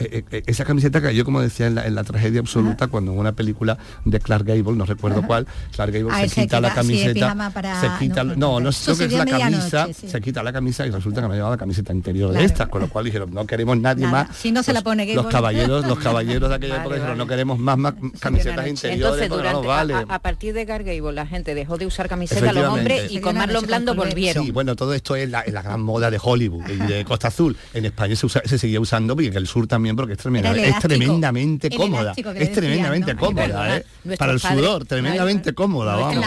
Eh, 0.00 0.24
eh, 0.30 0.42
esa 0.46 0.64
camiseta 0.64 1.00
cayó, 1.02 1.24
como 1.24 1.40
decía, 1.40 1.66
en 1.66 1.74
la, 1.74 1.86
en 1.86 1.94
la 1.94 2.04
tragedia 2.04 2.40
absoluta 2.40 2.86
cuando 2.86 3.12
en 3.12 3.18
una 3.18 3.32
película 3.32 3.78
de 4.04 4.20
Clark 4.20 4.44
Gable, 4.46 4.76
no 4.76 4.84
recuerdo 4.84 5.22
cuál, 5.26 5.46
Clark 5.74 5.92
Gable 5.92 6.08
Ah, 6.12 6.26
se 6.28 6.42
quita 6.42 6.60
la 6.60 6.68
sí, 6.70 6.74
camiseta, 6.76 7.50
para- 7.52 7.80
se 7.80 7.88
quita, 7.98 8.24
no, 8.24 8.34
no, 8.36 8.60
no, 8.60 8.70
creo 8.70 8.96
que 8.96 9.04
es 9.04 9.12
la 9.12 9.26
camisa, 9.26 9.88
sí. 9.92 10.08
se 10.08 10.20
quita 10.20 10.42
la 10.42 10.52
camisa 10.52 10.86
y 10.86 10.90
resulta 10.90 11.20
que 11.20 11.26
me 11.28 11.34
ha 11.34 11.36
llevado 11.36 11.54
la 11.54 11.58
camiseta 11.58 11.92
interior 11.92 12.28
de 12.28 12.34
Claro. 12.38 12.46
esta, 12.46 12.66
con 12.68 12.80
lo 12.82 12.88
cual 12.88 13.04
dijeron, 13.06 13.32
no 13.34 13.46
queremos 13.46 13.76
nadie 13.78 14.06
Nada, 14.06 14.24
más. 14.28 14.36
si 14.36 14.52
no 14.52 14.62
se 14.62 14.72
la 14.72 14.78
Los- 14.80 14.84
pone 14.84 15.14
Los 15.14 15.26
caballeros, 15.26 15.86
los 15.86 15.98
caballeros 15.98 16.48
de 16.48 16.54
aquella 16.56 16.74
Vale, 16.74 16.82
época 16.82 16.94
dijeron, 16.96 17.18
vale. 17.18 17.24
no 17.24 17.26
queremos 17.28 17.58
más, 17.58 17.78
más 17.78 17.94
camisetas 18.20 18.66
interiores, 18.68 19.22
Entonces, 19.22 19.52
no 19.52 19.62
vale. 19.62 19.94
a, 19.94 19.98
a 20.08 20.18
partir 20.20 20.54
de 20.54 20.64
Gargable 20.64 21.12
la 21.12 21.26
gente 21.26 21.54
dejó 21.54 21.76
de 21.76 21.86
usar 21.86 22.08
camiseta 22.08 22.52
los 22.52 22.66
hombres 22.72 23.10
y 23.10 23.20
con 23.20 23.36
Marlon 23.36 23.66
Blando 23.66 23.94
volvieron. 23.94 24.44
Sí, 24.44 24.50
bueno, 24.52 24.76
todo 24.76 24.94
esto 24.94 25.16
es 25.16 25.28
la, 25.28 25.42
gran 25.42 25.80
moda 25.82 26.10
de 26.10 26.20
Hollywood 26.22 26.68
y 26.68 26.76
de 26.76 27.04
Costa 27.04 27.28
Azul. 27.28 27.56
En 27.74 27.84
España 27.84 28.14
se, 28.14 28.26
usa- 28.26 28.42
se 28.44 28.58
seguía 28.58 28.80
usando 28.80 29.14
porque 29.14 29.28
en 29.28 29.36
el 29.36 29.46
sur 29.46 29.66
también 29.66 29.87
porque 29.96 30.12
es, 30.14 30.18
tremenda- 30.18 30.52
tremendamente 30.80 31.70
cómoda. 31.70 32.12
Es 32.36 32.52
tremendamente 32.52 33.14
cómoda. 33.16 33.76
¿eh? 33.76 33.84
Para 34.18 34.32
el 34.32 34.40
sudor, 34.40 34.84
tremendamente 34.86 35.52
cómoda, 35.54 35.96
vamos. 35.96 36.14
¿eh? 36.14 36.20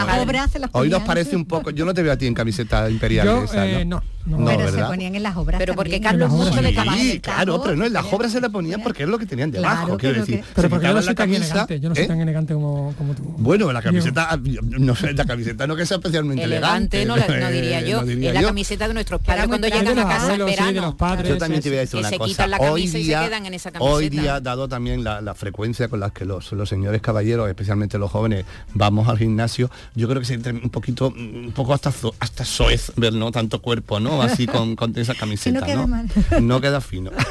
las 0.60 0.70
Hoy 0.74 0.90
nos 0.90 1.04
parece 1.04 1.36
un 1.36 1.46
poco, 1.46 1.72
yo 1.72 1.86
no 1.86 1.94
te 1.94 2.04
veo 2.04 2.14
a 2.14 2.18
ti 2.18 2.28
en 2.28 2.34
camiseta 2.34 2.90
imperial 2.90 3.26
Yo 3.26 3.44
esa, 3.44 3.68
eh, 3.68 3.86
¿no? 3.86 4.02
No. 4.26 4.38
No, 4.38 4.46
pero 4.46 4.66
se 4.66 4.72
¿verdad? 4.72 4.90
ponían 4.90 5.16
en 5.16 5.24
las 5.24 5.36
obras 5.38 5.60
Pero 5.60 5.74
porque 5.76 6.00
también, 6.00 6.04
Carlos 6.04 6.32
las 6.32 6.50
obras 6.52 6.64
de 6.64 6.74
caballo 6.74 7.02
Sí, 7.02 7.20
claro, 7.20 7.62
pero 7.62 7.76
no, 7.76 7.86
en 7.86 7.94
las 7.94 8.06
obras 8.12 8.32
se 8.32 8.42
la 8.42 8.50
ponían 8.50 8.82
porque 8.84 9.04
es 9.04 9.10
lo 9.10 9.18
que 9.20 9.26
tenían 9.26 9.52
debajo, 9.52 9.84
Claro, 9.86 9.98
quiero 9.98 10.14
pero 10.16 10.26
decir. 10.26 10.40
que- 10.42 10.46
se 10.48 10.54
Pero 10.56 10.70
porque 10.70 10.88
yo 10.88 10.94
no 10.94 11.02
soy 11.02 11.16
tan 11.16 11.30
camisa, 11.32 11.46
elegante, 11.46 11.80
yo 11.80 11.90
no 11.90 11.96
soy 11.96 12.04
¿eh? 12.04 12.08
tan 12.08 12.20
elegante 12.22 12.54
como, 12.54 12.94
como 12.98 13.14
tú. 13.14 13.24
Bueno, 13.38 13.72
la 13.72 13.82
camiseta, 13.82 14.28
ah, 14.32 14.40
no 14.42 14.96
sé, 14.96 15.14
la 15.14 15.26
camiseta 15.26 15.68
no 15.68 15.76
que 15.76 15.86
sea 15.86 15.98
especialmente 15.98 16.44
Elegante, 16.44 17.02
elegante. 17.02 17.06
no, 17.06 17.36
la- 17.36 17.48
no 17.48 17.52
diría 17.56 17.82
yo. 17.82 18.02
no 18.02 18.08
diría 18.08 18.30
es 18.30 18.36
la 18.36 18.42
yo. 18.42 18.48
camiseta 18.48 18.88
de 18.88 18.94
nuestros 18.94 19.22
padres 19.22 19.48
cuando 19.48 19.68
llegan 19.68 19.98
a 20.00 20.04
casa 20.08 20.34
en 20.36 20.42
Abuelos, 20.42 20.50
sí, 20.52 20.56
de 20.56 20.62
verano. 20.66 20.88
los 20.88 20.96
padres. 20.96 21.30
Yo 21.30 21.38
también 21.38 21.62
te 21.62 21.70
voy 21.70 21.78
a 21.78 21.82
decir 21.82 22.00
una 22.00 22.10
se 22.10 22.18
cosa. 22.18 22.28
quitan 22.30 22.50
la 22.52 22.58
hoy 22.58 22.68
camisa 22.82 22.98
y 22.98 23.02
se 23.02 23.08
día, 23.08 23.24
quedan 23.28 23.46
en 23.46 23.54
esa 23.54 23.72
camiseta. 23.72 23.96
hoy 23.96 24.10
día, 24.10 24.40
dado 24.40 24.68
también 24.68 25.04
la, 25.04 25.34
frecuencia 25.36 25.88
con 25.88 26.00
la 26.00 26.10
que 26.12 26.26
los, 26.26 26.52
los 26.52 26.70
señores 26.70 27.02
caballeros, 27.02 27.48
especialmente 27.50 27.98
los 27.98 28.12
jóvenes, 28.12 28.46
vamos 28.74 29.08
al 29.08 29.18
gimnasio, 29.18 29.70
yo 29.96 30.08
creo 30.08 30.20
que 30.20 30.26
se 30.26 30.34
entra 30.36 30.52
un 30.54 30.70
poquito, 30.70 31.08
un 31.08 31.52
poco 31.56 31.74
hasta 31.74 31.92
hasta 32.20 32.46
soez 32.46 32.92
ver 32.96 33.14
no 33.14 33.32
tanto 33.32 33.62
cuerpo, 33.62 34.00
¿no? 34.00 34.11
Así 34.20 34.48
con, 34.48 34.76
con 34.76 34.98
esa 34.98 35.14
camiseta, 35.16 35.64
queda 35.66 35.76
¿no? 35.76 35.88
mal. 35.88 36.08
No 36.42 36.60
queda 36.62 36.82
fino. 36.82 37.12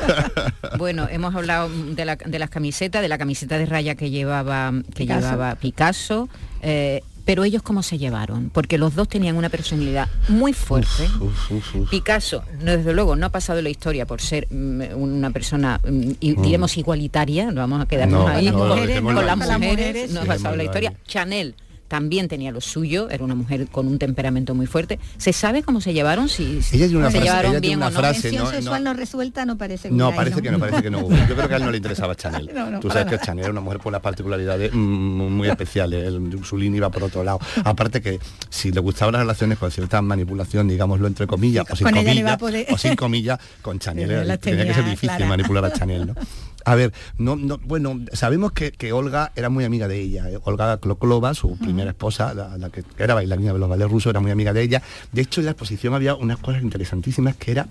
Bueno, 0.78 1.08
hemos 1.10 1.34
hablado 1.34 1.68
de, 1.68 2.04
la- 2.04 2.16
de 2.16 2.38
las 2.38 2.48
camisetas, 2.50 3.02
de 3.02 3.08
la 3.08 3.18
camiseta 3.18 3.58
de 3.58 3.66
raya 3.66 3.94
que 3.96 4.10
llevaba 4.10 4.72
que 4.94 5.02
Picasso. 5.04 5.20
llevaba 5.30 5.54
Picasso. 5.56 6.28
eh, 6.62 7.02
pero 7.24 7.44
ellos 7.44 7.62
cómo 7.62 7.82
se 7.82 7.96
llevaron, 7.98 8.50
porque 8.50 8.76
los 8.78 8.94
dos 8.96 9.08
tenían 9.08 9.36
una 9.36 9.50
personalidad 9.50 10.08
muy 10.28 10.52
fuerte. 10.52 11.04
Uf, 11.20 11.50
uf, 11.52 11.74
uf. 11.76 11.90
Picasso, 11.90 12.42
no, 12.62 12.72
desde 12.76 12.92
luego, 12.92 13.14
no 13.14 13.26
ha 13.26 13.28
pasado 13.28 13.60
la 13.62 13.68
historia 13.68 14.06
por 14.06 14.20
ser 14.20 14.48
mm, 14.50 14.94
una 14.96 15.30
persona, 15.30 15.80
mm, 15.86 16.10
y- 16.18 16.34
diremos, 16.36 16.76
igualitaria, 16.78 17.46
no 17.52 17.60
vamos 17.60 17.82
a 17.82 17.86
quedarnos 17.86 18.20
No, 18.22 18.28
ahí 18.28 18.46
no, 18.50 18.58
con, 18.58 18.68
las 19.26 19.36
mujeres, 19.60 20.10
no 20.12 20.22
ha 20.22 20.24
pasado 20.24 20.54
en 20.54 20.58
la 20.58 20.64
historia. 20.64 20.88
ahí. 20.90 20.96
Chanel 21.06 21.54
también 21.90 22.28
tenía 22.28 22.52
lo 22.52 22.60
suyo, 22.60 23.10
era 23.10 23.24
una 23.24 23.34
mujer 23.34 23.66
con 23.66 23.88
un 23.88 23.98
temperamento 23.98 24.54
muy 24.54 24.66
fuerte. 24.66 25.00
¿Se 25.18 25.32
sabe 25.32 25.64
cómo 25.64 25.80
se 25.80 25.92
llevaron? 25.92 26.28
Si, 26.28 26.62
si 26.62 26.76
Ella 26.76 26.86
tiene 26.86 26.98
una 27.00 27.10
se 27.10 27.16
frase- 27.18 27.24
llevaron 27.24 27.50
ella 27.50 27.60
tiene 27.60 27.76
bien 27.76 27.78
una 27.78 27.86
o 27.88 27.90
no. 27.90 27.98
frase- 27.98 28.22
Tensión 28.22 28.44
no, 28.44 28.50
sexual 28.52 28.84
no. 28.84 28.92
no, 28.92 28.96
resuelta 28.96 29.44
no 29.44 29.58
parece 29.58 29.88
que 29.88 29.94
No, 29.96 30.14
parece 30.14 30.40
que 30.40 30.50
no, 30.52 30.60
parece 30.60 30.82
que 30.82 30.90
no. 30.90 31.00
hubo. 31.00 31.10
Yo 31.10 31.34
creo 31.34 31.48
que 31.48 31.54
a 31.54 31.56
él 31.56 31.64
no 31.64 31.70
le 31.72 31.78
interesaba 31.78 32.14
Chanel. 32.14 32.48
No, 32.54 32.70
no, 32.70 32.78
Tú 32.80 32.88
sabes 32.90 33.06
que. 33.06 33.18
Chanel 33.18 33.42
era 33.46 33.50
una 33.52 33.60
mujer 33.60 33.78
con 33.78 33.88
unas 33.90 34.02
particularidades 34.02 34.72
mm, 34.72 34.76
muy 34.78 35.48
especiales. 35.48 36.06
El- 36.06 36.44
Su 36.44 36.56
línea 36.56 36.78
iba 36.78 36.90
por 36.90 37.02
otro 37.02 37.24
lado. 37.24 37.40
Aparte 37.64 38.00
que 38.00 38.20
si 38.50 38.70
le 38.70 38.78
gustaban 38.80 39.12
las 39.14 39.22
relaciones 39.22 39.58
con 39.58 39.70
cierta 39.72 40.00
manipulación, 40.00 40.68
digámoslo 40.68 41.08
entre 41.08 41.26
comillas, 41.26 41.64
o 41.70 41.74
sin 41.74 41.90
comillas, 41.90 42.38
o 42.70 42.78
sin 42.78 42.94
comillas, 42.94 43.40
con 43.62 43.80
Chanel 43.80 44.10
era- 44.12 44.24
las 44.24 44.38
tenía 44.38 44.60
que 44.62 44.68
ser 44.68 44.76
tenía 44.76 44.90
difícil 44.92 45.08
claras. 45.16 45.28
manipular 45.28 45.64
a 45.64 45.72
Chanel, 45.72 46.06
¿no? 46.06 46.14
A 46.64 46.74
ver, 46.74 46.92
no, 47.18 47.36
no, 47.36 47.58
bueno, 47.58 48.00
sabemos 48.12 48.52
que, 48.52 48.72
que 48.72 48.92
Olga 48.92 49.32
era 49.36 49.48
muy 49.48 49.64
amiga 49.64 49.88
de 49.88 50.00
ella. 50.00 50.30
¿eh? 50.30 50.38
Olga 50.44 50.78
Kloklova, 50.78 51.34
su 51.34 51.56
primera 51.58 51.90
esposa, 51.90 52.34
la, 52.34 52.56
la 52.58 52.70
que 52.70 52.84
era 52.98 53.14
bailarina 53.14 53.52
de 53.52 53.58
los 53.58 53.68
ballets 53.68 53.90
rusos, 53.90 54.10
era 54.10 54.20
muy 54.20 54.30
amiga 54.30 54.52
de 54.52 54.62
ella. 54.62 54.82
De 55.12 55.22
hecho, 55.22 55.40
en 55.40 55.46
la 55.46 55.52
exposición 55.52 55.94
había 55.94 56.14
unas 56.14 56.38
cosas 56.38 56.62
interesantísimas 56.62 57.36
que 57.36 57.52
era 57.52 57.66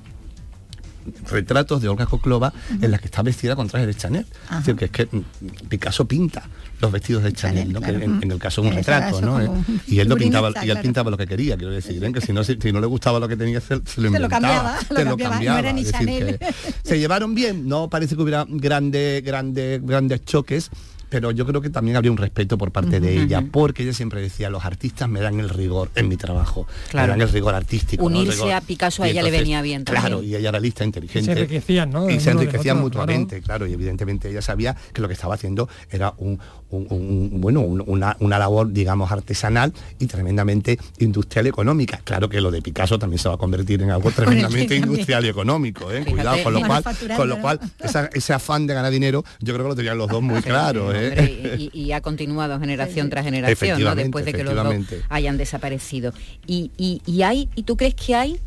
retratos 1.30 1.82
de 1.82 1.90
Olga 1.90 2.06
Koklova 2.06 2.54
en 2.82 2.92
las 2.92 3.00
que 3.00 3.08
está 3.08 3.22
vestida 3.22 3.56
con 3.56 3.68
traje 3.68 3.86
de 3.88 3.96
Chanel. 3.96 4.26
Es 4.52 4.58
decir, 4.58 4.76
que 4.76 4.86
es 4.86 4.92
que 4.92 5.06
mm, 5.06 5.68
Picasso 5.70 6.08
pinta 6.08 6.44
los 6.82 6.92
vestidos 6.92 7.24
de 7.24 7.34
Chanel, 7.34 7.58
Chanel, 7.68 7.74
¿no? 7.74 7.80
claro. 7.82 8.00
Que 8.00 8.06
en, 8.06 8.24
en 8.24 8.32
el 8.32 8.40
caso 8.40 8.62
es 8.62 8.68
un 8.70 8.74
retrato, 8.74 9.22
¿no? 9.22 9.40
como 9.46 9.58
Eh, 9.58 9.64
Y 9.88 10.00
él 10.00 10.08
lo 10.08 10.16
pintaba, 10.16 10.52
y 10.64 10.70
él 10.70 10.80
pintaba 10.82 11.12
lo 11.12 11.18
que 11.18 11.28
quería, 11.28 11.58
quiero 11.58 11.74
decir, 11.74 12.04
¿eh? 12.04 12.14
que 12.14 12.22
si 12.22 12.32
no, 12.34 12.44
si, 12.44 12.58
si 12.62 12.72
no 12.72 12.80
le 12.80 12.88
gustaba 12.88 13.20
lo 13.20 13.28
que 13.28 13.36
tenía 13.36 13.60
se 13.62 13.76
lo 13.98 14.08
inventaba, 14.08 14.30
cambiaba, 14.30 14.78
lo 15.04 15.18
cambiaba, 15.18 15.62
decir, 15.74 16.38
que 16.40 16.54
se 16.84 17.00
llevaron 17.00 17.36
bien, 17.36 17.68
no 17.68 17.90
parece 17.90 18.16
que 18.16 18.22
hubiera 18.22 18.46
grandes, 18.48 19.24
grandes, 19.24 19.86
grandes 19.86 20.24
choques, 20.26 20.70
pero 21.10 21.32
yo 21.32 21.46
creo 21.46 21.62
que 21.62 21.70
también 21.70 21.98
habría 21.98 22.12
un 22.12 22.18
respeto 22.18 22.58
por 22.58 22.72
parte 22.72 23.00
de 23.00 23.22
ella, 23.24 23.44
porque 23.52 23.84
ella 23.84 23.94
siempre 23.94 24.22
decía, 24.22 24.50
los 24.50 24.64
artistas 24.66 25.10
me 25.10 25.20
dan 25.20 25.40
el 25.40 25.50
rigor 25.50 25.90
en 25.96 26.08
mi 26.08 26.18
trabajo, 26.18 26.68
Claro. 26.90 27.08
me 27.08 27.12
dan 27.14 27.22
el 27.22 27.30
rigor 27.34 27.56
artístico. 27.56 28.04
Unirse 28.06 28.34
rigor. 28.44 28.52
a 28.54 28.62
Picasso 28.62 29.04
a 29.04 29.08
Y 29.08 29.12
ella 29.12 29.24
le 29.24 29.32
venía 29.32 29.62
bien 29.62 29.84
Claro, 29.84 30.18
también. 30.18 30.32
y 30.32 30.36
ella 30.36 30.50
era 30.50 30.60
lista, 30.60 30.84
inteligente. 30.86 31.26
Se 31.26 31.32
enriquecían, 31.40 31.90
¿no? 31.90 32.10
Y 32.10 32.20
se 32.20 32.32
enriquecían 32.32 32.78
otro, 32.78 32.84
mutuamente, 32.86 33.42
claro. 33.42 33.66
y 33.68 33.74
evidentemente 33.74 34.30
ella 34.30 34.42
sabía 34.42 34.76
que 34.94 35.02
lo 35.02 35.08
que 35.08 35.14
estaba 35.14 35.34
haciendo 35.36 35.68
era 35.90 36.14
un, 36.18 36.40
un- 36.72 36.88
un- 36.90 37.42
bueno, 37.42 37.62
un- 37.62 37.84
una, 37.86 38.16
una 38.20 38.38
labor, 38.40 38.72
digamos, 38.72 39.12
artesanal 39.12 39.74
y 40.00 40.06
tremendamente 40.08 40.78
industrial 41.00 41.46
y 41.48 41.50
económica. 41.50 42.00
Claro 42.04 42.30
que 42.30 42.42
lo 42.42 42.52
de 42.52 42.62
Picasso 42.62 43.00
también 43.00 43.20
se 43.20 43.28
va 43.30 43.36
a 43.36 43.38
convertir 43.38 43.82
en 43.82 43.92
algo 43.92 44.12
tremendamente 44.16 44.76
industrial 44.76 45.26
y 45.26 45.30
económico, 45.30 45.92
¿eh? 45.92 46.04
Fíjate, 46.04 46.12
cuidado, 46.12 46.44
con 46.44 46.54
lo 46.54 46.60
cual, 46.66 46.84
con 47.18 47.30
lo 47.30 47.42
cual 47.42 47.60
esa- 47.80 48.10
ese 48.14 48.34
afán 48.34 48.68
de 48.68 48.74
ganar 48.74 48.92
dinero, 48.92 49.24
yo 49.40 49.54
creo 49.54 49.66
que 49.66 49.70
lo 49.70 49.76
tenían 49.76 49.98
los 49.98 50.10
dos 50.10 50.22
muy 50.22 50.42
claro, 50.42 50.94
¿eh? 50.94 51.58
Y, 51.58 51.80
y 51.80 51.92
ha 51.92 52.02
continuado 52.02 52.60
generación 52.60 53.10
tras 53.10 53.26
generación, 53.26 53.84
¿no? 53.84 53.96
Después 53.96 54.26
de 54.26 54.34
que 54.34 54.44
los 54.44 54.54
dos 54.56 54.76
hayan 55.10 55.38
desaparecido. 55.38 56.14
Y, 56.46 56.72
y- 56.78 57.02
y 57.06 57.24
hay, 57.24 57.50
¿y 57.56 57.64
tú 57.64 57.78
crees 57.78 57.96
que 57.96 58.16
hay 58.16 58.40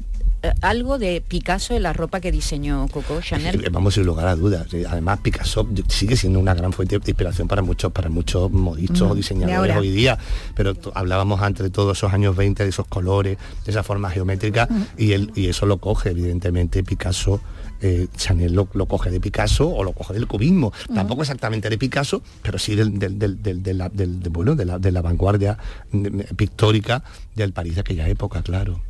algo 0.60 0.98
de 0.98 1.20
Picasso 1.26 1.74
en 1.74 1.82
la 1.82 1.92
ropa 1.92 2.20
que 2.20 2.32
diseñó 2.32 2.86
Coco 2.88 3.20
Chanel? 3.20 3.64
Eh, 3.64 3.68
Vamos 3.70 3.94
sin 3.94 4.04
lugar 4.04 4.26
a 4.26 4.36
dudas. 4.36 4.72
Eh, 4.74 4.84
Además, 4.88 5.20
Picasso 5.20 5.68
sigue 5.88 6.16
siendo 6.16 6.38
una 6.38 6.54
gran 6.54 6.72
fuente 6.72 6.98
de 6.98 7.10
inspiración 7.10 7.48
para 7.48 7.62
muchos, 7.62 7.92
para 7.92 8.08
muchos 8.08 8.50
modistas 8.50 9.02
o 9.02 9.14
diseñadores 9.14 9.76
hoy 9.76 9.90
día. 9.90 10.18
Pero 10.54 10.74
hablábamos 10.94 11.40
antes 11.42 11.62
de 11.62 11.70
todos 11.70 11.96
esos 11.98 12.12
años 12.12 12.36
20, 12.36 12.62
de 12.64 12.68
esos 12.68 12.86
colores, 12.86 13.38
de 13.64 13.70
esa 13.70 13.82
forma 13.82 14.10
geométrica, 14.10 14.68
y 14.96 15.12
él, 15.12 15.32
y 15.34 15.48
eso 15.48 15.66
lo 15.66 15.78
coge, 15.78 16.10
evidentemente, 16.10 16.82
Picasso. 16.82 17.40
Eh, 17.82 18.06
Chanel 18.16 18.52
lo, 18.54 18.68
lo 18.72 18.86
coge 18.86 19.10
de 19.10 19.20
Picasso 19.20 19.68
o 19.68 19.84
lo 19.84 19.92
coge 19.92 20.14
del 20.14 20.26
cubismo. 20.26 20.72
Tampoco 20.94 21.22
exactamente 21.22 21.68
de 21.68 21.76
Picasso, 21.78 22.22
pero 22.42 22.58
sí 22.58 22.74
del, 22.74 22.98
del- 22.98 23.18
del- 23.18 23.42
del- 23.42 23.62
de, 23.62 23.74
la, 23.74 23.90
bueno, 24.30 24.54
de, 24.54 24.64
la, 24.64 24.78
de 24.78 24.92
la 24.92 25.02
vanguardia 25.02 25.58
mm, 25.90 26.20
pictórica 26.36 27.02
del 27.34 27.52
París 27.52 27.74
de 27.76 27.80
aquella 27.80 28.08
época, 28.08 28.42
claro. 28.42 28.80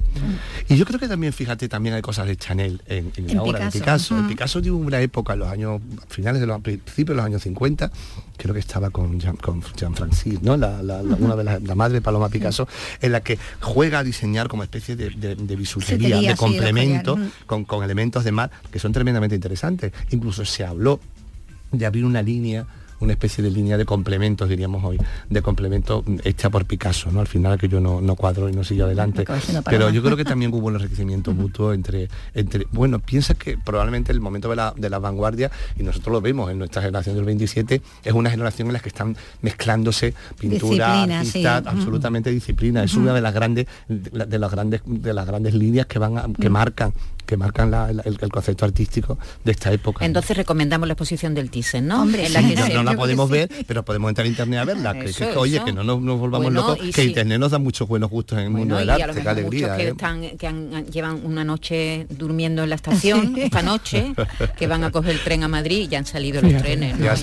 Y 0.68 0.76
yo 0.76 0.84
creo 0.84 0.99
que 1.01 1.09
también, 1.09 1.32
fíjate, 1.32 1.68
también 1.68 1.95
hay 1.95 2.03
cosas 2.03 2.26
de 2.26 2.36
Chanel 2.36 2.82
en, 2.86 3.11
en 3.16 3.30
En 3.30 3.36
la 3.36 3.43
obra 3.43 3.53
Picasso. 3.61 3.70
de 3.72 3.80
Picasso. 3.80 4.14
Ujú. 4.16 4.28
Picasso 4.28 4.62
tuvo 4.62 4.76
una 4.86 5.01
época 5.01 5.32
en 5.32 5.38
los 5.38 5.49
años 5.49 5.80
finales 6.09 6.40
de 6.40 6.47
los 6.47 6.61
principios 6.61 7.09
de 7.11 7.14
los 7.14 7.24
años 7.24 7.43
50, 7.43 7.90
creo 8.36 8.53
que 8.53 8.61
estaba 8.61 8.90
con 8.90 9.18
Jean, 9.18 9.36
con 9.36 9.62
Jean 9.76 9.95
Francis, 9.95 10.43
¿no? 10.43 10.57
La, 10.57 10.80
una 11.18 11.36
de 11.36 11.45
las 11.45 11.62
la 11.62 11.74
madre 11.74 11.95
de 11.95 12.01
Paloma 12.03 12.28
Picasso, 12.28 12.68
en 13.01 13.12
la 13.12 13.20
que 13.22 13.38
juega 13.61 14.01
a 14.01 14.05
diseñar 14.05 14.49
como 14.49 14.64
especie 14.64 14.97
de, 14.97 15.11
de, 15.11 15.34
de 15.36 15.57
bisutería, 15.57 16.20
de 16.20 16.36
complemento, 16.36 17.16
con, 17.47 17.64
con 17.64 17.82
elementos 17.84 18.24
de 18.24 18.32
mar 18.32 18.51
que 18.70 18.78
son 18.82 18.92
tremendamente 18.92 19.34
interesantes. 19.34 19.92
Incluso 20.10 20.44
se 20.44 20.64
habló 20.64 21.00
de 21.70 21.86
abrir 21.86 22.04
una 22.04 22.20
línea 22.22 22.66
una 23.00 23.14
especie 23.14 23.42
de 23.42 23.50
línea 23.50 23.76
de 23.76 23.84
complementos, 23.84 24.48
diríamos 24.48 24.84
hoy, 24.84 24.96
de 25.28 25.42
complementos 25.42 26.04
mm, 26.06 26.18
hecha 26.22 26.50
por 26.50 26.66
Picasso, 26.66 27.10
¿no? 27.10 27.18
Al 27.18 27.26
final 27.26 27.58
que 27.58 27.66
yo 27.68 27.80
no, 27.80 28.00
no 28.00 28.14
cuadro 28.14 28.48
y 28.48 28.52
no 28.52 28.62
sigo 28.62 28.84
adelante. 28.84 29.24
Pero 29.64 29.90
yo 29.90 30.04
creo 30.04 30.16
que 30.16 30.24
también 30.24 30.54
hubo 30.54 30.68
un 30.68 30.76
enriquecimiento 30.76 31.32
mutuo 31.34 31.72
entre, 31.72 32.08
entre. 32.32 32.64
Bueno, 32.70 33.00
piensa 33.00 33.34
que 33.34 33.58
probablemente 33.58 34.12
el 34.12 34.20
momento 34.20 34.48
de 34.50 34.54
la, 34.54 34.72
de 34.76 34.88
la 34.88 35.00
vanguardia, 35.00 35.50
y 35.76 35.82
nosotros 35.82 36.12
lo 36.12 36.20
vemos 36.20 36.48
en 36.52 36.58
nuestra 36.58 36.80
generación 36.80 37.16
del 37.16 37.24
27, 37.24 37.82
es 38.04 38.12
una 38.12 38.30
generación 38.30 38.68
en 38.68 38.74
la 38.74 38.78
que 38.78 38.90
están 38.90 39.16
mezclándose 39.40 40.14
pintura, 40.38 40.92
Disciplina, 40.94 41.18
artista, 41.18 41.58
sí. 41.60 41.68
absolutamente 41.70 42.30
disciplina. 42.30 42.84
Es 42.84 42.94
una 42.94 43.12
de 43.12 43.20
las 43.20 43.34
grandes, 43.34 43.66
de, 43.88 44.26
de 44.26 44.38
las 44.38 44.52
grandes, 44.52 44.80
de 44.86 45.12
las 45.12 45.26
grandes 45.26 45.54
líneas 45.54 45.86
que 45.86 45.98
van 45.98 46.18
a- 46.18 46.26
que 46.40 46.48
marcan, 46.48 46.92
que 47.32 47.38
marcan 47.38 47.72
el, 48.04 48.30
concepto 48.30 48.66
artístico 48.66 49.18
de 49.42 49.52
esta 49.52 49.72
época. 49.72 50.04
Entonces 50.04 50.36
recomendamos 50.36 50.86
la 50.86 50.92
exposición 50.92 51.32
del 51.32 51.48
Thyssen, 51.48 51.86
¿no? 51.86 52.04
La 52.04 52.42
que 52.42 52.74
no, 52.74 52.82
la 52.82 52.94
podemos 52.94 53.30
ver, 53.30 53.48
pero 53.66 53.82
podemos 53.86 54.10
entrar 54.10 54.26
en 54.26 54.32
internet 54.32 54.60
a 54.60 54.64
verla. 54.66 54.92
Que, 54.92 55.24
oye, 55.36 55.62
que 55.64 55.72
no 55.72 55.82
nos, 55.82 55.98
volvamos 56.02 56.52
bueno, 56.52 56.60
locos, 56.60 56.78
que 56.78 56.92
sí. 56.92 57.08
internet 57.08 57.38
nos 57.38 57.52
da 57.52 57.58
muchos 57.58 57.88
buenos 57.88 58.10
gustos 58.10 58.36
en 58.38 58.44
el 58.44 58.50
mundo 58.50 58.76
del 58.76 58.90
arte, 58.90 59.22
qué 59.22 59.28
alegría. 59.28 59.76
Que, 59.78 59.82
¿eh? 59.84 59.88
están, 59.88 60.20
que 60.20 60.84
llevan 60.90 61.24
una 61.24 61.42
noche 61.42 62.06
durmiendo 62.10 62.64
en 62.64 62.68
la 62.68 62.74
estación, 62.74 63.34
esta 63.38 63.62
noche, 63.62 64.12
que 64.58 64.66
van 64.66 64.84
a 64.84 64.90
coger 64.90 65.12
el 65.12 65.20
tren 65.20 65.42
a 65.42 65.48
Madrid 65.48 65.84
y 65.84 65.88
ya 65.88 66.00
han 66.00 66.06
salido 66.06 66.42
los 66.42 66.54
trenes. 66.60 66.98
Ya, 66.98 67.14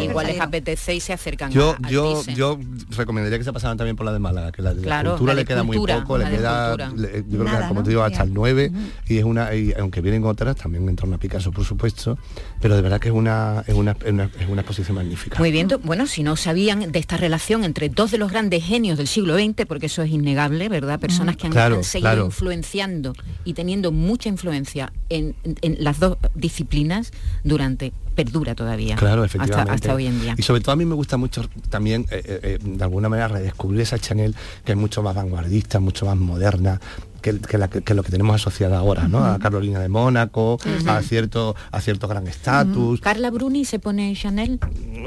Igual 0.00 0.28
les 0.28 0.40
apetece 0.40 0.94
y 0.94 1.00
se 1.00 1.12
acercan 1.12 1.50
yo, 1.50 1.74
yo, 1.90 2.24
yo 2.26 2.60
recomendaría 2.96 3.38
que 3.38 3.44
se 3.44 3.52
pasaran 3.52 3.76
también 3.76 3.96
por 3.96 4.06
la 4.06 4.12
de 4.12 4.20
Málaga, 4.20 4.52
que 4.52 4.62
la 4.62 5.02
cultura 5.02 5.34
le 5.34 5.44
queda 5.44 5.64
muy 5.64 5.78
poco, 5.78 6.16
le 6.16 6.30
queda, 6.30 6.76
yo 6.76 7.44
creo 7.44 7.44
que 7.44 7.68
como 7.68 7.82
te 7.82 7.90
digo, 7.90 8.02
hasta 8.02 8.22
el 8.22 8.32
9 8.32 8.67
y 9.08 9.18
es 9.18 9.24
una 9.24 9.54
y 9.54 9.72
aunque 9.78 10.00
vienen 10.00 10.24
otras 10.24 10.56
también 10.56 10.88
en 10.88 10.96
torno 10.96 11.16
a 11.16 11.18
Picasso 11.18 11.52
por 11.52 11.64
supuesto 11.64 12.18
pero 12.60 12.76
de 12.76 12.82
verdad 12.82 13.00
que 13.00 13.08
es 13.08 13.14
una 13.14 13.64
es 13.66 13.74
una, 13.74 13.92
es 13.92 14.48
una, 14.48 14.60
exposición 14.60 14.96
magnífica 14.96 15.38
muy 15.38 15.50
bien 15.50 15.68
bueno 15.82 16.06
si 16.06 16.22
no 16.22 16.36
sabían 16.36 16.92
de 16.92 16.98
esta 16.98 17.16
relación 17.16 17.64
entre 17.64 17.88
dos 17.88 18.10
de 18.10 18.18
los 18.18 18.30
grandes 18.30 18.64
genios 18.64 18.98
del 18.98 19.06
siglo 19.06 19.36
XX 19.36 19.66
porque 19.66 19.86
eso 19.86 20.02
es 20.02 20.10
innegable 20.10 20.68
verdad 20.68 20.98
personas 20.98 21.36
mm, 21.36 21.38
que 21.38 21.58
han, 21.58 21.84
seguido 21.84 22.26
influenciando 22.26 23.14
y 23.44 23.54
teniendo 23.54 23.92
mucha 23.92 24.28
influencia 24.28 24.92
en, 25.08 25.34
en, 25.44 25.76
las 25.82 26.00
dos 26.00 26.18
disciplinas 26.34 27.12
durante 27.44 27.92
perdura 28.18 28.56
todavía. 28.56 28.96
Claro, 28.96 29.24
efectivamente. 29.24 29.72
Hasta, 29.72 29.94
hoy 29.94 30.06
en 30.06 30.20
día. 30.20 30.34
Y 30.36 30.42
sobre 30.42 30.60
todo 30.60 30.72
a 30.72 30.76
mí 30.76 30.84
me 30.84 30.96
gusta 30.96 31.16
mucho 31.16 31.48
también, 31.70 32.04
eh, 32.10 32.20
eh, 32.24 32.40
eh, 32.42 32.58
de 32.60 32.82
alguna 32.82 33.08
manera, 33.08 33.28
redescubrir 33.28 33.82
esa 33.82 33.96
Chanel 33.98 34.34
que 34.64 34.72
es 34.72 34.78
mucho 34.78 35.04
más 35.04 35.14
vanguardista, 35.14 35.78
mucho 35.78 36.04
más 36.04 36.16
moderna, 36.16 36.80
que, 37.20 37.38
que 37.38 37.58
la- 37.58 37.68
que 37.68 37.94
lo 37.94 38.02
que 38.02 38.10
tenemos 38.10 38.34
asociada 38.36 38.78
ahora, 38.78 39.08
¿no? 39.08 39.24
A 39.24 39.38
Carolina 39.38 39.80
de 39.80 39.88
Mónaco, 39.88 40.58
a 40.86 41.02
cierto, 41.02 41.54
a 41.70 41.80
cierto 41.80 42.08
gran 42.08 42.26
estatus. 42.26 43.00
Carla 43.00 43.30
Bruni 43.30 43.64
se 43.64 43.78
pone 43.78 44.14
Chanel. 44.14 44.58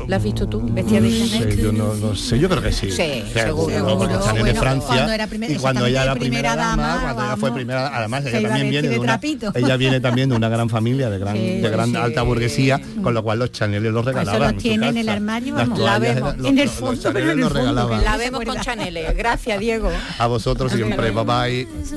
¿La 0.08 0.18
has 0.18 0.24
visto 0.24 0.48
tú? 0.48 0.62
Vestida 0.72 1.00
No 1.00 1.08
de 1.08 1.18
Chanel. 1.30 1.52
sé, 1.54 1.62
yo 1.62 1.72
no, 1.72 1.94
no 1.96 2.16
sé, 2.16 2.40
yo 2.40 2.50
creo 2.50 2.62
que 2.62 2.72
sí. 2.72 2.92
Sí, 2.92 3.24
Seguro, 3.34 3.74
seguro. 3.76 4.22
Chanel 4.24 4.44
de 4.46 4.54
Francia 4.56 4.88
cuando 4.88 5.14
era 5.14 5.28
primer- 5.28 5.52
y 5.52 5.56
cuando 5.56 5.86
ella 5.86 6.04
era 6.04 6.16
primera, 6.16 6.52
primera 6.52 6.56
dama, 6.56 6.88
dama, 6.88 7.02
cuando 7.02 7.24
ella 7.24 7.38
fue 7.38 7.52
primera, 7.54 7.98
además 7.98 8.26
ella 8.26 8.48
también 8.48 8.70
viene 8.70 8.88
de 8.88 8.94
de 8.94 9.00
una, 9.00 9.08
trapito. 9.20 9.52
ella 9.56 9.78
viene 9.78 10.00
también 10.00 10.30
de 10.30 10.36
una 10.36 10.50
gran 10.50 10.70
familia, 10.70 11.10
de 11.10 11.20
gran, 11.20 11.36
Sí, 11.36 11.60
de 11.62 11.70
gran 11.70 11.90
sí. 11.92 11.96
alta 11.98 12.22
burguesía, 12.24 12.80
con 13.04 13.14
lo 13.14 13.24
cual 13.24 13.40
los 13.40 13.52
Chanel 13.52 13.84
los 13.84 14.04
Pues 14.04 14.16
eso 14.16 14.20
regalaban. 14.20 14.54
los 14.56 14.64
tiene 14.64 14.90
en 14.90 14.98
el 14.98 15.10
armario, 15.10 15.56
vamos. 15.56 15.80
La 15.80 16.00
vemos. 16.00 16.36
En 16.44 16.58
el 16.60 16.70
fondo, 16.70 17.02
pero 17.14 17.32
en 17.32 17.40
el 17.40 17.44
fondo, 17.46 17.60
regalaban. 17.60 18.04
La 18.04 18.18
vemos 18.18 18.44
con 18.46 18.60
Chanel. 18.60 18.98
Gracias, 19.18 19.60
Diego. 19.60 19.90
A 20.20 20.28
vosotros 20.28 20.72
siempre, 20.72 21.12
bye 21.12 21.24
bye. 21.24 21.68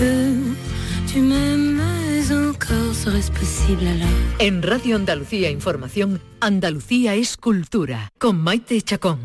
que 0.00 1.12
tu 1.12 1.20
m'aimes 1.20 2.32
encore. 2.32 2.94
Serait-ce 2.94 3.30
possible 3.30 3.86
alors 3.86 4.08
En 4.38 4.62
Radio 4.62 4.96
Andalucía 4.96 5.50
Información, 5.50 6.20
Andalucía 6.40 7.14
es 7.14 7.36
cultura, 7.36 8.10
con 8.18 8.40
Maite 8.40 8.80
Chacón. 8.80 9.18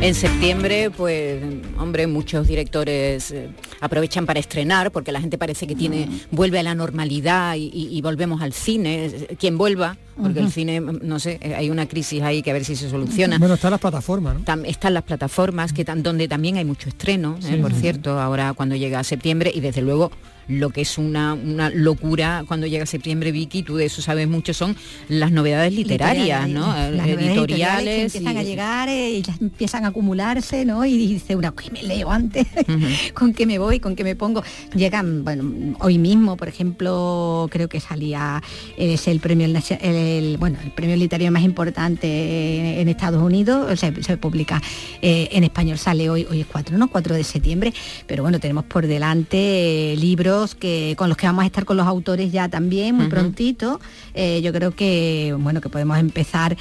En 0.00 0.14
septiembre, 0.16 0.90
pues, 0.90 1.40
hombre, 1.78 2.08
muchos 2.08 2.48
directores 2.48 3.30
eh, 3.30 3.50
aprovechan 3.82 4.24
para 4.26 4.38
estrenar, 4.40 4.90
porque 4.92 5.12
la 5.12 5.20
gente 5.20 5.36
parece 5.36 5.66
que 5.66 5.74
tiene, 5.74 6.08
vuelve 6.30 6.58
a 6.60 6.62
la 6.62 6.74
normalidad 6.74 7.56
y, 7.56 7.64
y- 7.74 7.88
y 7.90 8.00
volvemos 8.00 8.40
al 8.40 8.52
cine. 8.52 9.26
Quien 9.38 9.58
vuelva, 9.58 9.98
porque 10.20 10.40
el 10.40 10.50
cine, 10.50 10.80
mm, 10.80 11.00
no 11.02 11.18
sé, 11.18 11.38
eh, 11.40 11.54
hay 11.54 11.70
una 11.70 11.86
crisis 11.86 12.22
ahí 12.22 12.42
que 12.42 12.50
a 12.50 12.54
ver 12.54 12.64
si 12.64 12.76
se 12.76 12.88
soluciona. 12.90 13.38
Bueno, 13.38 13.54
están 13.54 13.70
las 13.70 13.80
plataformas, 13.80 14.34
¿no? 14.34 14.40
Tam- 14.44 14.64
están 14.66 14.94
las 14.94 15.02
plataformas 15.04 15.72
que 15.72 15.84
tan- 15.84 16.02
donde 16.02 16.28
también 16.28 16.56
hay 16.56 16.64
mucho 16.64 16.88
estreno, 16.88 17.36
eh, 17.42 17.46
Sí, 17.52 17.56
por 17.56 17.72
sí, 17.74 17.80
cierto, 17.80 18.20
ahora 18.20 18.52
cuando 18.54 18.76
llega 18.76 19.02
septiembre 19.04 19.50
y 19.54 19.60
desde 19.60 19.82
luego 19.82 20.10
lo 20.48 20.70
que 20.70 20.80
es 20.80 20.98
una, 20.98 21.34
una 21.34 21.70
locura 21.70 22.44
cuando 22.48 22.66
llega 22.66 22.84
septiembre, 22.84 23.30
Vicky, 23.30 23.62
tú 23.62 23.76
de 23.76 23.84
eso 23.86 24.02
sabes 24.02 24.26
mucho, 24.26 24.52
son 24.52 24.76
las 25.08 25.30
novedades 25.30 25.72
literarias, 25.72 26.48
¿no? 26.48 26.66
Las 26.66 27.06
Eh, 27.06 27.12
novedades 27.12 27.28
Editoriales. 27.38 27.84
que 27.84 28.02
empiezan 28.18 28.34
y- 28.36 28.38
a 28.38 28.42
llegar 28.42 28.88
eh, 28.88 29.10
y 29.12 29.22
ya 29.22 29.36
empiezan 29.40 29.84
a 29.84 29.88
acumularse, 29.88 30.64
¿no? 30.64 30.84
Y 30.84 30.96
dice 30.96 31.36
una, 31.36 31.52
¿qué 31.52 31.70
me 31.70 31.84
leo 31.84 32.10
antes? 32.10 32.46
¿Con 33.14 33.32
qué 33.34 33.46
me 33.46 33.58
voy? 33.60 33.78
¿Con 33.78 33.94
qué 33.94 34.02
me 34.02 34.16
pongo? 34.16 34.42
Llegan, 34.74 35.22
bueno, 35.24 35.76
hoy 35.78 35.96
mismo, 35.98 36.36
por 36.36 36.48
ejemplo, 36.48 37.46
creo 37.50 37.68
que 37.68 37.78
salía, 37.78 38.42
es 38.76 39.06
el 39.06 39.20
premio, 39.20 39.46
el, 39.46 39.56
el- 40.02 40.36
bueno, 40.38 40.58
el 40.62 40.70
premio 40.70 40.96
literario 40.96 41.30
más 41.32 41.42
importante 41.42 42.80
en 42.80 42.88
Estados 42.88 43.22
Unidos, 43.22 43.78
se, 43.78 44.02
se 44.02 44.16
publica 44.16 44.60
eh, 45.00 45.28
en 45.32 45.44
español, 45.44 45.78
sale 45.78 46.10
hoy, 46.10 46.26
hoy 46.30 46.40
es 46.40 46.46
4, 46.46 46.76
¿no? 46.78 46.88
4 46.88 47.14
de 47.14 47.24
septiembre, 47.24 47.72
pero 48.06 48.22
bueno, 48.22 48.38
tenemos 48.40 48.64
por 48.64 48.86
delante 48.86 49.92
eh, 49.92 49.96
libros 49.96 50.54
que 50.54 50.94
con 50.98 51.08
los 51.08 51.16
que 51.16 51.26
vamos 51.26 51.42
a 51.44 51.46
estar 51.46 51.64
con 51.64 51.76
los 51.76 51.86
autores 51.86 52.30
ya 52.32 52.48
también 52.48 52.94
muy 52.96 53.06
prontito. 53.08 53.80
Eh, 54.14 54.40
yo 54.42 54.52
creo 54.52 54.72
que 54.72 55.34
bueno 55.38 55.60
que 55.60 55.68
podemos 55.68 55.98
empezar 55.98 56.56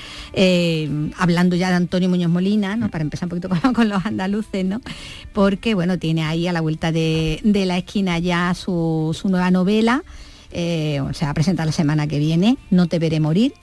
hablando 1.18 1.56
ya 1.56 1.70
de 1.70 1.76
Antonio 1.76 2.10
Muñoz 2.10 2.30
Molina, 2.32 2.76
¿no? 2.76 2.90
Para 2.90 3.04
empezar 3.04 3.26
un 3.28 3.30
poquito 3.42 3.50
con, 3.50 3.74
con 3.74 3.90
los 3.90 4.06
andaluces, 4.06 4.66
¿no? 4.66 4.82
Porque 5.34 5.74
bueno, 5.74 5.98
tiene 5.98 6.24
ahí 6.24 6.48
a 6.48 6.54
la 6.54 6.62
vuelta 6.62 6.92
de, 6.92 7.40
de 7.44 7.66
la 7.66 7.78
esquina 7.78 8.20
ya 8.20 8.54
su, 8.54 9.16
su 9.20 9.30
nueva 9.30 9.52
novela. 9.52 10.04
Eh, 10.52 11.02
se 11.14 11.26
va 11.26 11.32
a 11.32 11.34
presentar 11.34 11.66
la 11.66 11.72
semana 11.72 12.08
que 12.08 12.20
viene, 12.20 12.58
No 12.70 12.88
te 12.88 13.00
veré 13.00 13.20
morir, 13.20 13.54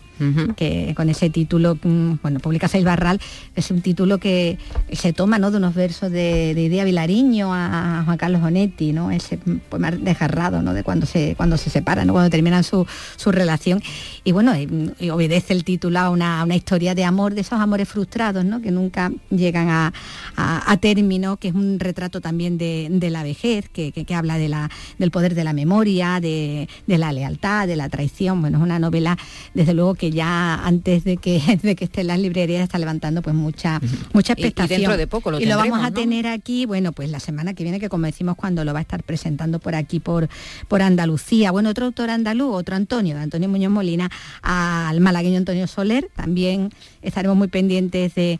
que 0.56 0.94
con 0.96 1.08
ese 1.08 1.30
título, 1.30 1.78
mm, 1.80 2.14
bueno, 2.22 2.40
publica 2.40 2.66
Seis 2.68 2.84
Barral, 2.84 3.20
es 3.54 3.70
un 3.70 3.82
título 3.82 4.18
que 4.18 4.58
se 4.92 5.12
toma 5.12 5.38
¿no? 5.38 5.50
de 5.50 5.58
unos 5.58 5.74
versos 5.74 6.10
de, 6.10 6.54
de 6.54 6.62
Idea 6.62 6.84
Vilariño 6.84 7.54
a, 7.54 8.00
a 8.00 8.04
Juan 8.04 8.16
Carlos 8.16 8.42
Onetti, 8.42 8.92
¿no? 8.92 9.10
ese 9.10 9.38
poema 9.68 9.90
desgarrado 9.90 10.62
¿no? 10.62 10.74
de 10.74 10.82
cuando 10.82 11.06
se, 11.06 11.34
cuando 11.36 11.56
se 11.56 11.70
separan, 11.70 12.06
¿no? 12.06 12.12
cuando 12.12 12.30
terminan 12.30 12.64
su, 12.64 12.86
su 13.16 13.30
relación. 13.30 13.80
Y 14.28 14.32
bueno, 14.32 14.52
y- 14.54 15.08
obedece 15.08 15.54
el 15.54 15.64
título 15.64 15.98
a 16.00 16.10
una, 16.10 16.44
una 16.44 16.54
historia 16.54 16.94
de 16.94 17.02
amor, 17.02 17.32
de 17.34 17.40
esos 17.40 17.58
amores 17.58 17.88
frustrados, 17.88 18.44
¿no? 18.44 18.60
que 18.60 18.70
nunca 18.70 19.10
llegan 19.30 19.70
a, 19.70 19.94
a- 20.36 20.70
a 20.70 20.76
término, 20.76 21.38
que 21.38 21.48
es 21.48 21.54
un 21.54 21.80
retrato 21.80 22.20
también 22.20 22.58
de, 22.58 22.88
de 22.90 23.08
la 23.08 23.22
vejez, 23.22 23.70
que, 23.70 23.90
que- 23.90 24.04
que 24.04 24.14
habla 24.14 24.36
de 24.36 24.48
la, 24.50 24.70
del 24.98 25.10
poder 25.10 25.34
de 25.34 25.44
la 25.44 25.54
memoria, 25.54 26.20
de, 26.20 26.68
de 26.86 26.98
la 26.98 27.10
lealtad, 27.12 27.66
de 27.66 27.76
la 27.76 27.88
traición. 27.88 28.42
Bueno, 28.42 28.58
es 28.58 28.62
una 28.64 28.78
novela, 28.78 29.16
desde 29.54 29.72
luego, 29.72 29.94
que 29.94 30.10
ya 30.10 30.56
antes 30.62 31.04
de 31.04 31.16
que, 31.16 31.40
de 31.62 31.74
que 31.74 31.84
esté 31.86 32.02
en 32.02 32.08
las 32.08 32.18
librerías 32.18 32.64
está 32.64 32.78
levantando 32.78 33.22
pues 33.22 33.34
mucha, 33.34 33.80
mucha 34.12 34.34
Y- 34.36 34.42
y 34.42 34.44
expectación. 34.44 34.80
dentro 34.82 34.96
de 34.98 35.06
poco 35.06 35.30
lo 35.30 35.40
Y 35.40 35.46
lo 35.46 35.56
vamos 35.56 35.78
a 35.78 35.88
¿no? 35.88 35.94
tener 35.94 36.26
aquí, 36.26 36.66
bueno, 36.66 36.92
pues 36.92 37.08
la 37.10 37.20
semana 37.20 37.54
que 37.54 37.62
viene, 37.62 37.80
que 37.80 37.88
como 37.88 38.04
decimos, 38.04 38.36
cuando 38.36 38.62
lo 38.62 38.74
va 38.74 38.80
a 38.80 38.82
estar 38.82 39.02
presentando 39.04 39.58
por 39.58 39.74
aquí, 39.74 40.00
por, 40.00 40.28
por 40.68 40.82
Andalucía. 40.82 41.50
Bueno, 41.50 41.70
otro 41.70 41.86
autor 41.86 42.10
andaluz, 42.10 42.54
otro 42.54 42.76
Antonio, 42.76 43.16
de 43.16 43.22
Antonio 43.22 43.48
Muñoz 43.48 43.72
Molina, 43.72 44.10
al 44.42 45.00
malagueño 45.00 45.38
Antonio 45.38 45.66
Soler. 45.66 46.08
También 46.14 46.70
estaremos 47.02 47.36
muy 47.36 47.48
pendientes 47.48 48.14
de 48.14 48.38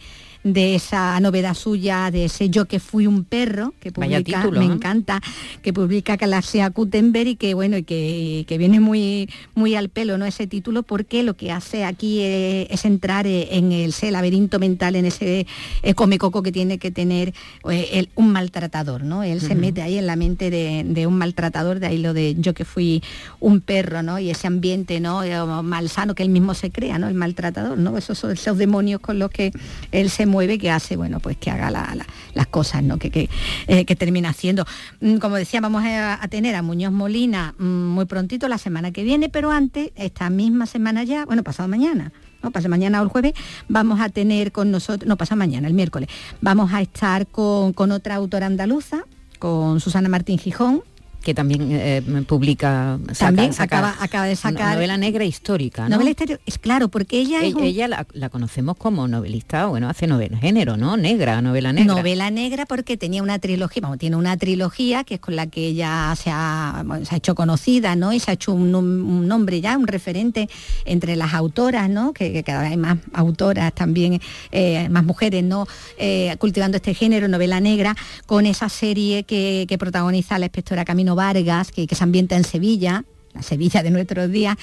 de 0.52 0.74
esa 0.74 1.18
novedad 1.20 1.54
suya, 1.54 2.10
de 2.10 2.26
ese 2.26 2.50
Yo 2.50 2.64
que 2.66 2.80
fui 2.80 3.06
un 3.06 3.24
perro, 3.24 3.74
que 3.80 3.92
publica, 3.92 4.40
título, 4.42 4.60
me 4.60 4.66
¿eh? 4.66 4.72
encanta, 4.72 5.20
que 5.62 5.72
publica 5.72 6.16
Galaxia 6.16 6.68
Gutenberg 6.70 7.28
y 7.28 7.36
que 7.36 7.54
bueno, 7.54 7.76
y 7.76 7.82
que, 7.82 8.44
que 8.48 8.58
viene 8.58 8.80
muy, 8.80 9.28
muy 9.54 9.74
al 9.74 9.88
pelo, 9.88 10.16
¿no? 10.18 10.24
Ese 10.26 10.46
título, 10.46 10.82
porque 10.82 11.22
lo 11.22 11.34
que 11.34 11.52
hace 11.52 11.84
aquí 11.84 12.20
eh, 12.20 12.66
es 12.70 12.84
entrar 12.84 13.26
eh, 13.26 13.48
en 13.56 13.72
el 13.72 13.90
ese 13.90 14.10
laberinto 14.10 14.58
mental, 14.58 14.94
en 14.96 15.06
ese 15.06 15.46
eh, 15.82 15.94
comecoco 15.94 16.42
que 16.42 16.52
tiene 16.52 16.78
que 16.78 16.90
tener 16.90 17.34
eh, 17.70 17.88
el- 17.92 18.08
un 18.14 18.30
maltratador, 18.32 19.02
¿no? 19.02 19.22
Él 19.24 19.40
se 19.40 19.54
mete 19.54 19.82
ahí 19.82 19.98
en 19.98 20.06
la 20.06 20.14
mente 20.16 20.50
de, 20.50 20.84
de 20.86 21.06
un 21.06 21.18
maltratador, 21.18 21.80
de 21.80 21.86
ahí 21.88 21.98
lo 21.98 22.14
de 22.14 22.36
yo 22.38 22.54
que 22.54 22.64
fui 22.64 23.02
un 23.40 23.60
perro, 23.60 24.02
¿no? 24.02 24.18
Y 24.18 24.30
ese 24.30 24.46
ambiente, 24.46 25.00
¿no? 25.00 25.22
Malsano 25.62 26.14
que 26.14 26.22
él 26.22 26.28
mismo 26.28 26.54
se 26.54 26.70
crea, 26.70 26.98
¿no? 26.98 27.08
El 27.08 27.14
maltratador, 27.14 27.76
¿no? 27.76 27.98
Esos 27.98 28.18
son 28.18 28.30
esos 28.32 28.56
demonios 28.56 29.00
con 29.00 29.18
los 29.18 29.30
que 29.30 29.50
él 29.90 30.10
se 30.10 30.26
mueve 30.26 30.37
que 30.46 30.70
hace, 30.70 30.96
bueno, 30.96 31.18
pues 31.20 31.36
que 31.36 31.50
haga 31.50 31.70
la- 31.70 31.94
la- 31.94 32.06
las 32.34 32.46
cosas, 32.46 32.82
¿no? 32.84 32.98
Que, 32.98 33.10
que, 33.10 33.28
eh, 33.66 33.84
que 33.84 33.96
termina 33.96 34.28
haciendo. 34.28 34.64
Mm, 35.00 35.16
Como 35.16 35.36
decía, 35.36 35.60
vamos 35.60 35.82
a, 35.84 36.20
tener 36.28 36.54
a 36.54 36.62
Muñoz 36.62 36.92
Molina 36.92 37.54
mm, 37.58 37.64
muy 37.64 38.04
prontito 38.04 38.46
la 38.48 38.58
semana 38.58 38.92
que 38.92 39.02
viene, 39.02 39.28
pero 39.28 39.50
antes, 39.50 39.90
esta 39.96 40.30
misma 40.30 40.66
semana 40.66 41.02
ya, 41.04 41.24
bueno, 41.24 41.42
pasado 41.42 41.68
mañana. 41.68 42.12
¿no? 42.42 42.52
Pasado 42.52 42.70
mañana 42.70 43.00
o 43.00 43.02
el 43.02 43.08
jueves 43.08 43.32
vamos 43.68 44.00
a 44.00 44.08
tener 44.10 44.52
con 44.52 44.70
nosotros, 44.70 45.08
no, 45.08 45.16
pasado 45.16 45.38
mañana, 45.38 45.66
el 45.66 45.74
miércoles, 45.74 46.08
vamos 46.40 46.72
a 46.72 46.80
estar 46.80 47.26
con, 47.26 47.72
con 47.72 47.90
otra 47.90 48.14
autora 48.14 48.46
andaluza, 48.46 48.98
con 49.40 49.80
Susana 49.80 50.08
Martín 50.08 50.38
Gijón, 50.38 50.82
que 51.22 51.34
también 51.34 51.68
eh, 51.72 52.02
publica 52.26 52.98
saca- 53.08 53.18
También 53.18 53.52
saca 53.52 53.78
acaba- 53.78 53.96
acaba 54.04 54.24
de 54.26 54.36
sacar- 54.36 54.74
novela 54.74 54.96
negra 54.96 55.24
histórica 55.24 55.82
¿no? 55.88 55.96
Novela 55.96 56.10
exterior, 56.10 56.40
es 56.46 56.58
claro, 56.58 56.88
porque 56.88 57.18
ella 57.18 57.38
es 57.38 57.44
ella, 57.48 57.56
un- 57.56 57.64
ella 57.64 57.88
la, 57.88 58.06
la 58.12 58.28
conocemos 58.28 58.76
como 58.76 59.06
novelista 59.08 59.66
bueno 59.66 59.88
hace 59.88 60.06
novela 60.06 60.38
género 60.38 60.76
no 60.76 60.96
negra 60.96 61.42
novela 61.42 61.72
negra 61.72 61.94
Novela 61.94 62.30
negra 62.30 62.66
porque 62.66 62.96
tenía 62.96 63.22
una 63.22 63.38
trilogía, 63.38 63.80
vamos, 63.82 63.98
tiene 63.98 64.16
una 64.16 64.36
trilogía 64.36 65.04
que 65.04 65.14
es 65.14 65.20
con 65.20 65.36
la 65.36 65.46
que 65.48 65.66
ella 65.66 66.14
se 66.16 66.30
ha, 66.32 66.82
bueno, 66.86 67.04
se 67.04 67.14
ha 67.14 67.18
hecho 67.18 67.34
conocida, 67.34 67.96
¿no? 67.96 68.12
Y 68.12 68.20
se 68.20 68.30
ha 68.30 68.34
hecho 68.34 68.52
un, 68.52 68.72
nom- 68.72 69.04
un 69.04 69.26
nombre 69.26 69.60
ya, 69.60 69.76
un 69.76 69.86
referente 69.86 70.48
entre 70.84 71.16
las 71.16 71.34
autoras, 71.34 71.90
¿no? 71.90 72.12
Que, 72.12 72.32
que 72.32 72.42
cada 72.44 72.62
vez 72.62 72.70
hay 72.70 72.76
más 72.76 72.98
autoras 73.12 73.72
también, 73.74 74.20
eh, 74.52 74.88
más 74.88 75.04
mujeres, 75.04 75.42
¿no? 75.44 75.66
Eh, 75.98 76.36
cultivando 76.38 76.76
este 76.76 76.94
género, 76.94 77.28
novela 77.28 77.60
negra, 77.60 77.96
con 78.26 78.46
esa 78.46 78.68
serie 78.68 79.24
que, 79.24 79.66
que 79.68 79.78
protagoniza 79.78 80.38
la 80.38 80.46
inspectora 80.46 80.84
Camino 80.84 81.07
Vargas, 81.14 81.72
que, 81.72 81.86
se 81.86 82.04
ambienta 82.04 82.36
en 82.36 82.44
Sevilla, 82.44 83.04
la 83.38 83.42
Sevilla 83.42 83.82
de 83.82 83.90
nuestros 83.90 84.30
días. 84.30 84.56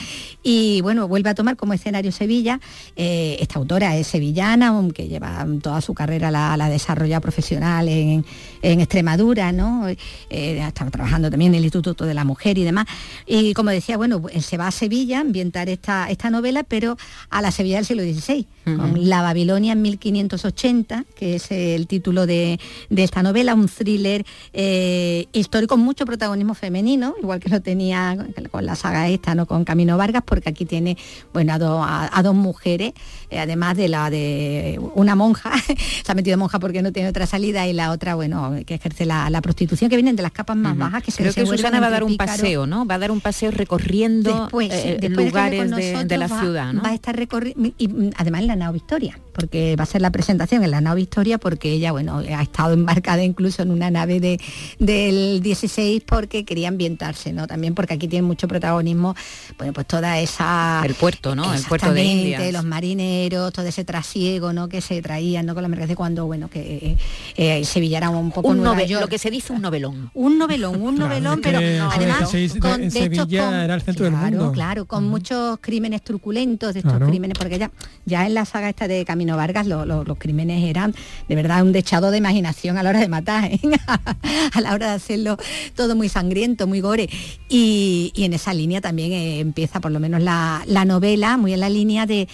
Y 0.44 0.82
bueno, 0.82 1.08
vuelve 1.08 1.30
a 1.30 1.36
tomar 1.36 1.56
como 1.56 1.74
escenario 1.74 2.12
Sevilla. 2.12 2.60
Eh, 2.96 3.38
esta 3.40 3.58
autora 3.58 3.96
es 3.96 4.08
sevillana, 4.08 4.68
aunque 4.68 5.08
lleva 5.08 5.46
toda 5.62 5.80
su 5.82 5.94
carrera 5.94 6.30
la, 6.30 6.58
la 6.58 6.70
desarrolla 6.70 7.20
profesional 7.22 7.88
en, 7.88 8.26
Extremadura, 8.62 9.52
¿no? 9.52 9.88
Eh, 9.88 9.98
estaba 10.30 10.90
trabajando 10.90 11.30
también 11.30 11.54
en 11.54 11.60
el 11.60 11.66
Instituto 11.66 12.06
de 12.06 12.16
la 12.16 12.24
Mujer 12.24 12.58
y 12.58 12.64
demás. 12.64 12.88
Y 13.28 13.54
como 13.54 13.70
decía, 13.70 13.96
bueno, 13.96 14.24
se 14.40 14.58
va 14.58 14.68
a 14.68 14.72
Sevilla 14.72 15.20
a 15.20 15.22
ambientar 15.22 15.70
esta, 15.70 16.10
esta 16.10 16.32
novela, 16.32 16.64
pero 16.64 16.98
a 17.30 17.42
la 17.44 17.52
Sevilla 17.52 17.76
del 17.78 17.86
siglo 17.86 18.04
XVI, 18.04 18.48
con 18.66 19.08
La 19.08 19.22
Babilonia 19.22 19.74
en 19.74 19.84
1580, 19.84 21.06
que 21.16 21.36
es 21.36 21.52
el 21.52 21.86
título 21.86 22.26
de, 22.26 22.60
esta 22.90 23.22
novela, 23.22 23.54
un 23.54 23.68
thriller 23.68 24.26
eh, 24.52 25.28
histórico 25.32 25.76
con 25.76 25.84
mucho 25.84 26.06
protagonismo 26.06 26.54
femenino, 26.54 27.16
igual 27.22 27.42
que 27.42 27.50
lo 27.50 27.62
tenía 27.62 28.16
con 28.16 28.32
la 28.66 28.76
saga 28.76 29.08
esta, 29.08 29.36
¿no? 29.36 29.46
Con 29.46 29.64
Camino 29.64 29.98
Vargas, 29.98 30.24
porque 30.26 30.50
aquí 30.50 30.66
tiene, 30.66 30.98
bueno, 31.34 31.54
a, 31.54 32.22
dos 32.24 32.36
mujeres, 32.36 32.94
eh, 33.30 33.40
además 33.40 33.78
de 33.78 33.88
la 33.88 34.10
de 34.10 34.80
una 34.96 35.16
monja, 35.16 35.52
se 36.04 36.12
ha 36.12 36.16
metido 36.16 36.38
monja 36.38 36.60
porque 36.60 36.82
no 36.82 36.92
tiene 36.92 37.10
otra 37.10 37.26
salida, 37.26 37.68
y 37.68 37.74
la 37.74 37.92
otra, 37.92 38.16
bueno, 38.16 38.56
que 38.66 38.76
ejerce 38.76 39.06
la, 39.06 39.42
prostitución, 39.42 39.90
que 39.90 39.96
vienen 39.96 40.16
de 40.16 40.24
las 40.24 40.32
capas 40.32 40.58
más 40.58 40.78
bajas, 40.78 41.04
que 41.04 41.12
se 41.12 41.18
Creo 41.22 41.34
que 41.34 41.46
Susana 41.46 41.80
va 41.80 41.88
a 41.88 41.92
dar 41.92 42.04
un 42.04 42.18
paseo, 42.18 42.66
¿no? 42.66 42.86
Va 42.86 42.96
a 42.96 43.00
dar 43.00 43.12
un 43.12 43.22
paseo 43.22 43.52
recorriendo 43.52 44.42
después, 44.42 44.70
eh, 44.72 44.98
lugares 45.10 45.70
de, 46.08 46.18
la 46.18 46.28
ciudad, 46.28 46.74
¿no? 46.74 46.82
Va 46.82 46.90
a 46.90 46.94
estar 46.94 47.16
recorriendo, 47.16 47.72
y 47.78 47.88
mm, 47.88 48.12
además 48.18 48.42
en 48.42 48.48
la 48.48 48.56
nao 48.56 48.74
Victoria, 48.74 49.20
porque 49.34 49.76
va 49.76 49.84
a 49.84 49.88
ser 49.88 50.02
la 50.02 50.12
presentación 50.12 50.64
en 50.64 50.72
la 50.72 50.82
nao 50.82 50.96
Victoria, 50.96 51.38
porque 51.38 51.72
ella, 51.72 51.92
bueno, 51.92 52.20
ha 52.20 52.42
estado 52.42 52.74
embarcada 52.74 53.24
incluso 53.24 53.62
en 53.62 53.72
una 53.72 53.92
nave 53.92 54.20
de, 54.20 54.40
del 54.80 55.42
16 55.42 56.04
porque 56.06 56.46
quería 56.46 56.70
ambientarse, 56.70 57.34
¿no? 57.34 57.48
También 57.48 57.76
porque 57.76 57.94
aquí 57.94 58.08
tiene 58.08 58.26
mucho 58.26 58.48
protagonismo, 58.56 59.16
bueno, 59.58 59.74
pues 59.74 59.88
toda 59.88 60.20
esa... 60.20 60.82
El 60.86 60.96
puerto, 60.96 61.36
¿no? 61.36 61.54
El 61.54 61.64
puerto 61.64 61.94
de 61.94 62.04
India. 62.04 62.52
los 62.52 62.64
marineros, 62.64 63.52
todo 63.54 63.66
ese 63.66 63.84
trasiego, 63.84 64.54
¿no? 64.54 64.70
Que 64.70 64.82
se 64.82 65.02
traían, 65.02 65.46
¿no? 65.46 65.54
Con 65.54 65.64
la 65.64 65.70
mercancía 65.70 65.96
cuando, 65.96 66.26
bueno, 66.26 66.50
que 66.50 66.98
eh, 67.36 67.66
Sevilla 67.66 67.98
era 67.98 68.10
un 68.10 68.32
poco 68.32 68.50
un 68.50 68.64
Lo 68.64 69.08
que 69.08 69.18
se 69.18 69.30
dice 69.30 69.54
un 69.54 69.62
novelón. 69.62 70.12
Un 70.26 70.38
novelón, 70.38 70.82
un 70.82 70.98
novelón, 70.98 71.40
pero 71.42 71.60
además... 71.60 72.30
con, 72.60 72.84
en 72.84 72.92
Sevilla 72.92 73.64
era 73.64 73.76
el 73.76 73.82
centro 73.82 74.06
del 74.06 74.14
mundo. 74.14 74.52
Claro, 74.52 74.86
con 74.86 75.08
muchos 75.08 75.58
crímenes 75.62 76.02
truculentos, 76.02 76.74
de 76.74 76.80
estos 76.80 76.98
crímenes, 77.08 77.38
porque 77.38 77.60
ya, 77.60 77.72
ya 78.06 78.26
en 78.26 78.34
la 78.34 78.46
saga 78.46 78.70
esta 78.70 78.88
de 78.88 79.06
Camino 79.06 79.38
Vargas 79.38 79.68
los 79.68 80.18
crímenes 80.18 80.64
eran 80.64 80.94
de 81.28 81.36
verdad 81.36 81.62
un 81.64 81.72
dechado 81.72 82.12
de 82.12 82.18
imaginación 82.18 82.78
a 82.78 82.84
la 82.84 82.90
hora 82.90 83.00
de 83.00 83.08
matar, 83.08 83.46
¿eh? 83.52 83.60
a 84.54 84.62
la 84.62 84.74
hora 84.74 84.88
de 84.88 84.94
hacerlo 84.94 85.38
todo 85.76 85.96
muy 85.96 86.10
sangriento, 86.10 86.68
muy 86.68 86.82
gore. 86.82 87.10
Y, 87.50 88.12
en 88.16 88.34
esa 88.36 88.54
línea 88.54 88.82
también 88.82 89.12
eh, 89.12 89.40
empieza 89.40 89.80
por 89.80 89.92
lo 89.92 90.00
menos 90.00 90.22
la, 90.22 90.64
novela, 90.86 91.38
muy 91.38 91.54
en 91.54 91.60
la 91.60 91.70
línea 91.70 92.06
de, 92.06 92.28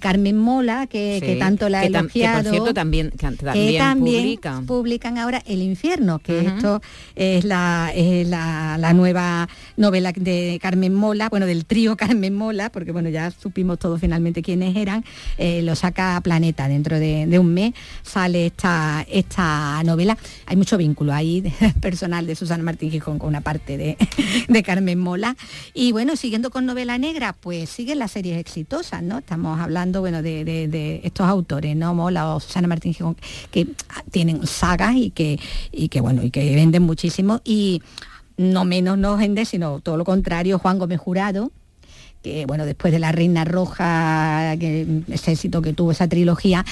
Carmen 0.00 0.36
Mola, 0.36 0.86
que, 0.86 1.36
tanto 1.38 1.68
la 1.68 1.80
ha 1.80 1.84
elogiado. 1.84 2.38
Que, 2.38 2.44
por 2.44 2.52
cierto 2.52 2.74
también, 2.74 3.10
también, 3.10 4.38
publican. 4.66 5.18
ahora 5.18 5.42
El 5.46 5.62
infierno, 5.62 6.18
que 6.18 6.46
esto 6.46 6.80
es, 7.14 7.44
la, 7.44 7.92
la, 7.94 8.92
nueva 8.92 9.48
novela 9.76 10.12
de 10.12 10.58
Carmen 10.60 10.94
Mola, 10.94 11.28
bueno, 11.28 11.46
del 11.46 11.64
trío 11.64 11.96
Carmen 11.96 12.34
Mola, 12.34 12.70
porque 12.70 12.92
bueno, 12.92 13.08
ya 13.08 13.30
supimos 13.30 13.78
todos 13.78 14.00
finalmente 14.00 14.42
quiénes 14.42 14.76
eran, 14.76 15.04
eh, 15.36 15.62
lo 15.62 15.74
saca 15.74 16.20
Planeta 16.22 16.68
dentro 16.68 16.98
de, 16.98 17.38
un 17.38 17.54
mes, 17.54 17.74
sale 18.02 18.46
esta, 18.46 19.06
esta 19.08 19.82
novela. 19.84 20.16
Hay 20.46 20.56
mucho 20.56 20.76
vínculo 20.76 21.12
ahí 21.12 21.52
personal 21.80 22.26
de 22.26 22.34
Susana 22.34 22.62
Martín 22.62 22.90
Gijón 22.90 23.18
con 23.18 23.28
una 23.28 23.40
parte 23.40 23.76
de, 23.76 24.62
Carmen 24.64 24.98
Mola. 24.98 25.36
Y 25.74 25.92
bueno, 25.92 26.16
siguiendo 26.16 26.50
con 26.50 26.66
novela 26.66 26.98
negra, 26.98 27.32
pues 27.32 27.70
siguen 27.70 27.98
las 27.98 28.12
series 28.12 28.38
exitosas, 28.38 29.02
¿no? 29.02 29.18
Estamos 29.18 29.60
hablando, 29.60 30.00
bueno, 30.00 30.22
de, 30.22 31.00
estos 31.04 31.26
autores, 31.26 31.76
¿no? 31.76 31.94
Mola 31.94 32.34
o 32.34 32.40
Susana 32.40 32.68
Martín 32.68 32.94
Gijón, 32.94 33.16
que 33.50 33.66
tienen 34.10 34.46
sagas 34.46 34.96
y 34.96 35.10
que, 35.10 35.38
y 35.72 35.88
que 35.88 36.00
bueno, 36.00 36.22
y 36.22 36.30
que 36.30 36.54
venden 36.54 36.82
muchísimo. 36.82 37.40
Y 37.44 37.82
no 38.36 38.64
menos 38.64 38.96
no 38.98 39.16
vende, 39.16 39.44
sino 39.44 39.80
todo 39.80 39.96
lo 39.96 40.04
contrario, 40.04 40.58
Juan 40.58 40.78
Gómez 40.78 41.00
Jurado, 41.00 41.50
que 42.28 42.46
bueno, 42.46 42.66
después 42.66 42.92
de 42.92 42.98
La 42.98 43.12
Reina 43.12 43.44
Roja, 43.44 44.56
que, 44.58 45.02
ese 45.08 45.32
éxito 45.32 45.62
que 45.62 45.72
tuvo 45.72 45.92
esa 45.92 46.08
trilogía, 46.08 46.64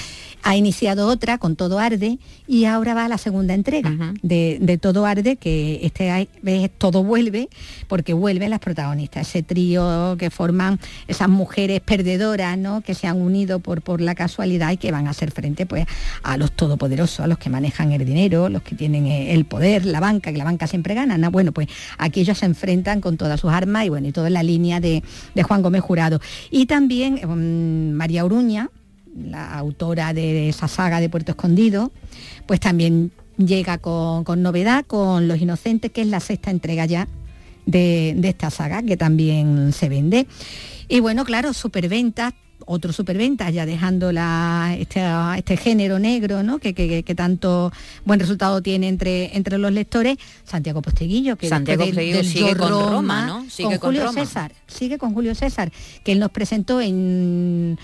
ha 0.43 0.55
iniciado 0.55 1.07
otra 1.07 1.37
con 1.37 1.55
Todo 1.55 1.79
Arde 1.79 2.19
y 2.47 2.65
ahora 2.65 2.93
va 2.93 3.05
a 3.05 3.07
la 3.07 3.17
segunda 3.17 3.53
entrega 3.53 4.13
de, 4.21 4.79
Todo 4.81 5.05
Arde, 5.05 5.35
que 5.35 5.79
este 5.83 6.29
vez 6.41 6.71
todo 6.77 7.03
vuelve, 7.03 7.49
porque 7.87 8.13
vuelven 8.13 8.51
las 8.51 8.59
protagonistas, 8.59 9.27
ese 9.27 9.43
trío 9.43 10.15
que 10.17 10.29
forman 10.29 10.79
esas 11.07 11.27
mujeres 11.27 11.81
perdedoras, 11.81 12.57
¿no? 12.57 12.81
que 12.81 12.93
se 12.93 13.07
han 13.07 13.19
unido 13.19 13.59
por, 13.59 13.81
por 13.81 13.99
la 13.99 14.15
casualidad 14.15 14.71
y 14.71 14.77
que 14.77 14.91
van 14.91 15.07
a 15.07 15.09
hacer 15.09 15.31
frente 15.31 15.65
pues, 15.65 15.85
a 16.23 16.37
los 16.37 16.51
todopoderosos, 16.51 17.21
a 17.21 17.27
los 17.27 17.37
que 17.37 17.49
manejan 17.49 17.91
el 17.91 18.05
dinero, 18.05 18.49
los 18.49 18.61
que 18.61 18.75
tienen 18.75 19.07
eh, 19.07 19.33
el 19.33 19.45
poder, 19.45 19.85
la 19.85 19.99
banca, 19.99 20.31
que 20.31 20.37
la 20.37 20.43
banca 20.43 20.67
siempre 20.67 20.93
gana. 20.93 21.17
¿no? 21.17 21.31
Bueno, 21.31 21.51
pues 21.51 21.67
aquí 21.97 22.21
ellos 22.21 22.37
se 22.37 22.45
enfrentan 22.45 23.01
con 23.01 23.17
todas 23.17 23.39
sus 23.39 23.51
armas 23.51 23.85
y 23.85 23.89
bueno, 23.89 24.07
y 24.07 24.11
toda 24.11 24.29
la 24.29 24.43
línea 24.43 24.79
de, 24.79 25.03
Juan 25.47 25.61
Gómez 25.61 25.81
Jurado. 25.81 26.19
Y 26.51 26.65
también 26.65 27.15
mm, 27.15 27.95
María 27.95 28.25
Uruña, 28.25 28.69
la 29.15 29.57
autora 29.57 30.13
de 30.13 30.49
esa 30.49 30.67
saga 30.67 30.99
de 30.99 31.09
Puerto 31.09 31.31
Escondido, 31.31 31.91
pues 32.45 32.59
también 32.59 33.11
llega 33.37 33.77
con, 33.77 34.23
novedad 34.41 34.85
con 34.85 35.27
Los 35.27 35.39
Inocentes, 35.39 35.91
que 35.91 36.01
es 36.01 36.07
la 36.07 36.19
sexta 36.19 36.51
entrega 36.51 36.85
ya 36.85 37.07
de, 37.65 38.13
de, 38.17 38.29
esta 38.29 38.49
saga, 38.49 38.83
que 38.83 38.97
también 38.97 39.73
se 39.73 39.89
vende. 39.89 40.27
Y 40.87 40.99
bueno, 40.99 41.25
claro, 41.25 41.53
superventas, 41.53 42.33
otro 42.67 42.91
superventa, 42.93 43.49
ya 43.49 43.65
dejando 43.65 44.11
la, 44.11 44.75
este, 44.77 45.01
este 45.37 45.57
género 45.57 45.99
negro, 45.99 46.43
¿no? 46.43 46.59
Que, 46.59 47.03
tanto 47.15 47.71
buen 48.05 48.19
resultado 48.19 48.61
tiene 48.61 48.89
entre, 48.89 49.35
entre 49.35 49.57
los 49.57 49.71
lectores, 49.71 50.17
Santiago 50.43 50.81
Posteguillo, 50.81 51.37
que 51.37 51.47
Santiago 51.47 51.85
sigue 51.85 52.55
con 52.55 52.69
Roma, 52.69 53.25
¿no? 53.25 53.49
Sigue 53.49 53.79
con, 53.79 53.95
Julio 53.95 54.11
César, 54.11 54.51
sigue 54.67 54.97
con 54.97 55.13
Julio 55.13 55.33
César, 55.33 55.71
que 56.03 56.11
él 56.11 56.19
nos 56.19 56.29
presentó 56.31 56.81
en 56.81 57.77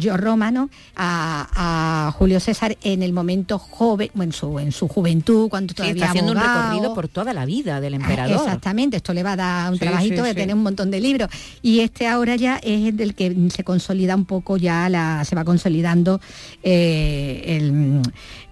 Yo 0.00 0.16
Roma, 0.16 0.50
¿no? 0.50 0.70
A, 0.96 2.14
Julio 2.18 2.40
César 2.40 2.76
en 2.82 3.02
el 3.02 3.12
momento 3.12 3.58
joven, 3.58 4.10
en 4.18 4.32
su, 4.32 4.58
en 4.58 4.72
su 4.72 4.88
juventud, 4.88 5.50
cuando 5.50 5.74
todavía 5.74 5.94
está 5.94 6.10
haciendo 6.10 6.32
un 6.32 6.38
recorrido 6.38 6.94
por 6.94 7.08
toda 7.08 7.34
la 7.34 7.44
vida 7.44 7.80
del 7.80 7.94
emperador. 7.94 8.36
Exactamente, 8.36 8.96
esto 8.96 9.12
le 9.12 9.22
va 9.22 9.32
a 9.32 9.36
dar 9.36 9.72
un 9.72 9.78
trabajito 9.78 10.22
de 10.22 10.34
tener 10.34 10.56
un 10.56 10.62
montón 10.62 10.90
de 10.90 11.00
libros. 11.00 11.28
Y 11.60 11.80
este 11.80 12.08
ahora 12.08 12.36
ya 12.36 12.56
es 12.56 12.94
el 12.98 13.14
que 13.14 13.36
se 13.54 13.64
consolida 13.64 13.97
un 14.16 14.24
poco 14.24 14.56
ya, 14.56 14.88
la, 14.88 15.24
se 15.24 15.34
va 15.34 15.44
consolidando 15.44 16.20
eh, 16.62 18.00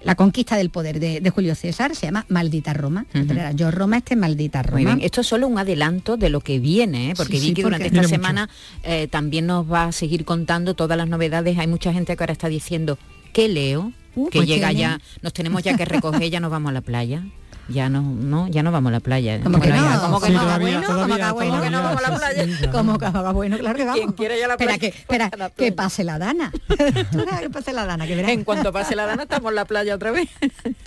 la 0.02 0.14
conquista 0.14 0.56
del 0.56 0.70
poder 0.70 1.00
de, 1.00 1.30
Julio 1.30 1.54
César, 1.54 1.94
se 1.94 2.06
llama 2.06 2.24
Maldita 2.28 2.72
Roma. 2.72 3.06
Yo 3.54 3.70
Roma, 3.70 3.98
este 3.98 4.16
Maldita 4.16 4.62
Roma. 4.62 4.98
Esto 5.00 5.20
es 5.20 5.26
solo 5.26 5.46
un 5.46 5.58
adelanto 5.58 6.16
de 6.16 6.30
lo 6.30 6.40
que 6.40 6.58
viene, 6.58 7.10
¿eh? 7.10 7.14
porque 7.16 7.40
vi 7.40 7.54
que 7.54 7.62
durante 7.62 7.86
esta 7.86 8.04
semana 8.04 8.48
eh, 8.82 9.08
también 9.08 9.46
nos 9.46 9.70
va 9.70 9.84
a 9.84 9.92
seguir 9.92 10.24
contando 10.24 10.74
todas 10.74 10.96
las 10.96 11.08
novedades. 11.08 11.58
Hay 11.58 11.66
mucha 11.66 11.92
gente 11.92 12.16
que 12.16 12.22
ahora 12.22 12.32
está 12.32 12.48
diciendo, 12.48 12.98
¿qué 13.32 13.48
leo? 13.48 13.92
Uh, 14.14 14.30
que 14.30 14.38
pues 14.38 14.48
llega 14.48 14.72
ya, 14.72 14.98
nos 15.20 15.34
tenemos 15.34 15.62
ya 15.62 15.76
que 15.76 15.84
recoger, 15.84 16.30
ya 16.30 16.40
nos 16.40 16.50
vamos 16.50 16.70
a 16.70 16.72
la 16.72 16.80
playa 16.80 17.22
ya 17.68 17.88
no, 17.88 18.02
no, 18.02 18.48
ya 18.48 18.62
no 18.62 18.72
vamos 18.72 18.90
a 18.90 18.92
la 18.92 19.00
playa. 19.00 19.40
¿Cómo 19.42 19.60
que 19.60 19.70
no? 19.70 20.00
¿Cómo 20.00 20.20
que 20.20 20.30
no? 20.30 20.58
bueno? 20.58 20.82
¿Cómo 20.86 21.16
que 21.16 21.32
bueno 21.32 21.62
que 21.62 21.70
no 21.70 21.82
vamos 21.82 22.04
a 22.04 22.10
la 22.10 22.16
playa? 22.16 22.70
¿Cómo 22.72 22.98
que 22.98 23.08
bueno? 23.32 23.58
Claro 23.58 23.76
que 23.76 23.84
vamos. 23.84 24.00
Quien 24.00 24.12
quiera 24.12 24.36
ya 24.36 24.48
la 24.48 24.56
playa. 24.56 24.72
Espera, 24.74 25.30
que, 25.30 25.30
espera, 25.32 25.50
que 25.56 25.72
pase 25.72 26.04
la 26.04 26.18
dana. 26.18 26.52
que 27.40 27.50
pase 27.50 27.72
la 27.72 27.86
dana, 27.86 28.06
que 28.06 28.14
verás. 28.14 28.30
En 28.30 28.44
cuanto 28.44 28.72
pase 28.72 28.94
la 28.94 29.06
dana 29.06 29.24
estamos 29.24 29.50
en 29.50 29.56
la 29.56 29.64
playa 29.64 29.94
otra 29.94 30.10
vez. 30.10 30.28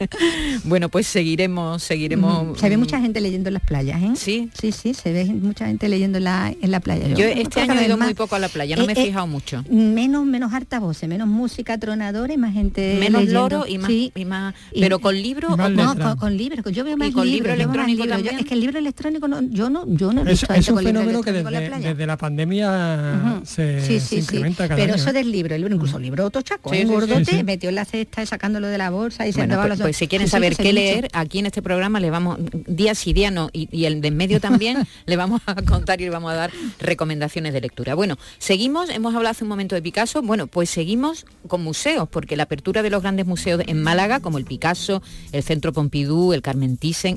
bueno, 0.64 0.90
pues 0.90 1.08
seguiremos, 1.08 1.84
seguiremos. 1.84 2.58
Se 2.60 2.70
ve 2.70 2.78
mucha 2.78 3.00
gente 3.00 3.22
leyendo 3.22 3.50
en 3.50 3.56
las 3.56 3.64
playas, 3.64 4.02
¿eh? 4.02 4.12
Sí. 4.16 4.50
Sí, 4.54 4.72
sí, 4.72 4.94
se 4.94 5.12
ve 5.12 5.26
mucha 5.26 5.68
gente 5.68 5.90
leyendo 5.90 6.18
en 6.18 6.26
la, 6.26 6.54
en 6.62 6.72
la 6.72 6.80
playa. 6.80 7.08
Yo, 7.10 7.26
este 7.26 7.62
año 7.62 7.80
he 7.80 7.86
ido 7.86 7.98
muy 7.98 8.14
poco 8.14 8.36
a 8.36 8.40
la 8.40 8.50
playa, 8.50 8.76
no 8.76 8.86
me 8.86 8.94
he 8.94 8.98
eh, 8.98 9.02
eh, 9.02 9.06
fijado 9.08 9.28
mucho. 9.28 9.64
Menos, 9.70 10.26
menos 10.26 10.54
harta 10.54 10.80
voces, 10.80 11.10
menos 11.10 11.28
música 11.28 11.78
tronadora 11.78 12.34
y 12.34 12.38
más 12.38 12.54
gente 12.54 12.98
Menos 13.00 13.26
loro 13.28 13.66
y 13.68 13.78
más, 13.78 13.90
y 13.90 14.26
más 14.26 14.54
pero 14.80 15.00
con 15.00 15.16
libro 15.16 15.56
no, 15.56 15.96
con, 15.96 16.18
con 16.18 16.38
libros. 16.38 16.64
Yo 16.70 16.84
veo 16.84 16.98
más 16.98 17.14
libros 17.14 17.54
electrónico 17.54 18.04
es 18.04 18.46
que 18.46 18.54
el 18.54 18.60
libro 18.60 18.80
electrónico 18.80 19.28
yo 19.50 19.70
no 19.70 19.84
yo 19.88 20.12
no 20.12 20.24
es, 20.24 20.44
es 20.44 20.70
un 20.70 20.84
fenómeno 20.84 21.22
que 21.22 21.32
desde 21.32 22.06
la, 22.06 22.18
pandemia 22.18 23.42
se, 23.44 24.00
incrementa 24.12 24.68
cada 24.68 24.80
pero 24.80 24.96
eso 24.96 25.14
del 25.14 25.32
libro 25.32 25.56
el 25.56 25.62
libro 25.62 25.76
incluso 25.76 25.98
el 25.98 26.04
libro 26.04 26.30
tochaco 26.30 26.70
un 26.70 26.88
gordote 26.88 27.44
metió 27.44 27.70
en 27.70 27.76
la 27.76 27.86
cesta 27.86 28.26
sacándolo 28.26 28.68
de 28.68 28.78
la 28.78 28.90
bolsa 28.90 29.28
y 29.28 29.34
se 29.34 29.46
bueno, 29.46 29.62
pues, 29.62 29.80
pues, 29.80 29.98
si 29.98 30.08
quieren 30.08 30.28
saber 30.28 30.56
qué 30.56 30.74
leer 30.74 31.08
aquí 31.14 31.40
en 31.40 31.46
este 31.46 31.62
programa 31.62 32.00
le 32.00 32.10
vamos 32.10 32.38
día 32.68 32.96
sí 32.96 33.14
día 33.14 33.32
no 33.32 33.50
y, 33.54 33.86
el 33.86 34.02
de 34.02 34.10
en 34.10 34.18
medio 34.18 34.40
también 34.40 34.88
le 35.06 35.16
vamos 35.16 35.42
a 35.46 35.56
contar 35.56 36.02
y 36.02 36.06
le 36.06 36.10
vamos 36.10 36.32
a 36.32 36.36
dar 36.36 36.52
recomendaciones 36.80 37.54
de 37.54 37.62
lectura. 37.62 37.96
Bueno 37.96 38.18
seguimos 38.38 38.90
hemos 38.90 39.16
hablado 39.16 39.32
hace 39.32 39.44
un 39.44 39.50
momento 39.50 39.76
de 39.76 39.82
Picasso 39.82 40.22
bueno 40.22 40.48
pues 40.48 40.70
seguimos 40.70 41.26
con 41.48 41.64
museos 41.64 42.10
porque 42.10 42.36
la 42.36 42.44
apertura 42.44 42.82
de 42.82 42.90
los 42.90 43.02
grandes 43.02 43.26
museos 43.26 43.62
en 43.66 43.82
Málaga 43.82 44.20
como 44.20 44.38
el 44.38 44.46
Picasso 44.46 45.02
el 45.32 45.44
Centro 45.44 45.74
Pompidou 45.74 46.34
el 46.34 46.42
Carmen 46.42 46.59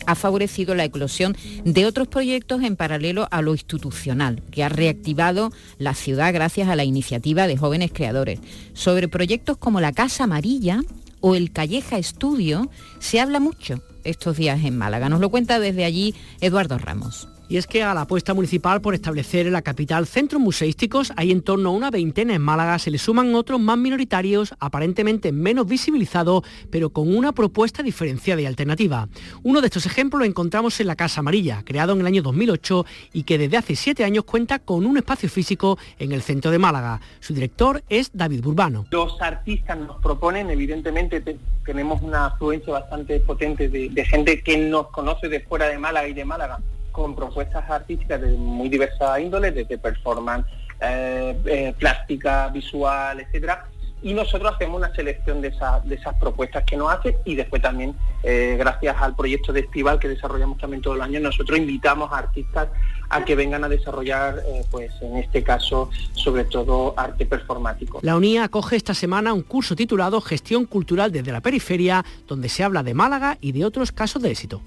Ha 0.07 0.15
favorecido 0.15 0.75
la 0.75 0.85
eclosión 0.85 1.37
de 1.65 1.87
otros 1.87 2.09
proyectos 2.09 2.63
en 2.63 2.77
paralelo 2.77 3.29
a 3.31 3.43
lo 3.43 3.53
institucional, 3.53 4.43
que 4.51 4.65
ha 4.65 4.69
reactivado 4.69 5.53
la 5.79 5.95
ciudad 5.95 6.33
gracias 6.33 6.69
a 6.69 6.77
la 6.77 6.85
iniciativa 6.85 7.47
de 7.47 7.57
jóvenes 7.57 7.93
creadores. 7.93 8.41
Sobre 8.75 9.09
proyectos 9.09 9.57
como 9.57 9.81
la 9.81 9.93
Casa 9.93 10.25
Amarilla 10.25 10.83
o 11.21 11.35
el 11.35 11.53
Calleja 11.53 11.99
Estudio 11.99 12.71
se 12.99 13.21
habla 13.21 13.41
mucho 13.41 13.83
estos 14.05 14.37
días 14.37 14.65
en 14.65 14.77
Málaga. 14.77 15.09
Nos 15.09 15.21
lo 15.21 15.31
cuenta 15.31 15.61
desde 15.61 15.85
allí 15.85 16.15
Eduardo 16.41 16.79
Ramos 16.79 17.29
y 17.53 17.59
es 17.59 17.67
que 17.67 17.83
a 17.83 17.93
la 17.93 18.01
apuesta 18.01 18.33
municipal 18.33 18.81
por 18.81 18.95
establecer 18.95 19.47
en 19.47 19.53
la 19.53 19.61
capital 19.61 20.07
centros 20.07 20.41
museísticos 20.41 21.13
hay 21.17 21.33
en 21.33 21.43
torno 21.43 21.69
a 21.69 21.73
una 21.73 21.91
veintena 21.91 22.35
en 22.35 22.41
Málaga, 22.41 22.79
se 22.79 22.91
le 22.91 22.97
suman 22.97 23.35
otros 23.35 23.61
más 23.61 23.77
minoritarios, 23.77 24.55
aparentemente 24.59 25.33
menos 25.33 25.67
visibilizados, 25.67 26.45
pero 26.71 26.89
con 26.89 27.15
una 27.15 27.33
propuesta 27.33 27.83
diferenciada 27.83 28.41
y 28.41 28.47
alternativa. 28.47 29.07
Uno 29.43 29.61
de 29.61 29.67
estos 29.67 29.85
ejemplos 29.85 30.21
lo 30.21 30.25
encontramos 30.25 30.81
en 30.81 30.87
la 30.87 30.97
Casa 30.97 31.21
Amarilla, 31.21 31.63
creado 31.63 31.93
en 31.93 32.01
el 32.01 32.07
año 32.07 32.23
2008 32.23 32.87
y 33.13 33.25
que 33.25 33.37
desde 33.37 33.59
hace 33.59 33.77
siete 33.77 34.03
años 34.03 34.25
cuenta 34.25 34.59
con 34.59 34.87
un 34.87 34.97
espacio 34.97 35.29
físico 35.29 35.79
en 35.99 36.13
el 36.13 36.23
centro 36.23 36.51
de 36.51 36.59
Málaga. 36.59 37.03
Su 37.21 37.35
director 37.35 37.85
es 37.91 38.13
David 38.15 38.41
Burbano. 38.41 38.87
Los 38.91 39.21
artistas 39.21 39.77
nos 39.79 40.01
proponen, 40.01 40.49
evidentemente 40.49 41.23
tenemos 41.67 42.01
una 42.01 42.29
afluencia 42.29 42.73
bastante 42.73 43.21
potente 43.21 43.69
de 43.69 44.05
gente 44.07 44.43
que 44.43 44.57
nos 44.57 44.87
conoce 44.87 45.29
de 45.29 45.41
fuera 45.41 45.69
de 45.69 45.77
Málaga 45.77 46.09
y 46.09 46.15
de 46.15 46.25
Málaga 46.25 46.59
con 46.93 47.17
propuestas 47.17 47.69
artísticas 47.69 48.21
de 48.21 48.29
muy 48.37 48.69
diversas 48.69 49.19
índoles, 49.19 49.55
desde 49.55 49.79
performance, 49.79 50.47
eh, 50.81 51.37
eh, 51.47 51.75
plástica, 51.79 52.49
visual, 52.49 53.21
etcétera. 53.21 53.65
Y 54.03 54.15
nosotros 54.15 54.53
hacemos 54.53 54.79
una 54.79 54.93
selección 54.93 55.41
de, 55.41 55.49
esas 55.49 56.15
propuestas 56.19 56.65
que 56.65 56.77
nos 56.77 56.93
hace 56.93 57.19
y 57.25 57.37
después 57.37 57.63
también, 57.63 57.95
eh, 58.25 58.57
gracias 58.59 58.97
al 59.01 59.15
proyecto 59.15 59.53
de 59.53 59.61
Estival 59.61 60.01
que 60.01 60.09
desarrollamos 60.09 60.59
también 60.59 60.83
todo 60.83 60.97
el 60.97 61.03
año, 61.03 61.21
nosotros 61.21 61.57
invitamos 61.57 62.11
a 62.13 62.19
artistas 62.19 62.69
a 63.11 63.25
que 63.25 63.37
vengan 63.37 63.63
a 63.63 63.69
desarrollar, 63.69 64.43
pues 64.73 64.91
en 65.03 65.19
este 65.19 65.45
caso, 65.45 65.89
sobre 66.15 66.45
todo 66.45 66.95
arte 66.97 67.27
performático. 67.27 68.01
La 68.03 68.17
UNIA 68.17 68.45
acoge 68.45 68.75
esta 68.75 68.95
semana 68.95 69.33
un 69.33 69.43
curso 69.43 69.77
titulado 69.77 70.21
Gestión 70.21 70.65
Cultural 70.65 71.13
desde 71.13 71.31
la 71.31 71.41
Periferia, 71.41 72.05
donde 72.27 72.49
se 72.49 72.65
habla 72.65 72.83
de 72.83 72.95
Málaga 72.95 73.39
y 73.41 73.53
de 73.53 73.65
otros 73.65 73.93
casos 73.93 74.21
de 74.21 74.31
éxito. 74.33 74.63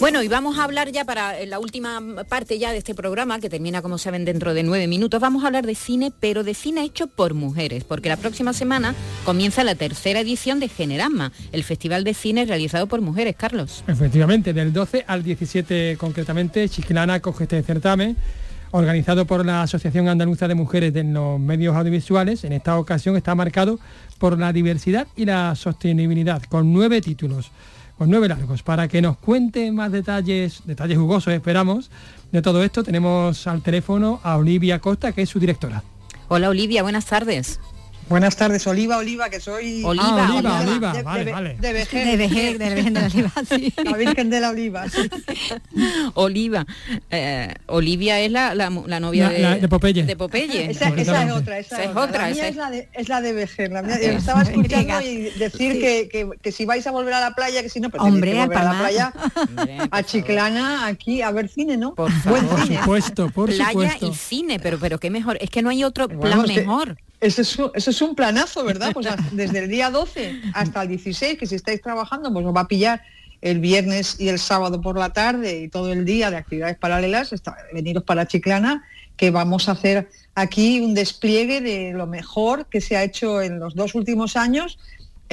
Bueno, 0.00 0.22
y 0.22 0.28
vamos 0.28 0.58
a 0.58 0.64
hablar 0.64 0.90
ya 0.92 1.04
para 1.04 1.44
la 1.44 1.58
última 1.58 2.00
parte 2.26 2.58
ya 2.58 2.72
de 2.72 2.78
este 2.78 2.94
programa, 2.94 3.38
que 3.38 3.50
termina, 3.50 3.82
como 3.82 3.98
saben, 3.98 4.24
dentro 4.24 4.54
de 4.54 4.62
nueve 4.62 4.86
minutos, 4.86 5.20
vamos 5.20 5.44
a 5.44 5.48
hablar 5.48 5.66
de 5.66 5.74
cine, 5.74 6.10
pero 6.18 6.42
de 6.42 6.54
cine 6.54 6.82
hecho 6.84 7.06
por 7.06 7.34
mujeres, 7.34 7.84
porque 7.84 8.08
la 8.08 8.16
próxima 8.16 8.54
semana 8.54 8.94
comienza 9.26 9.62
la 9.62 9.74
tercera 9.74 10.20
edición 10.20 10.58
de 10.58 10.68
Generama, 10.68 11.32
el 11.52 11.64
festival 11.64 12.02
de 12.02 12.14
cine 12.14 12.46
realizado 12.46 12.86
por 12.86 13.02
mujeres, 13.02 13.36
Carlos. 13.36 13.84
Efectivamente, 13.86 14.54
del 14.54 14.72
12 14.72 15.04
al 15.06 15.22
17 15.22 15.98
concretamente, 16.00 16.66
Chiclana 16.70 17.20
coge 17.20 17.44
este 17.44 17.62
certamen 17.62 18.16
organizado 18.70 19.26
por 19.26 19.44
la 19.44 19.62
Asociación 19.62 20.08
Andaluza 20.08 20.48
de 20.48 20.54
Mujeres 20.54 20.94
de 20.94 21.04
los 21.04 21.38
Medios 21.38 21.76
Audiovisuales, 21.76 22.44
en 22.44 22.54
esta 22.54 22.78
ocasión 22.78 23.18
está 23.18 23.34
marcado 23.34 23.78
por 24.18 24.38
la 24.38 24.50
diversidad 24.50 25.08
y 25.14 25.26
la 25.26 25.54
sostenibilidad, 25.56 26.42
con 26.44 26.72
nueve 26.72 27.02
títulos, 27.02 27.50
con 28.00 28.08
nueve 28.08 28.28
largos. 28.28 28.62
Para 28.62 28.88
que 28.88 29.02
nos 29.02 29.18
cuente 29.18 29.70
más 29.72 29.92
detalles, 29.92 30.62
detalles 30.64 30.96
jugosos 30.96 31.34
esperamos, 31.34 31.90
de 32.32 32.40
todo 32.40 32.64
esto 32.64 32.82
tenemos 32.82 33.46
al 33.46 33.60
teléfono 33.60 34.20
a 34.22 34.38
Olivia 34.38 34.78
Costa, 34.78 35.12
que 35.12 35.20
es 35.20 35.28
su 35.28 35.38
directora. 35.38 35.84
Hola 36.28 36.48
Olivia, 36.48 36.82
buenas 36.82 37.04
tardes. 37.04 37.60
Buenas 38.10 38.34
tardes, 38.34 38.66
Oliva, 38.66 38.96
Oliva, 38.96 39.30
que 39.30 39.38
soy... 39.38 39.84
Oliva, 39.84 40.04
ah, 40.26 40.32
Oliva, 40.34 40.60
Oliva, 40.62 40.92
de, 40.92 41.02
vale, 41.04 41.30
vale. 41.32 41.56
De 41.60 41.72
Vejez. 41.72 42.04
De 42.04 42.16
Vejez, 42.16 42.58
de 42.58 42.68
la 42.68 42.74
Virgen 42.74 42.92
de 42.94 43.00
la 43.00 43.06
Oliva, 43.06 43.32
sí. 43.48 43.74
La 43.84 43.96
Virgen 43.96 44.30
de 44.30 44.40
la 44.40 44.50
Oliva, 44.50 44.88
sí. 44.88 45.08
Oliva. 46.14 46.66
Eh, 47.08 47.54
Olivia 47.66 48.18
es 48.18 48.32
la, 48.32 48.52
la, 48.56 48.68
la 48.68 48.98
novia 48.98 49.28
la, 49.28 49.32
de, 49.32 49.38
la, 49.38 49.56
de 49.58 49.68
Popeye. 49.68 50.02
De 50.02 50.16
Popeye. 50.16 50.72
Esa, 50.72 50.88
esa 50.88 51.22
es 51.24 51.32
otra, 51.32 51.58
esa, 51.60 51.76
esa 51.76 51.84
es 51.84 51.90
otra. 51.90 52.02
otra. 52.02 52.28
La 52.30 52.34
mía 52.34 52.48
es 52.48 52.56
la 52.56 52.70
de, 52.70 52.88
es 52.94 53.08
la 53.08 53.20
de 53.20 53.32
Vejez. 53.32 53.70
La 53.70 53.82
mía, 53.82 53.96
yo 54.02 54.08
estaba 54.10 54.42
escuchando 54.42 55.00
y 55.02 55.30
decir 55.38 55.74
sí. 55.74 55.78
que, 55.78 56.08
que, 56.10 56.30
que, 56.42 56.50
si 56.50 56.64
vais 56.64 56.84
a 56.88 56.90
volver 56.90 57.14
a 57.14 57.20
la 57.20 57.34
playa, 57.36 57.62
que 57.62 57.68
si 57.68 57.78
no, 57.78 57.90
pero 57.90 58.02
Hombre, 58.02 58.32
que 58.32 58.40
volver 58.40 58.58
a 58.58 58.64
la 58.64 58.78
playa, 58.80 59.12
Hombre, 59.36 59.78
a 59.88 60.02
Chiclana, 60.02 60.86
aquí, 60.88 61.22
a 61.22 61.30
ver 61.30 61.48
cine, 61.48 61.76
¿no? 61.76 61.94
Por 61.94 62.10
Buen 62.10 62.42
favor. 62.42 62.48
Por 62.48 62.62
cine. 62.66 62.78
supuesto, 62.80 63.30
por 63.30 63.46
Playa 63.50 63.68
supuesto. 63.70 64.08
y 64.08 64.14
cine, 64.16 64.58
pero, 64.58 64.78
pero 64.80 64.98
qué 64.98 65.10
mejor. 65.10 65.38
Es 65.40 65.48
que 65.48 65.62
no 65.62 65.70
hay 65.70 65.84
otro 65.84 66.08
Bueno, 66.08 66.42
plan 66.42 66.44
que- 66.44 66.60
mejor. 66.60 66.96
Eso 67.20 67.42
es, 67.42 67.58
un- 67.58 67.70
eso 67.74 67.90
es 67.90 68.00
un 68.02 68.14
planazo, 68.14 68.64
¿verdad? 68.64 68.92
Pues 68.94 69.06
a- 69.06 69.16
desde 69.32 69.58
el 69.60 69.68
día 69.68 69.90
12 69.90 70.40
hasta 70.54 70.82
el 70.82 70.88
16, 70.88 71.38
que 71.38 71.46
si 71.46 71.54
estáis 71.54 71.82
trabajando, 71.82 72.32
pues 72.32 72.46
os 72.46 72.54
va 72.56 72.62
a 72.62 72.68
pillar 72.68 73.02
el 73.42 73.58
viernes 73.60 74.16
y 74.20 74.28
el 74.28 74.38
sábado 74.38 74.80
por 74.80 74.98
la 74.98 75.12
tarde 75.12 75.60
y 75.60 75.68
todo 75.68 75.92
el 75.92 76.04
día 76.04 76.30
de 76.30 76.36
actividades 76.36 76.76
paralelas, 76.78 77.32
está, 77.32 77.56
veniros 77.72 78.04
para 78.04 78.26
Chiclana, 78.26 78.84
que 79.16 79.30
vamos 79.30 79.68
a 79.68 79.72
hacer 79.72 80.08
aquí 80.34 80.80
un 80.80 80.94
despliegue 80.94 81.60
de 81.60 81.92
lo 81.92 82.06
mejor 82.06 82.66
que 82.66 82.80
se 82.80 82.96
ha 82.96 83.02
hecho 83.04 83.42
en 83.42 83.58
los 83.58 83.74
dos 83.74 83.94
últimos 83.94 84.36
años, 84.36 84.78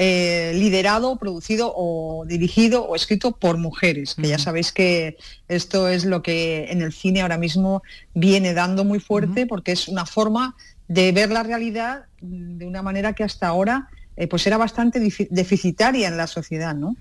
eh, 0.00 0.52
liderado, 0.54 1.16
producido 1.16 1.72
o 1.76 2.24
dirigido 2.26 2.84
o 2.84 2.94
escrito 2.94 3.32
por 3.32 3.58
mujeres, 3.58 4.14
que 4.14 4.28
ya 4.28 4.38
sabéis 4.38 4.72
que 4.72 5.16
esto 5.48 5.88
es 5.88 6.04
lo 6.04 6.22
que 6.22 6.68
en 6.70 6.82
el 6.82 6.92
cine 6.92 7.20
ahora 7.22 7.36
mismo 7.36 7.82
viene 8.14 8.54
dando 8.54 8.84
muy 8.84 9.00
fuerte, 9.00 9.46
porque 9.46 9.72
es 9.72 9.88
una 9.88 10.06
forma 10.06 10.54
de 10.88 11.12
ver 11.12 11.30
la 11.30 11.42
realidad 11.42 12.06
de 12.20 12.66
una 12.66 12.82
manera 12.82 13.12
que 13.12 13.24
hasta 13.24 13.46
ahora 13.48 13.88
eh, 14.20 14.26
pues 14.26 14.44
era 14.48 14.56
bastante 14.56 14.98
deficitaria 15.30 16.08
en 16.08 16.16
la 16.16 16.26
sociedad, 16.26 16.74
¿no? 16.74 16.96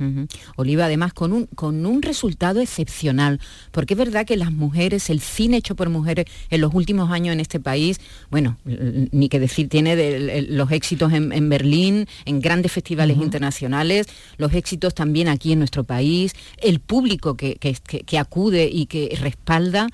Oliva, 0.55 0.85
además, 0.85 1.13
con 1.13 1.33
un, 1.33 1.47
con 1.47 1.83
un 1.87 2.03
resultado 2.03 2.61
excepcional, 2.61 3.39
porque 3.71 3.95
es 3.95 3.97
verdad 3.97 4.23
que 4.23 4.37
las 4.37 4.51
mujeres, 4.51 5.09
el 5.09 5.19
cine 5.19 5.57
hecho 5.57 5.75
por 5.75 5.89
mujeres 5.89 6.25
en 6.51 6.61
los 6.61 6.75
últimos 6.75 7.09
años 7.11 7.33
en 7.33 7.39
este 7.39 7.59
país, 7.59 7.99
bueno, 8.29 8.57
l- 8.67 9.09
ni 9.11 9.29
que 9.29 9.39
decir, 9.39 9.67
tiene 9.67 9.95
de- 9.95 10.43
los 10.43 10.71
éxitos 10.71 11.11
en, 11.11 11.31
en 11.33 11.49
Berlín, 11.49 12.05
en 12.25 12.39
grandes 12.39 12.71
festivales 12.71 13.17
internacionales, 13.17 14.05
los 14.37 14.53
éxitos 14.53 14.93
también 14.93 15.27
aquí 15.27 15.53
en 15.53 15.57
nuestro 15.57 15.85
país, 15.85 16.33
el 16.61 16.79
público 16.81 17.35
que- 17.35 17.55
que 17.55 18.19
acude 18.19 18.69
y 18.71 18.85
que 18.85 19.17
respalda. 19.19 19.87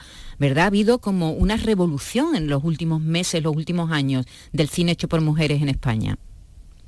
¿Verdad? 0.44 0.66
Ha 0.66 0.68
habido 0.68 1.00
como 1.00 1.32
una 1.32 1.56
revolución 1.56 2.36
en 2.36 2.50
los 2.50 2.66
últimos 2.66 3.00
meses, 3.00 3.42
los 3.42 3.56
últimos 3.56 3.94
años 3.94 4.26
del 4.52 4.68
cine 4.68 4.92
hecho 4.92 5.08
por 5.08 5.22
mujeres 5.22 5.62
en 5.62 5.70
España. 5.70 6.18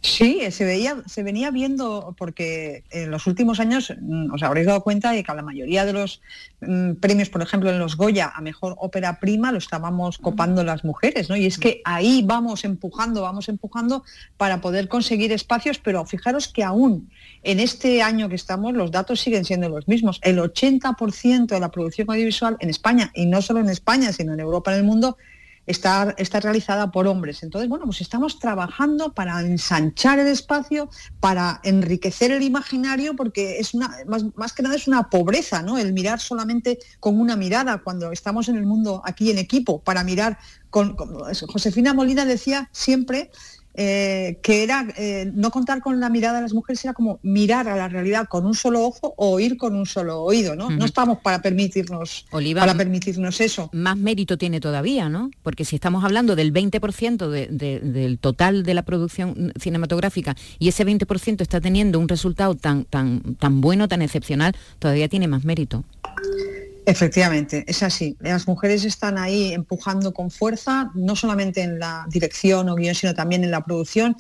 Sí, 0.06 0.40
se 0.52 0.66
veía, 0.66 1.02
se 1.08 1.24
venía 1.24 1.50
viendo 1.50 2.14
porque 2.16 2.84
en 2.92 3.10
los 3.10 3.26
últimos 3.26 3.60
años 3.60 3.92
mm, 4.00 4.32
os 4.32 4.44
habréis 4.44 4.68
dado 4.68 4.84
cuenta 4.84 5.10
de 5.10 5.24
que 5.24 5.34
la 5.34 5.42
mayoría 5.42 5.84
de 5.84 5.94
los 5.94 6.22
mm, 6.62 6.94
premios, 7.02 7.30
por 7.30 7.42
ejemplo, 7.42 7.72
en 7.72 7.80
los 7.80 7.98
Goya 7.98 8.32
a 8.36 8.40
mejor 8.40 8.76
ópera 8.78 9.20
prima 9.20 9.52
lo 9.52 9.58
estábamos 9.58 10.20
copando 10.20 10.64
las 10.64 10.84
mujeres, 10.86 11.28
¿no? 11.28 11.36
Y 11.36 11.48
es 11.48 11.58
que 11.58 11.82
ahí 11.86 12.22
vamos 12.24 12.66
empujando, 12.66 13.24
vamos 13.24 13.50
empujando 13.50 14.04
para 14.38 14.62
poder 14.62 14.90
conseguir 14.90 15.32
espacios, 15.32 15.80
pero 15.80 16.06
fijaros 16.06 16.50
que 16.50 16.64
aún 16.64 17.10
en 17.42 17.60
este 17.60 18.04
año 18.04 18.30
que 18.30 18.36
estamos 18.36 18.76
los 18.76 18.92
datos 18.92 19.20
siguen 19.20 19.44
siendo 19.44 19.70
los 19.70 19.88
mismos. 19.88 20.20
El 20.22 20.38
80% 20.38 21.48
de 21.48 21.60
la 21.60 21.72
producción 21.72 22.12
audiovisual 22.12 22.58
en 22.60 22.70
España, 22.70 23.12
y 23.16 23.26
no 23.26 23.42
solo 23.42 23.60
en 23.60 23.70
España, 23.70 24.14
sino 24.14 24.34
en 24.34 24.40
Europa, 24.40 24.72
en 24.72 24.78
el 24.78 24.84
mundo, 24.84 25.18
está, 25.66 26.14
está 26.18 26.40
realizada 26.40 26.92
por 26.92 27.08
hombres. 27.08 27.44
Entonces, 27.44 27.70
bueno, 27.70 27.86
pues 27.86 28.02
estamos 28.02 28.40
trabajando 28.40 29.14
para 29.14 29.40
ensanchar 29.42 30.20
el 30.20 30.28
espacio, 30.28 30.90
para 31.20 31.60
enriquecer 31.64 32.32
el 32.32 32.44
imaginario, 32.44 33.16
porque 33.16 33.60
es 33.60 33.74
una, 33.74 33.90
más, 34.08 34.26
más 34.36 34.54
que 34.54 34.64
nada 34.64 34.76
es 34.76 34.88
una 34.88 35.10
pobreza, 35.10 35.62
¿no? 35.62 35.78
El 35.78 35.94
mirar 35.94 36.20
solamente 36.20 36.80
con 37.00 37.20
una 37.20 37.36
mirada 37.36 37.80
cuando 37.80 38.12
estamos 38.12 38.50
en 38.50 38.58
el 38.58 38.66
mundo 38.66 39.02
aquí 39.06 39.32
en 39.32 39.38
equipo, 39.38 39.82
para 39.82 40.04
mirar 40.04 40.38
con, 40.70 40.96
con- 40.96 41.16
Josefina 41.48 41.94
Molina 41.94 42.26
decía 42.26 42.70
siempre 42.72 43.32
eh, 43.78 44.40
que 44.42 44.64
era 44.64 44.88
eh, 44.98 45.30
no 45.34 45.52
contar 45.52 45.82
con 45.82 46.00
la 46.00 46.10
mirada 46.10 46.38
de 46.38 46.42
las 46.44 46.54
mujeres 46.54 46.84
era 46.86 46.94
como 46.94 47.20
mirar 47.24 47.68
a 47.68 47.76
la 47.76 47.88
realidad 47.90 48.28
con 48.30 48.46
un 48.46 48.54
solo 48.54 48.84
ojo 48.86 49.14
o 49.18 49.32
oír 49.32 49.58
con 49.58 49.76
un 49.76 49.86
solo 49.86 50.22
oído, 50.24 50.56
¿no? 50.56 50.70
No 50.70 50.86
estamos 50.86 51.20
para 51.20 51.42
permitirnos 51.42 52.26
Oliva, 52.32 52.62
para 52.62 52.76
permitirnos 52.76 53.42
eso. 53.42 53.70
más 53.74 53.98
mérito 53.98 54.38
tiene 54.38 54.60
todavía, 54.60 55.10
¿no? 55.10 55.30
Porque 55.44 55.66
si 55.66 55.76
estamos 55.76 56.04
hablando 56.04 56.36
del 56.36 56.52
20% 56.54 57.30
de- 57.30 57.48
de- 57.48 57.80
del 57.80 58.18
total 58.20 58.64
de 58.64 58.74
la 58.74 58.84
producción 58.84 59.54
cinematográfica 59.60 60.36
y 60.60 60.68
ese 60.70 60.86
20% 60.86 61.42
está 61.42 61.60
teniendo 61.62 62.00
un 62.00 62.08
resultado 62.08 62.56
tan, 62.56 62.86
tan, 62.86 63.36
tan 63.36 63.62
bueno, 63.62 63.88
tan 63.88 64.02
excepcional, 64.02 64.56
todavía 64.80 65.08
tiene 65.10 65.28
más 65.28 65.44
mérito. 65.44 65.84
Efectivamente, 66.88 67.64
es 67.68 67.82
así. 67.82 68.16
Las 68.20 68.48
mujeres 68.48 68.86
están 68.86 69.18
ahí 69.18 69.54
empujando 69.54 70.14
con 70.14 70.30
fuerza, 70.30 70.92
no 70.94 71.16
solamente 71.16 71.64
en 71.64 71.80
la 71.80 72.06
dirección 72.10 72.70
o 72.70 72.76
guion, 72.76 72.94
sino 72.94 73.16
también 73.16 73.44
en 73.44 73.50
la 73.50 73.64
producción. 73.64 74.16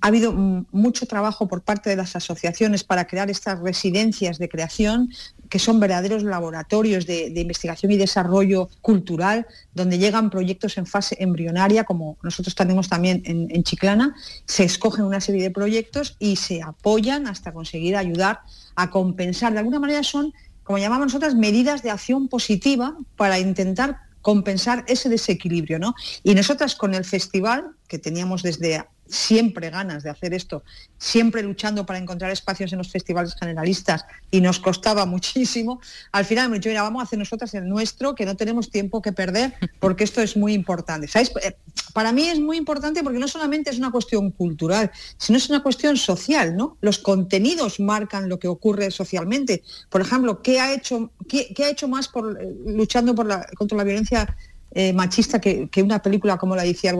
Ha 0.00 0.06
habido 0.06 0.32
mucho 0.32 1.06
trabajo 1.06 1.48
por 1.48 1.62
parte 1.62 1.90
de 1.90 1.96
las 1.96 2.14
asociaciones 2.14 2.84
para 2.84 3.06
crear 3.06 3.30
estas 3.30 3.58
residencias 3.58 4.38
de 4.38 4.48
creación 4.48 5.10
que 5.50 5.58
son 5.58 5.78
verdaderos 5.78 6.22
laboratorios 6.22 7.06
de, 7.06 7.32
investigación 7.34 7.92
y 7.92 7.96
desarrollo 7.96 8.68
cultural, 8.80 9.46
donde 9.74 9.98
llegan 9.98 10.30
proyectos 10.30 10.78
en 10.78 10.86
fase 10.86 11.16
embrionaria, 11.20 11.84
como 11.84 12.16
nosotros 12.22 12.54
tenemos 12.54 12.88
también 12.88 13.22
en, 13.24 13.62
Chiclana, 13.62 14.14
se 14.46 14.64
escogen 14.64 15.04
una 15.04 15.20
serie 15.20 15.42
de 15.42 15.50
proyectos 15.50 16.16
y 16.18 16.36
se 16.36 16.62
apoyan 16.62 17.26
hasta 17.26 17.52
conseguir 17.52 17.96
ayudar 17.96 18.40
a 18.74 18.90
compensar. 18.90 19.52
De 19.52 19.58
alguna 19.58 19.78
manera 19.78 20.02
son, 20.02 20.32
como 20.64 20.78
llamamos 20.78 21.06
nosotras, 21.06 21.34
medidas 21.34 21.82
de 21.82 21.90
acción 21.90 22.28
positiva 22.28 22.96
para 23.16 23.38
intentar 23.38 23.98
compensar 24.22 24.84
ese 24.88 25.08
desequilibrio. 25.08 25.78
¿no? 25.78 25.94
Y 26.22 26.34
nosotras 26.34 26.74
con 26.74 26.94
el 26.94 27.04
festival, 27.04 27.72
que 27.86 27.98
teníamos 27.98 28.42
desde 28.42 28.84
siempre 29.06 29.70
ganas 29.70 30.02
de 30.02 30.10
hacer 30.10 30.34
esto, 30.34 30.62
siempre 30.98 31.42
luchando 31.42 31.84
para 31.86 31.98
encontrar 31.98 32.30
espacios 32.30 32.72
en 32.72 32.78
los 32.78 32.90
festivales 32.90 33.34
generalistas 33.38 34.04
y 34.30 34.40
nos 34.40 34.58
costaba 34.58 35.06
muchísimo, 35.14 35.80
al 36.12 36.24
final 36.24 36.48
me 36.48 36.56
dicho, 36.56 36.68
mira, 36.68 36.82
vamos 36.82 37.00
a 37.00 37.04
hacer 37.04 37.18
nosotras 37.18 37.54
el 37.54 37.68
nuestro, 37.68 38.14
que 38.14 38.24
no 38.24 38.36
tenemos 38.36 38.70
tiempo 38.70 39.02
que 39.02 39.12
perder, 39.12 39.54
porque 39.80 40.04
esto 40.04 40.20
es 40.22 40.36
muy 40.36 40.54
importante. 40.54 41.08
Eh, 41.14 41.56
para 41.92 42.12
mí 42.12 42.28
es 42.28 42.40
muy 42.40 42.56
importante 42.56 43.02
porque 43.02 43.18
no 43.18 43.28
solamente 43.28 43.70
es 43.70 43.78
una 43.78 43.90
cuestión 43.90 44.30
cultural, 44.30 44.90
sino 45.16 45.38
es 45.38 45.48
una 45.48 45.62
cuestión 45.62 45.96
social, 45.96 46.56
¿no? 46.56 46.76
Los 46.80 46.98
contenidos 46.98 47.80
marcan 47.80 48.28
lo 48.28 48.38
que 48.38 48.48
ocurre 48.48 48.90
socialmente. 48.90 49.62
Por 49.90 50.00
ejemplo, 50.00 50.42
¿qué 50.42 50.60
ha 50.60 50.72
hecho, 50.72 51.12
qué, 51.28 51.54
ha 51.64 51.68
hecho 51.68 51.88
más 51.88 52.08
por, 52.08 52.40
eh, 52.40 52.52
luchando 52.66 53.14
por 53.14 53.26
la, 53.26 53.46
contra 53.56 53.78
la 53.78 53.84
violencia 53.84 54.36
eh, 54.76 54.92
machista 54.92 55.40
que, 55.40 55.70
una 55.76 56.02
película 56.02 56.36
como 56.36 56.56
la 56.56 56.62
de 56.62 56.70
Iciar 56.70 56.96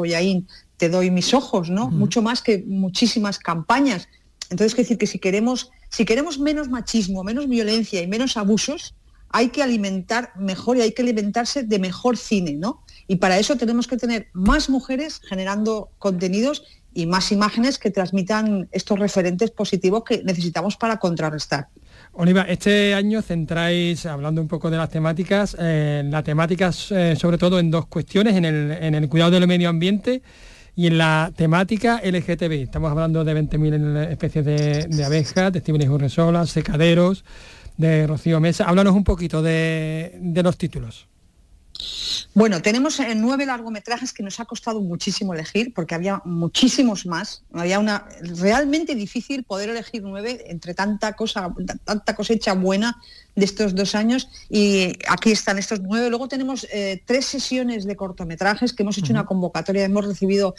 Te 0.77 0.89
doy 0.89 1.11
mis 1.11 1.35
ojos, 1.35 1.71
¿no? 1.71 1.91
Mucho 1.91 2.23
más 2.23 2.43
que 2.43 2.65
muchísimas 2.67 3.39
campañas. 3.39 4.09
Entonces, 4.51 4.73
es 4.73 4.77
decir 4.77 4.99
que 4.99 5.07
si 5.07 5.19
queremos, 5.19 5.71
si 5.89 6.05
queremos 6.05 6.39
menos 6.39 6.69
machismo, 6.69 7.25
menos 7.25 7.49
violencia 7.49 8.03
y 8.03 8.07
menos 8.07 8.37
abusos, 8.37 8.95
hay 9.31 9.49
que 9.49 9.63
alimentar 9.63 10.33
mejor 10.37 10.77
y 10.77 10.83
hay 10.83 10.93
que 10.93 11.03
alimentarse 11.03 11.65
de 11.65 11.79
mejor 11.79 12.17
cine, 12.17 12.53
¿no? 12.53 12.85
Y 13.09 13.17
para 13.17 13.39
eso 13.39 13.57
tenemos 13.57 13.89
que 13.89 13.97
tener 13.97 14.29
más 14.33 14.71
mujeres 14.71 15.21
generando 15.29 15.91
contenidos 15.99 16.65
y 16.95 17.07
más 17.07 17.33
imágenes 17.33 17.79
que 17.79 17.91
transmitan 17.91 18.69
estos 18.71 18.99
referentes 18.99 19.51
positivos 19.51 20.05
que 20.05 20.23
necesitamos 20.23 20.77
para 20.77 20.99
contrarrestar. 20.99 21.69
Oliva, 22.13 22.43
este 22.43 22.95
año 22.95 23.21
centráis, 23.23 24.07
hablando 24.07 24.41
un 24.41 24.47
poco 24.47 24.71
de 24.71 24.77
las 24.77 24.89
temáticas, 24.89 25.57
eh, 25.59 26.05
la 26.07 26.23
temática 26.23 26.71
eh, 26.91 27.17
sobre 27.19 27.37
todo 27.37 27.59
en 27.59 27.73
dos 27.73 27.87
cuestiones, 27.87 28.37
en 28.37 28.45
el, 28.45 29.09
cuidado 29.09 29.33
del 29.33 29.49
medio 29.49 29.69
ambiente 29.69 30.23
y 30.77 30.87
en 30.87 30.99
la 30.99 31.33
temática 31.37 32.01
LGTB. 32.05 32.53
Estamos 32.63 32.91
hablando 32.91 33.25
de 33.25 33.35
20.000 33.35 34.11
especies 34.11 34.45
de, 34.45 35.05
abejas, 35.05 35.53
de 35.53 35.61
Stephen 35.61 35.89
Urresola, 35.89 36.47
secaderos, 36.47 37.25
de 37.77 38.07
Rocío 38.07 38.41
Mesa. 38.41 38.65
Háblanos 38.65 38.95
un 38.95 39.05
poquito 39.05 39.43
de 39.43 40.41
los 40.43 40.57
títulos. 40.57 41.09
Bueno, 42.35 42.63
tenemos 42.63 43.01
eh, 43.01 43.15
nueve 43.15 43.47
largometrajes 43.47 44.13
que 44.13 44.23
nos 44.23 44.39
ha 44.41 44.45
costado 44.45 44.81
muchísimo 44.81 45.35
elegir 45.35 45.73
porque 45.75 45.95
había 45.95 46.21
muchísimos 46.25 47.07
más. 47.07 47.45
Había 47.53 47.79
una 47.79 48.07
realmente 48.21 48.95
difícil 48.95 49.45
poder 49.45 49.71
elegir 49.71 50.03
nueve 50.03 50.45
entre 50.47 50.75
tanta 50.75 51.15
cosa, 51.15 51.53
tanta 51.85 52.15
cosecha 52.15 52.55
buena 52.55 53.01
de 53.35 53.45
estos 53.45 53.75
dos 53.75 53.95
años 53.95 54.29
y 54.49 54.93
aquí 55.09 55.33
están 55.33 55.59
estos 55.59 55.81
nueve. 55.81 56.09
Luego 56.11 56.29
tenemos 56.29 56.67
eh, 56.73 57.03
tres 57.05 57.27
sesiones 57.27 57.85
de 57.85 57.97
cortometrajes 57.97 58.73
que 58.73 58.83
hemos 58.83 58.99
hecho 58.99 59.13
una 59.13 59.27
convocatoria, 59.27 59.85
hemos 59.85 60.07
recibido 60.07 60.55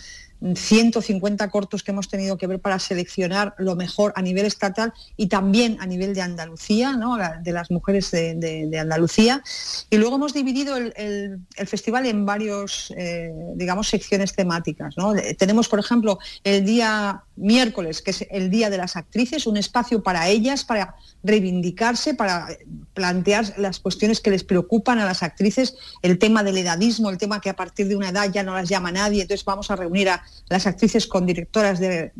150 0.53 1.49
cortos 1.49 1.81
que 1.81 1.91
hemos 1.91 2.09
tenido 2.09 2.37
que 2.37 2.45
ver 2.47 2.59
para 2.59 2.77
seleccionar 2.77 3.55
lo 3.57 3.75
mejor 3.75 4.13
a 4.15 4.21
nivel 4.21 4.45
estatal 4.45 4.93
y 5.17 5.27
también 5.27 5.77
a 5.79 5.85
nivel 5.85 6.13
de 6.13 6.21
Andalucía, 6.21 6.97
de 7.41 7.51
las 7.51 7.71
mujeres 7.71 8.11
de, 8.11 8.77
Andalucía. 8.79 9.41
Y 9.89 9.97
luego 9.97 10.17
hemos 10.17 10.33
dividido 10.33 10.75
el, 10.77 11.39
festival 11.65 12.05
en 12.05 12.25
varios, 12.25 12.93
eh, 12.97 13.31
digamos, 13.55 13.87
secciones 13.87 14.33
temáticas. 14.33 14.95
Tenemos, 15.37 15.67
por 15.69 15.79
ejemplo, 15.79 16.19
el 16.43 16.65
día 16.65 17.23
miércoles, 17.35 18.01
que 18.01 18.11
es 18.11 18.25
el 18.31 18.49
Día 18.49 18.69
de 18.69 18.77
las 18.77 18.95
Actrices, 18.95 19.47
un 19.47 19.57
espacio 19.57 20.01
para 20.03 20.27
ellas, 20.29 20.63
para 20.63 20.95
reivindicarse, 21.23 22.13
para 22.13 22.47
plantear 22.93 23.53
las 23.57 23.79
cuestiones 23.79 24.21
que 24.21 24.31
les 24.31 24.43
preocupan 24.43 24.99
a 24.99 25.05
las 25.05 25.23
actrices, 25.23 25.75
el 26.01 26.17
tema 26.17 26.43
del 26.43 26.57
edadismo, 26.57 27.09
el 27.09 27.17
tema 27.17 27.41
que 27.41 27.49
a 27.49 27.55
partir 27.55 27.87
de 27.87 27.95
una 27.95 28.09
edad 28.09 28.31
ya 28.31 28.43
no 28.43 28.53
las 28.53 28.69
llama 28.69 28.91
nadie, 28.91 29.23
entonces 29.23 29.43
vamos 29.43 29.69
a 29.71 29.75
reunir 29.75 30.09
a 30.09 30.23
las 30.49 30.67
actrices 30.67 31.07
con 31.07 31.25
directoras 31.25 31.79
de, 31.79 32.11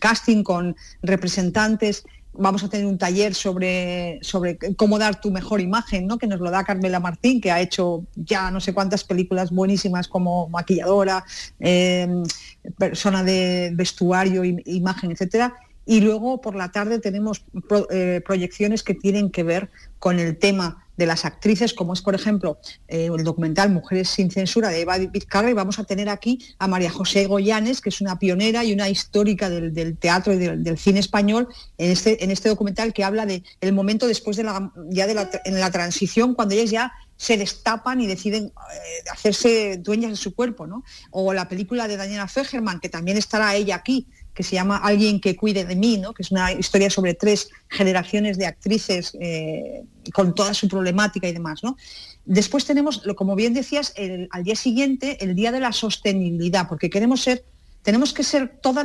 casting, 0.00 0.42
con 0.42 0.76
representantes, 1.02 2.04
vamos 2.32 2.62
a 2.62 2.68
tener 2.68 2.86
un 2.86 2.98
taller 2.98 3.34
sobre, 3.34 4.18
sobre 4.22 4.58
cómo 4.76 4.98
dar 4.98 5.20
tu 5.20 5.30
mejor 5.30 5.60
imagen, 5.60 6.06
¿no? 6.06 6.18
que 6.18 6.26
nos 6.26 6.40
lo 6.40 6.50
da 6.50 6.64
Carmela 6.64 7.00
Martín, 7.00 7.40
que 7.40 7.50
ha 7.50 7.60
hecho 7.60 8.04
ya 8.14 8.50
no 8.50 8.60
sé 8.60 8.72
cuántas 8.72 9.04
películas 9.04 9.50
buenísimas 9.50 10.08
como 10.08 10.48
maquilladora, 10.48 11.24
em, 11.58 12.22
persona 12.78 13.24
de 13.24 13.72
vestuario, 13.74 14.44
imagen, 14.44 15.10
etcétera. 15.10 15.54
Y 15.88 16.02
luego 16.02 16.42
por 16.42 16.54
la 16.54 16.70
tarde 16.70 16.98
tenemos 16.98 17.42
eh, 17.88 18.20
proyecciones 18.22 18.82
que 18.82 18.92
tienen 18.92 19.30
que 19.30 19.42
ver 19.42 19.70
con 19.98 20.18
el 20.18 20.36
tema 20.36 20.86
de 20.98 21.06
las 21.06 21.24
actrices, 21.24 21.72
como 21.72 21.94
es, 21.94 22.02
por 22.02 22.14
ejemplo, 22.14 22.58
eh, 22.88 23.06
el 23.06 23.24
documental 23.24 23.70
Mujeres 23.70 24.10
sin 24.10 24.30
censura 24.30 24.68
de 24.68 24.82
Eva 24.82 24.98
Vizcarra, 24.98 25.48
y 25.48 25.54
vamos 25.54 25.78
a 25.78 25.84
tener 25.84 26.10
aquí 26.10 26.40
a 26.58 26.68
María 26.68 26.90
José 26.90 27.26
Goyanes, 27.26 27.80
que 27.80 27.88
es 27.88 28.02
una 28.02 28.18
pionera 28.18 28.64
y 28.64 28.74
una 28.74 28.90
histórica 28.90 29.48
del, 29.48 29.96
teatro 29.96 30.34
y 30.34 30.36
del, 30.36 30.76
cine 30.76 31.00
español, 31.00 31.48
en 31.78 31.90
este, 31.90 32.22
en 32.22 32.30
este 32.30 32.50
documental 32.50 32.92
que 32.92 33.02
habla 33.02 33.24
del 33.24 33.42
el 33.62 33.72
momento 33.72 34.06
después 34.06 34.36
de 34.36 34.42
la, 34.42 34.70
ya 34.90 35.06
de 35.06 35.14
la, 35.14 35.30
en 35.46 35.58
la 35.58 35.70
transición, 35.70 36.34
cuando 36.34 36.54
ellas 36.54 36.70
ya 36.70 36.92
se 37.16 37.36
destapan 37.38 38.00
y 38.00 38.06
deciden 38.06 38.44
eh, 38.44 39.10
hacerse 39.10 39.78
dueñas 39.78 40.10
de 40.10 40.16
su 40.16 40.34
cuerpo, 40.34 40.66
¿no? 40.66 40.84
O 41.10 41.32
la 41.32 41.48
película 41.48 41.88
de 41.88 41.96
Daniela 41.96 42.28
Fegerman, 42.28 42.78
que 42.78 42.88
también 42.88 43.16
estará 43.16 43.54
ella 43.54 43.74
aquí, 43.74 44.06
que 44.38 44.44
se 44.44 44.54
llama 44.54 44.76
Alguien 44.76 45.20
que 45.20 45.34
cuide 45.34 45.64
de 45.64 45.74
mí, 45.74 45.98
¿no? 45.98 46.14
que 46.14 46.22
es 46.22 46.30
una 46.30 46.52
historia 46.52 46.90
sobre 46.90 47.14
tres 47.14 47.50
generaciones 47.68 48.38
de 48.38 48.46
actrices 48.46 49.16
eh, 49.20 49.82
con 50.14 50.32
toda 50.32 50.54
su 50.54 50.68
problemática 50.68 51.26
y 51.26 51.32
demás. 51.32 51.64
¿no? 51.64 51.76
Después 52.24 52.64
tenemos, 52.64 53.02
como 53.16 53.34
bien 53.34 53.52
decías, 53.52 53.92
al 54.30 54.44
día 54.44 54.54
siguiente, 54.54 55.24
el 55.24 55.34
Día 55.34 55.50
de 55.50 55.58
la 55.58 55.72
Sostenibilidad, 55.72 56.68
porque 56.68 56.88
queremos 56.88 57.20
ser 57.20 57.42
tenemos 57.82 58.12
que 58.12 58.22
ser 58.22 58.58
todos 58.60 58.84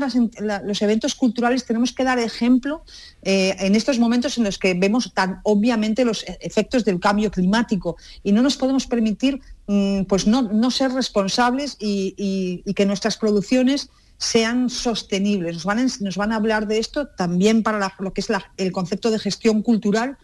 los 0.63 0.81
eventos 0.81 1.13
culturales, 1.15 1.65
tenemos 1.65 1.91
que 1.91 2.03
dar 2.05 2.19
ejemplo 2.19 2.83
eh, 3.23 3.55
en 3.59 3.75
estos 3.75 3.99
momentos 3.99 4.37
en 4.37 4.45
los 4.45 4.57
que 4.57 4.75
vemos 4.75 5.13
tan 5.13 5.41
obviamente 5.43 6.05
los 6.05 6.23
e-, 6.23 6.37
efectos 6.39 6.85
del 6.85 6.99
cambio 6.99 7.29
climático 7.29 7.97
y 8.23 8.31
no 8.31 8.41
nos 8.41 8.55
podemos 8.55 8.87
permitir 8.87 9.41
mm, 9.67 10.03
pues 10.03 10.25
no, 10.25 10.71
ser 10.71 10.91
responsables 10.93 11.75
y, 11.79 12.63
que 12.75 12.85
nuestras 12.85 13.17
producciones 13.17 13.89
sean 14.23 14.69
sostenibles. 14.69 15.53
Nos 15.55 15.65
van, 15.65 15.85
nos 15.99 16.15
van 16.15 16.31
a 16.31 16.37
hablar 16.37 16.67
de 16.67 16.79
esto 16.79 17.07
también 17.07 17.61
para 17.61 17.93
lo 17.99 18.13
que 18.13 18.21
es 18.21 18.27
el 18.57 18.71
concepto 18.71 19.11
de 19.11 19.19
gestión 19.19 19.61
cultural 19.61 20.17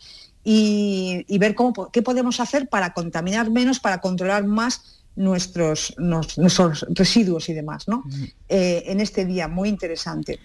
y, 0.44 1.38
ver 1.38 1.54
cómo, 1.54 1.92
qué 1.92 2.02
podemos 2.02 2.40
hacer 2.40 2.70
para 2.70 2.94
contaminar 2.94 3.52
menos, 3.52 3.80
para 3.80 4.00
controlar 4.00 4.46
más 4.46 5.04
nuestros, 5.16 5.94
nuestros 5.98 6.86
residuos 6.90 7.50
y 7.50 7.54
demás, 7.54 7.90
¿no? 7.90 8.06
Eh, 8.48 8.84
en 8.86 9.02
este 9.02 9.26
día 9.26 9.50
muy 9.50 9.68
interesante. 9.68 10.40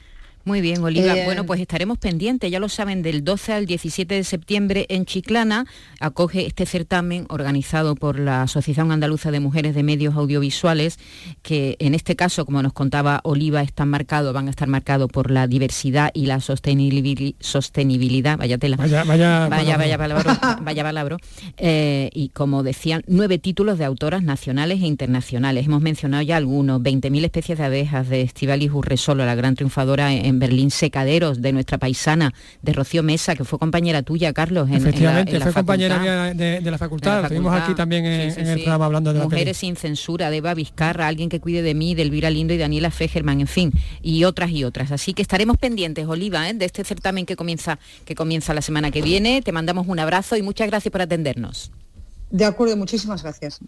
Muy 0.45 0.61
bien, 0.61 0.83
Oliva. 0.83 1.17
Eh, 1.17 1.25
bueno, 1.25 1.47
pues 1.47 1.59
estaremos 1.61 1.97
pendientes, 1.97 2.51
ya 2.51 2.61
lo 2.61 2.69
saben, 2.69 3.01
del 3.01 3.25
12 3.25 3.55
al 3.55 3.65
17 3.65 4.15
de 4.15 4.25
septiembre 4.25 4.85
en 4.91 5.07
Chiclana 5.07 5.65
acoge 6.01 6.47
este 6.47 6.67
certamen 6.67 7.25
organizado 7.31 7.95
por 7.95 8.19
la 8.19 8.43
Asociación 8.43 8.93
Andaluza 8.93 9.31
de 9.31 9.41
Mujeres 9.41 9.75
de 9.75 9.83
Medios 9.83 10.15
Audiovisuales, 10.17 10.99
que 11.43 11.77
en 11.79 11.95
este 11.95 12.15
caso, 12.15 12.45
como 12.45 12.63
nos 12.63 12.75
contaba 12.75 13.21
Oliva, 13.25 13.63
están 13.63 13.89
marcados, 13.89 14.35
van 14.35 14.49
a 14.49 14.51
estar 14.51 14.69
marcados 14.69 15.11
por 15.11 15.31
la 15.31 15.47
diversidad 15.47 16.11
y 16.13 16.27
la 16.27 16.41
sostenibilidad, 16.41 18.37
vaya 18.37 18.59
tela, 18.59 18.77
vaya, 18.77 19.05
vaya, 19.05 19.49
vaya, 19.49 19.79
vaya 19.79 19.97
palabra, 19.97 20.59
vaya 20.63 20.83
palabra, 20.83 21.17
eh, 21.57 22.11
y 22.13 22.29
como 22.29 22.63
decían, 22.63 23.03
nueve 23.07 23.39
títulos 23.39 23.79
de 23.79 23.87
autoras 23.87 24.23
nacionales 24.23 24.83
e 24.83 24.87
internacionales. 24.87 25.65
Hemos 25.65 25.81
mencionado 25.81 26.23
ya 26.23 26.37
algunos, 26.37 26.83
20.000 26.83 27.25
especies 27.25 27.57
de 27.57 27.65
abejas 27.65 28.11
de 28.11 28.21
Estivalis 28.21 28.73
Urresolo, 28.73 29.25
la 29.25 29.35
gran 29.35 29.55
triunfadora 29.55 30.13
en 30.13 30.34
en 30.35 30.41
Berlín 30.41 30.71
Secaderos, 30.71 31.41
de 31.41 31.53
nuestra 31.53 31.79
paisana, 31.79 32.35
de 32.63 32.73
Rocío 32.73 33.03
Mesa, 33.03 33.35
que 33.35 33.45
fue 33.45 33.59
compañera 33.59 34.03
tuya, 34.03 34.33
Carlos. 34.33 34.69
En, 34.69 34.75
Efectivamente, 34.77 35.41
fue 35.41 35.53
compañera 35.53 36.35
de, 36.35 36.61
la 36.61 36.79
facultad. 36.79 37.23
Estuvimos 37.23 37.55
aquí 37.55 37.75
también 37.75 38.05
en, 38.05 38.47
el 38.47 38.61
programa 38.61 38.87
hablando 38.87 39.13
de 39.13 39.21
Mujeres 39.21 39.57
sin 39.57 39.77
censura, 39.77 40.31
de 40.31 40.39
Eva 40.39 40.55
Vizcarra, 40.55 41.07
alguien 41.07 41.29
que 41.29 41.41
cuide 41.41 41.63
de 41.63 41.75
mí, 41.75 41.95
de 41.95 42.03
Elvira 42.03 42.31
Lindo 42.31 42.53
y 42.53 42.59
Daniela 42.59 42.91
Fegerman, 42.91 43.41
en 43.41 43.47
fin, 43.47 43.73
y 44.03 44.25
otras 44.25 44.51
y 44.51 44.65
otras. 44.65 44.93
Así 44.93 45.15
que 45.15 45.23
estaremos 45.23 45.57
pendientes, 45.57 46.07
Oliva, 46.07 46.49
¿eh? 46.49 46.55
de 46.55 46.65
este 46.65 46.85
certamen 46.85 47.27
que 47.27 47.37
comienza, 47.37 47.79
que 48.05 48.15
comienza 48.15 48.53
la 48.55 48.63
semana 48.63 48.91
que 48.91 49.03
viene. 49.03 49.43
Te 49.43 49.53
mandamos 49.53 49.87
un 49.89 49.99
abrazo 49.99 50.37
y 50.37 50.43
muchas 50.43 50.69
gracias 50.69 50.91
por 50.91 51.03
atendernos. 51.03 51.71
De 52.31 52.45
acuerdo, 52.45 52.77
muchísimas 52.77 53.23
gracias. 53.23 53.61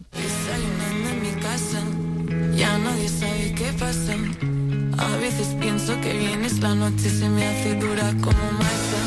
Ya 2.56 2.78
la 6.68 6.74
noche 6.74 7.08
se 7.08 7.28
me 7.28 7.46
hace 7.46 7.76
dura 7.76 8.12
como 8.20 8.42
masa. 8.58 8.98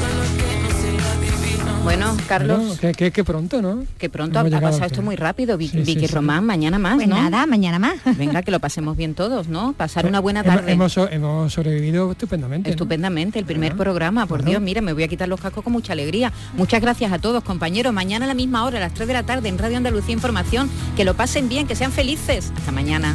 Todo 0.00 0.14
lo 0.16 0.24
que 0.38 0.62
no 0.62 0.70
sea 0.80 1.14
divino 1.20 1.82
Bueno, 1.82 2.16
Carlos. 2.26 2.78
que, 2.78 3.10
que, 3.10 3.22
pronto, 3.22 3.60
¿no? 3.60 3.84
Que 3.98 4.08
pronto 4.08 4.38
ha, 4.38 4.44
pasado 4.44 4.86
esto 4.86 5.02
muy 5.02 5.14
rápido. 5.16 5.58
Vicky 5.58 6.06
Román, 6.06 6.46
mañana 6.46 6.78
más, 6.78 6.94
pues 6.94 7.06
¿no? 7.06 7.16
nada, 7.16 7.44
mañana 7.44 7.78
más. 7.78 7.96
Venga, 8.16 8.40
que 8.42 8.50
lo 8.50 8.60
pasemos 8.60 8.96
bien 8.96 9.14
todos, 9.14 9.48
¿no? 9.48 9.74
Pasar 9.74 10.06
una 10.06 10.20
buena 10.20 10.42
tarde. 10.42 10.72
Hemos, 10.72 10.96
hemos, 10.96 11.52
sobrevivido 11.52 12.10
estupendamente. 12.12 12.70
Estupendamente, 12.70 13.38
el 13.38 13.44
primer 13.44 13.76
programa. 13.76 14.24
Por 14.24 14.42
Dios, 14.42 14.62
mira, 14.62 14.80
me 14.80 14.94
voy 14.94 15.02
a 15.02 15.08
quitar 15.08 15.28
los 15.28 15.40
cascos 15.40 15.64
con 15.64 15.72
mucha 15.74 15.92
alegría. 15.92 16.32
Muchas 16.56 16.80
gracias 16.80 17.12
a 17.12 17.18
todos, 17.18 17.44
compañeros. 17.44 17.92
Mañana 17.92 18.24
a 18.24 18.28
la 18.28 18.34
misma 18.34 18.64
hora, 18.64 18.78
a 18.78 18.80
las 18.80 18.94
3 18.94 19.06
de 19.06 19.12
la 19.12 19.22
tarde, 19.22 19.50
en 19.50 19.58
Radio 19.58 19.76
Andalucía 19.76 20.14
Información. 20.14 20.70
Que 20.96 21.04
lo 21.04 21.12
pasen 21.12 21.50
bien, 21.50 21.66
que 21.66 21.76
sean 21.76 21.92
felices. 21.92 22.52
Hasta 22.56 22.72
mañana. 22.72 23.14